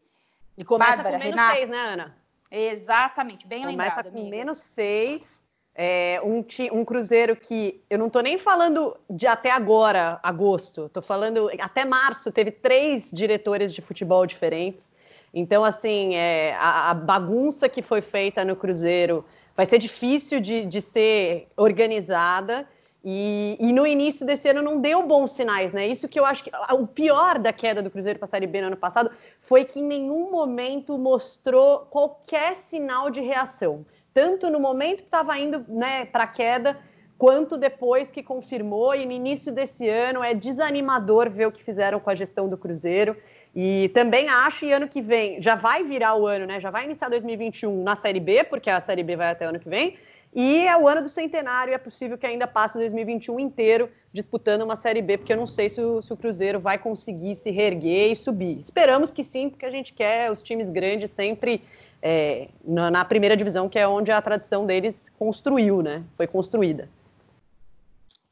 E 0.56 0.64
começa 0.64 0.96
Bárbara, 0.96 1.16
com 1.16 1.24
menos 1.24 1.36
Renata, 1.36 1.56
seis, 1.56 1.68
né, 1.68 1.78
Ana? 1.78 2.16
Exatamente, 2.50 3.46
bem 3.46 3.60
começa 3.60 3.70
lembrado. 3.70 4.04
Começa 4.04 4.10
com 4.10 4.30
menos 4.30 4.58
seis 4.58 5.41
é, 5.74 6.20
um, 6.22 6.44
um 6.72 6.84
cruzeiro 6.84 7.34
que 7.34 7.82
eu 7.88 7.98
não 7.98 8.08
estou 8.08 8.22
nem 8.22 8.36
falando 8.36 8.96
de 9.08 9.26
até 9.26 9.50
agora, 9.50 10.20
agosto, 10.22 10.86
estou 10.86 11.02
falando 11.02 11.50
até 11.58 11.84
março, 11.84 12.30
teve 12.30 12.50
três 12.50 13.10
diretores 13.12 13.72
de 13.72 13.80
futebol 13.80 14.26
diferentes. 14.26 14.92
Então, 15.32 15.64
assim, 15.64 16.14
é, 16.14 16.54
a, 16.56 16.90
a, 16.90 16.94
bagunça 16.94 17.68
que 17.68 17.80
foi 17.80 18.02
feita 18.02 18.44
no 18.44 18.54
Cruzeiro 18.54 19.24
vai 19.56 19.64
ser 19.64 19.78
difícil 19.78 20.40
de, 20.40 20.66
de 20.66 20.80
ser 20.82 21.48
organizada. 21.56 22.68
E, 23.04 23.56
e, 23.58 23.72
no 23.72 23.84
início 23.84 24.24
desse 24.24 24.48
ano 24.48 24.62
não 24.62 24.80
deu 24.80 25.04
bons 25.04 25.32
sinais, 25.32 25.72
né? 25.72 25.88
Isso 25.88 26.06
que 26.06 26.20
eu 26.20 26.24
acho 26.24 26.44
que 26.44 26.50
o 26.72 26.86
pior 26.86 27.38
da 27.38 27.52
queda 27.52 27.82
do 27.82 27.90
Cruzeiro 27.90 28.16
para 28.18 28.26
a 28.26 28.30
Série 28.30 28.46
B 28.46 28.60
no 28.60 28.68
ano 28.68 28.76
passado 28.76 29.10
foi 29.40 29.64
que 29.64 29.80
em 29.80 29.82
nenhum 29.82 30.30
momento 30.30 30.96
mostrou 30.96 31.80
qualquer 31.90 32.54
sinal 32.54 33.10
de 33.10 33.20
reação 33.20 33.84
tanto 34.12 34.50
no 34.50 34.60
momento 34.60 34.98
que 34.98 35.04
estava 35.04 35.38
indo 35.38 35.64
né, 35.68 36.04
para 36.04 36.24
a 36.24 36.26
queda, 36.26 36.78
quanto 37.18 37.56
depois 37.56 38.10
que 38.10 38.22
confirmou. 38.22 38.94
E 38.94 39.06
no 39.06 39.12
início 39.12 39.52
desse 39.52 39.88
ano 39.88 40.22
é 40.22 40.34
desanimador 40.34 41.30
ver 41.30 41.46
o 41.46 41.52
que 41.52 41.62
fizeram 41.62 42.00
com 42.00 42.10
a 42.10 42.14
gestão 42.14 42.48
do 42.48 42.56
Cruzeiro. 42.56 43.16
E 43.54 43.90
também 43.92 44.28
acho, 44.28 44.64
e 44.64 44.72
ano 44.72 44.88
que 44.88 45.02
vem, 45.02 45.40
já 45.40 45.54
vai 45.54 45.84
virar 45.84 46.14
o 46.14 46.26
ano, 46.26 46.46
né? 46.46 46.58
Já 46.58 46.70
vai 46.70 46.84
iniciar 46.84 47.08
2021 47.10 47.82
na 47.82 47.94
Série 47.94 48.20
B, 48.20 48.44
porque 48.44 48.70
a 48.70 48.80
Série 48.80 49.02
B 49.02 49.14
vai 49.14 49.30
até 49.30 49.44
ano 49.44 49.60
que 49.60 49.68
vem. 49.68 49.96
E 50.34 50.66
é 50.66 50.76
o 50.76 50.88
ano 50.88 51.02
do 51.02 51.10
centenário, 51.10 51.72
e 51.72 51.74
é 51.74 51.78
possível 51.78 52.16
que 52.16 52.26
ainda 52.26 52.46
passe 52.46 52.78
2021 52.78 53.38
inteiro 53.38 53.90
disputando 54.12 54.62
uma 54.62 54.76
Série 54.76 55.02
B, 55.02 55.18
porque 55.18 55.32
eu 55.32 55.36
não 55.36 55.46
sei 55.46 55.68
se 55.68 55.80
o, 55.80 56.02
se 56.02 56.10
o, 56.12 56.16
Cruzeiro 56.16 56.58
vai 56.58 56.78
conseguir 56.78 57.34
se 57.34 57.50
reerguer 57.50 58.12
e 58.12 58.16
subir. 58.16 58.58
Esperamos 58.58 59.10
que 59.10 59.22
sim, 59.22 59.50
porque 59.50 59.66
a 59.66 59.70
gente 59.70 59.92
quer 59.92 60.32
os 60.32 60.42
times 60.42 60.70
grandes 60.70 61.10
sempre 61.10 61.62
é, 62.00 62.48
na, 62.64 62.90
na, 62.90 63.04
primeira 63.04 63.36
divisão, 63.36 63.68
que 63.68 63.78
é 63.78 63.86
onde 63.86 64.10
a 64.10 64.22
tradição 64.22 64.64
deles 64.64 65.10
construiu, 65.18 65.82
né? 65.82 66.02
Foi 66.16 66.26
construída. 66.26 66.88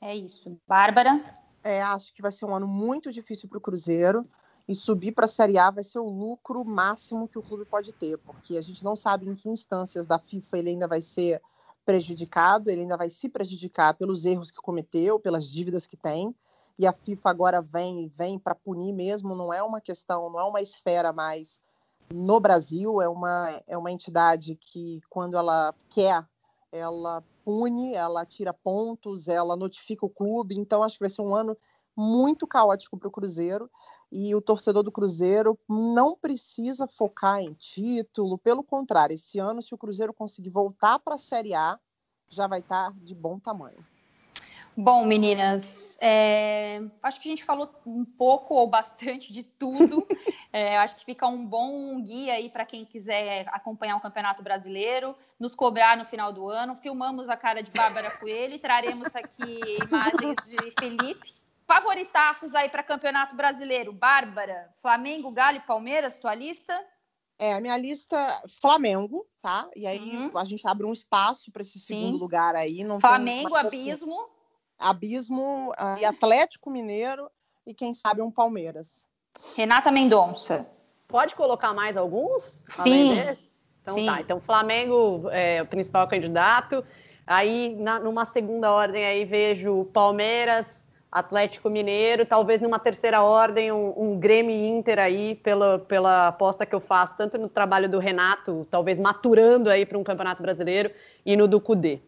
É 0.00 0.16
isso. 0.16 0.56
Bárbara? 0.66 1.22
É, 1.62 1.82
acho 1.82 2.14
que 2.14 2.22
vai 2.22 2.32
ser 2.32 2.46
um 2.46 2.54
ano 2.54 2.66
muito 2.66 3.12
difícil 3.12 3.46
para 3.46 3.58
o 3.58 3.60
Cruzeiro 3.60 4.22
e 4.66 4.74
subir 4.74 5.12
para 5.12 5.26
a 5.26 5.28
Série 5.28 5.58
A 5.58 5.70
vai 5.70 5.84
ser 5.84 5.98
o 5.98 6.08
lucro 6.08 6.64
máximo 6.64 7.28
que 7.28 7.38
o 7.38 7.42
clube 7.42 7.64
pode 7.64 7.92
ter, 7.92 8.16
porque 8.18 8.56
a 8.56 8.62
gente 8.62 8.82
não 8.82 8.96
sabe 8.96 9.28
em 9.28 9.34
que 9.34 9.48
instâncias 9.48 10.06
da 10.06 10.18
FIFA 10.18 10.58
ele 10.58 10.70
ainda 10.70 10.86
vai 10.86 11.02
ser 11.02 11.42
prejudicado, 11.84 12.70
ele 12.70 12.82
ainda 12.82 12.96
vai 12.96 13.10
se 13.10 13.28
prejudicar 13.28 13.94
pelos 13.94 14.24
erros 14.24 14.50
que 14.50 14.58
cometeu, 14.58 15.18
pelas 15.18 15.48
dívidas 15.50 15.86
que 15.86 15.96
tem. 15.96 16.34
E 16.78 16.86
a 16.86 16.92
FIFA 16.92 17.30
agora 17.30 17.60
vem 17.60 18.08
vem 18.08 18.38
para 18.38 18.54
punir 18.54 18.92
mesmo, 18.92 19.34
não 19.34 19.52
é 19.52 19.62
uma 19.62 19.80
questão, 19.80 20.30
não 20.30 20.40
é 20.40 20.44
uma 20.44 20.62
esfera 20.62 21.12
mais 21.12 21.60
no 22.12 22.40
Brasil, 22.40 23.00
é 23.00 23.08
uma, 23.08 23.62
é 23.66 23.76
uma 23.76 23.90
entidade 23.90 24.56
que, 24.56 25.00
quando 25.08 25.36
ela 25.36 25.74
quer, 25.88 26.26
ela 26.72 27.22
pune, 27.44 27.94
ela 27.94 28.24
tira 28.24 28.52
pontos, 28.52 29.28
ela 29.28 29.56
notifica 29.56 30.04
o 30.04 30.10
clube. 30.10 30.58
Então, 30.58 30.82
acho 30.82 30.96
que 30.96 31.04
vai 31.04 31.10
ser 31.10 31.22
um 31.22 31.34
ano 31.34 31.56
muito 31.96 32.46
caótico 32.46 32.96
para 32.96 33.08
o 33.08 33.12
Cruzeiro. 33.12 33.70
E 34.12 34.34
o 34.34 34.40
torcedor 34.40 34.82
do 34.82 34.90
Cruzeiro 34.90 35.58
não 35.68 36.16
precisa 36.16 36.86
focar 36.86 37.40
em 37.40 37.54
título, 37.54 38.36
pelo 38.38 38.62
contrário, 38.62 39.14
esse 39.14 39.38
ano, 39.38 39.62
se 39.62 39.74
o 39.74 39.78
Cruzeiro 39.78 40.12
conseguir 40.12 40.50
voltar 40.50 40.98
para 40.98 41.14
a 41.14 41.18
Série 41.18 41.54
A, 41.54 41.78
já 42.28 42.46
vai 42.46 42.60
estar 42.60 42.90
tá 42.90 42.96
de 43.00 43.14
bom 43.14 43.38
tamanho. 43.38 43.84
Bom, 44.76 45.04
meninas, 45.04 45.98
é, 46.00 46.80
acho 47.02 47.20
que 47.20 47.28
a 47.28 47.32
gente 47.32 47.44
falou 47.44 47.70
um 47.84 48.04
pouco 48.04 48.54
ou 48.54 48.66
bastante 48.66 49.32
de 49.32 49.42
tudo. 49.42 50.06
É, 50.52 50.76
acho 50.78 50.96
que 50.96 51.04
fica 51.04 51.28
um 51.28 51.46
bom 51.46 52.02
guia 52.02 52.32
aí 52.32 52.50
para 52.50 52.66
quem 52.66 52.84
quiser 52.84 53.46
acompanhar 53.52 53.94
o 53.94 54.00
Campeonato 54.00 54.42
Brasileiro, 54.42 55.14
nos 55.38 55.54
cobrar 55.54 55.96
no 55.96 56.04
final 56.04 56.32
do 56.32 56.48
ano. 56.48 56.74
Filmamos 56.74 57.28
a 57.28 57.36
cara 57.36 57.62
de 57.62 57.70
Bárbara 57.70 58.10
Coelho 58.10 58.56
e 58.56 58.58
traremos 58.58 59.14
aqui 59.14 59.60
imagens 59.80 60.36
de 60.48 60.72
Felipe. 60.72 61.30
Favoritaços 61.70 62.56
aí 62.56 62.68
para 62.68 62.82
Campeonato 62.82 63.36
Brasileiro. 63.36 63.92
Bárbara, 63.92 64.68
Flamengo, 64.82 65.30
Galo 65.30 65.58
e 65.58 65.60
Palmeiras, 65.60 66.18
tua 66.18 66.34
lista? 66.34 66.84
É, 67.38 67.52
a 67.52 67.60
minha 67.60 67.76
lista, 67.76 68.42
Flamengo, 68.60 69.24
tá? 69.40 69.70
E 69.76 69.86
aí 69.86 70.16
uhum. 70.16 70.36
a 70.36 70.44
gente 70.44 70.66
abre 70.66 70.84
um 70.84 70.92
espaço 70.92 71.52
para 71.52 71.62
esse 71.62 71.78
segundo 71.78 72.14
Sim. 72.14 72.20
lugar 72.20 72.56
aí. 72.56 72.82
Não 72.82 72.98
Flamengo, 72.98 73.54
Abismo. 73.54 74.20
Assim, 74.20 74.30
Abismo 74.80 75.72
e 76.00 76.04
Atlético 76.04 76.70
Mineiro 76.72 77.30
e 77.64 77.72
quem 77.72 77.94
sabe 77.94 78.20
um 78.20 78.32
Palmeiras. 78.32 79.06
Renata 79.54 79.92
Mendonça. 79.92 80.68
Pode 81.06 81.36
colocar 81.36 81.72
mais 81.72 81.96
alguns? 81.96 82.64
Sim. 82.68 83.12
Então 83.80 83.94
Sim. 83.94 84.06
tá. 84.06 84.20
Então 84.20 84.40
Flamengo 84.40 85.30
é 85.30 85.62
o 85.62 85.66
principal 85.66 86.08
candidato. 86.08 86.84
Aí 87.24 87.76
na, 87.76 88.00
numa 88.00 88.24
segunda 88.24 88.72
ordem 88.72 89.06
aí 89.06 89.24
vejo 89.24 89.84
Palmeiras, 89.92 90.79
Atlético 91.10 91.68
Mineiro, 91.68 92.24
talvez 92.24 92.60
numa 92.60 92.78
terceira 92.78 93.22
ordem 93.22 93.72
um, 93.72 93.94
um 93.96 94.18
Grêmio 94.18 94.54
Inter 94.54 94.98
aí 94.98 95.34
pela, 95.34 95.78
pela 95.78 96.28
aposta 96.28 96.64
que 96.64 96.74
eu 96.74 96.80
faço 96.80 97.16
tanto 97.16 97.36
no 97.36 97.48
trabalho 97.48 97.88
do 97.88 97.98
Renato, 97.98 98.66
talvez 98.70 99.00
maturando 99.00 99.68
aí 99.68 99.84
para 99.84 99.98
um 99.98 100.04
Campeonato 100.04 100.40
Brasileiro 100.40 100.92
e 101.26 101.36
no 101.36 101.48
do 101.48 101.60
Cudê. 101.60 102.00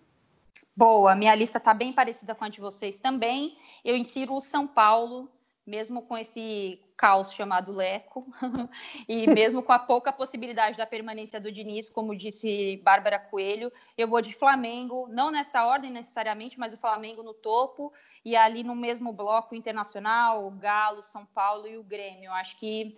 Boa, 0.74 1.14
minha 1.14 1.34
lista 1.34 1.58
está 1.58 1.74
bem 1.74 1.92
parecida 1.92 2.34
com 2.34 2.44
a 2.44 2.48
de 2.48 2.60
vocês 2.60 3.00
também. 3.00 3.56
Eu 3.84 3.96
insiro 3.96 4.34
o 4.34 4.40
São 4.40 4.66
Paulo, 4.66 5.28
mesmo 5.66 6.02
com 6.02 6.18
esse 6.18 6.80
caos 6.96 7.32
chamado 7.32 7.72
Leco, 7.72 8.26
e 9.08 9.26
mesmo 9.26 9.62
com 9.62 9.72
a 9.72 9.78
pouca 9.78 10.12
possibilidade 10.12 10.76
da 10.76 10.86
permanência 10.86 11.40
do 11.40 11.50
Diniz, 11.50 11.88
como 11.88 12.16
disse 12.16 12.80
Bárbara 12.84 13.18
Coelho, 13.18 13.72
eu 13.96 14.06
vou 14.08 14.20
de 14.20 14.32
Flamengo, 14.32 15.08
não 15.08 15.30
nessa 15.30 15.64
ordem 15.64 15.90
necessariamente, 15.90 16.58
mas 16.58 16.72
o 16.72 16.76
Flamengo 16.76 17.22
no 17.22 17.34
topo, 17.34 17.92
e 18.24 18.36
ali 18.36 18.62
no 18.62 18.74
mesmo 18.74 19.12
bloco 19.12 19.54
internacional, 19.54 20.46
o 20.46 20.50
Galo, 20.50 21.02
São 21.02 21.24
Paulo 21.26 21.66
e 21.66 21.76
o 21.76 21.82
Grêmio. 21.82 22.26
Eu 22.26 22.32
acho 22.32 22.58
que 22.58 22.96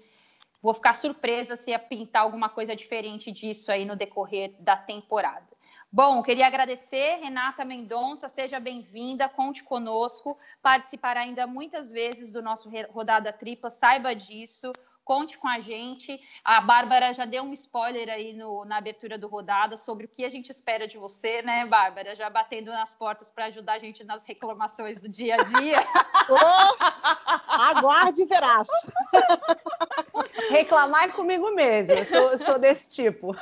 vou 0.63 0.75
ficar 0.75 0.95
surpresa 0.95 1.57
se 1.57 1.71
ia 1.71 1.79
pintar 1.79 2.23
alguma 2.23 2.49
coisa 2.49 2.75
diferente 2.75 3.31
disso 3.31 3.71
aí 3.71 3.85
no 3.85 3.97
decorrer 3.97 4.55
da 4.59 4.77
temporada. 4.77 5.54
Bom, 5.97 6.25
queria 6.25 6.49
agradecer, 6.49 7.21
Renata 7.23 7.65
Mendonça, 7.65 8.29
seja 8.29 8.59
bem-vinda, 8.59 9.29
conte 9.29 9.63
conosco, 9.63 10.37
participará 10.61 11.21
ainda 11.21 11.47
muitas 11.47 11.93
vezes 11.93 12.33
do 12.33 12.43
nosso 12.43 12.69
Rodada 12.91 13.33
Tripla, 13.33 13.71
saiba 13.71 14.13
disso, 14.13 14.73
conte 15.05 15.39
com 15.39 15.47
a 15.47 15.61
gente. 15.61 16.21
A 16.45 16.61
Bárbara 16.61 17.13
já 17.13 17.25
deu 17.25 17.45
um 17.45 17.53
spoiler 17.53 18.09
aí 18.09 18.33
no, 18.33 18.65
na 18.65 18.79
abertura 18.79 19.17
do 19.17 19.29
Rodada 19.29 19.77
sobre 19.77 20.07
o 20.07 20.09
que 20.09 20.25
a 20.25 20.29
gente 20.29 20.51
espera 20.51 20.89
de 20.89 20.99
você, 20.99 21.43
né, 21.43 21.65
Bárbara? 21.65 22.17
Já 22.17 22.29
batendo 22.29 22.73
nas 22.73 22.93
portas 22.93 23.31
para 23.31 23.45
ajudar 23.45 23.75
a 23.75 23.79
gente 23.79 24.03
nas 24.03 24.25
reclamações 24.25 24.99
do 24.99 25.09
dia 25.09 25.37
a 25.37 25.45
dia. 25.45 25.79
oh, 26.29 27.53
aguarde 27.53 28.23
e 28.23 28.27
verás. 28.27 28.67
Reclamar 30.51 31.05
é 31.05 31.09
comigo 31.09 31.53
mesmo, 31.53 31.95
eu 31.95 32.05
sou, 32.05 32.33
eu 32.33 32.39
sou 32.39 32.59
desse 32.59 32.91
tipo. 32.91 33.33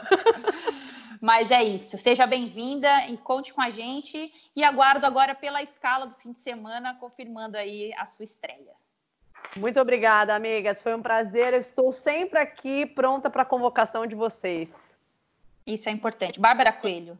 Mas 1.22 1.52
é 1.52 1.62
isso. 1.62 1.96
Seja 1.98 2.26
bem-vinda 2.26 3.06
e 3.06 3.16
conte 3.16 3.54
com 3.54 3.60
a 3.60 3.70
gente. 3.70 4.34
E 4.56 4.64
aguardo 4.64 5.06
agora 5.06 5.36
pela 5.36 5.62
escala 5.62 6.04
do 6.04 6.14
fim 6.16 6.32
de 6.32 6.40
semana, 6.40 6.96
confirmando 6.96 7.56
aí 7.56 7.94
a 7.96 8.06
sua 8.06 8.24
estreia. 8.24 8.74
Muito 9.56 9.80
obrigada, 9.80 10.34
amigas. 10.34 10.82
Foi 10.82 10.92
um 10.92 11.00
prazer. 11.00 11.52
Eu 11.52 11.60
estou 11.60 11.92
sempre 11.92 12.40
aqui 12.40 12.86
pronta 12.86 13.30
para 13.30 13.42
a 13.42 13.46
convocação 13.46 14.04
de 14.04 14.16
vocês. 14.16 14.96
Isso 15.64 15.88
é 15.88 15.92
importante. 15.92 16.40
Bárbara 16.40 16.72
Coelho. 16.72 17.16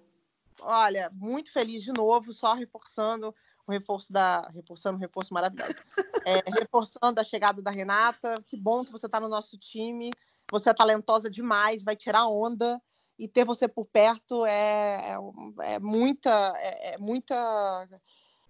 Olha, 0.61 1.09
muito 1.15 1.53
feliz 1.53 1.85
de 1.85 1.93
novo, 1.93 2.33
só 2.33 2.55
reforçando 2.55 3.33
o 3.65 3.71
reforço 3.71 4.13
da. 4.13 4.49
Reforçando 4.49 4.99
o 4.99 5.01
reforço 5.01 5.33
maravilhoso. 5.33 5.81
É, 6.25 6.39
reforçando 6.57 7.21
a 7.21 7.25
chegada 7.25 7.61
da 7.61 7.73
Renata. 7.73 8.41
Que 8.47 8.57
bom 8.57 8.85
que 8.85 8.93
você 8.93 9.07
está 9.07 9.19
no 9.19 9.29
nosso 9.29 9.59
time. 9.59 10.13
Você 10.53 10.71
é 10.71 10.75
talentosa 10.75 11.29
demais, 11.29 11.83
vai 11.83 11.97
tirar 11.97 12.29
onda 12.29 12.81
e 13.23 13.29
ter 13.29 13.45
você 13.45 13.69
por 13.69 13.87
perto 13.87 14.45
é, 14.45 15.17
é, 15.61 15.75
é 15.75 15.79
muita 15.79 16.53
é, 16.57 16.95
é, 16.95 16.99
muita 16.99 17.89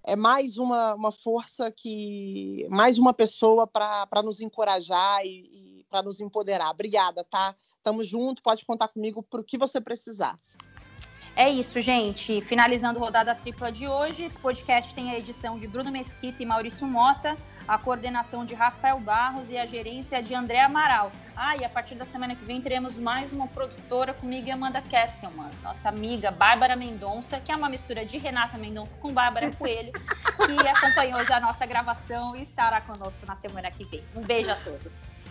é 0.02 0.16
mais 0.16 0.56
uma, 0.56 0.94
uma 0.94 1.12
força 1.12 1.70
que 1.70 2.66
mais 2.70 2.98
uma 2.98 3.12
pessoa 3.12 3.66
para 3.66 4.22
nos 4.24 4.40
encorajar 4.40 5.24
e, 5.26 5.80
e 5.80 5.86
para 5.90 6.02
nos 6.02 6.20
empoderar. 6.20 6.70
Obrigada, 6.70 7.22
tá? 7.22 7.54
Tamo 7.82 8.02
junto, 8.02 8.42
pode 8.42 8.64
contar 8.64 8.88
comigo 8.88 9.22
para 9.22 9.42
o 9.42 9.44
que 9.44 9.58
você 9.58 9.78
precisar. 9.78 10.38
É 11.36 11.48
isso, 11.50 11.80
gente. 11.80 12.40
Finalizando 12.42 12.98
a 12.98 13.02
rodada 13.02 13.34
tripla 13.34 13.70
de 13.70 13.86
hoje, 13.86 14.24
esse 14.24 14.38
podcast 14.38 14.94
tem 14.94 15.10
a 15.10 15.18
edição 15.18 15.56
de 15.56 15.66
Bruno 15.66 15.90
Mesquita 15.90 16.42
e 16.42 16.46
Maurício 16.46 16.86
Mota, 16.86 17.38
a 17.66 17.78
coordenação 17.78 18.44
de 18.44 18.54
Rafael 18.54 19.00
Barros 19.00 19.50
e 19.50 19.56
a 19.56 19.64
gerência 19.64 20.22
de 20.22 20.34
André 20.34 20.60
Amaral. 20.60 21.10
Ah, 21.36 21.56
e 21.56 21.64
a 21.64 21.68
partir 21.68 21.94
da 21.94 22.04
semana 22.04 22.36
que 22.36 22.44
vem 22.44 22.60
teremos 22.60 22.98
mais 22.98 23.32
uma 23.32 23.48
produtora 23.48 24.12
comigo 24.12 24.48
e 24.48 24.50
Amanda 24.50 24.82
Kestelman, 24.82 25.50
nossa 25.62 25.88
amiga 25.88 26.30
Bárbara 26.30 26.76
Mendonça, 26.76 27.40
que 27.40 27.50
é 27.50 27.56
uma 27.56 27.68
mistura 27.68 28.04
de 28.04 28.18
Renata 28.18 28.58
Mendonça 28.58 28.94
com 28.96 29.12
Bárbara 29.12 29.50
Coelho, 29.52 29.92
que 29.92 30.68
acompanhou 30.68 31.24
já 31.24 31.38
a 31.38 31.40
nossa 31.40 31.64
gravação 31.64 32.36
e 32.36 32.42
estará 32.42 32.80
conosco 32.82 33.24
na 33.26 33.34
semana 33.34 33.70
que 33.70 33.84
vem. 33.84 34.04
Um 34.14 34.22
beijo 34.22 34.50
a 34.50 34.56
todos. 34.56 35.21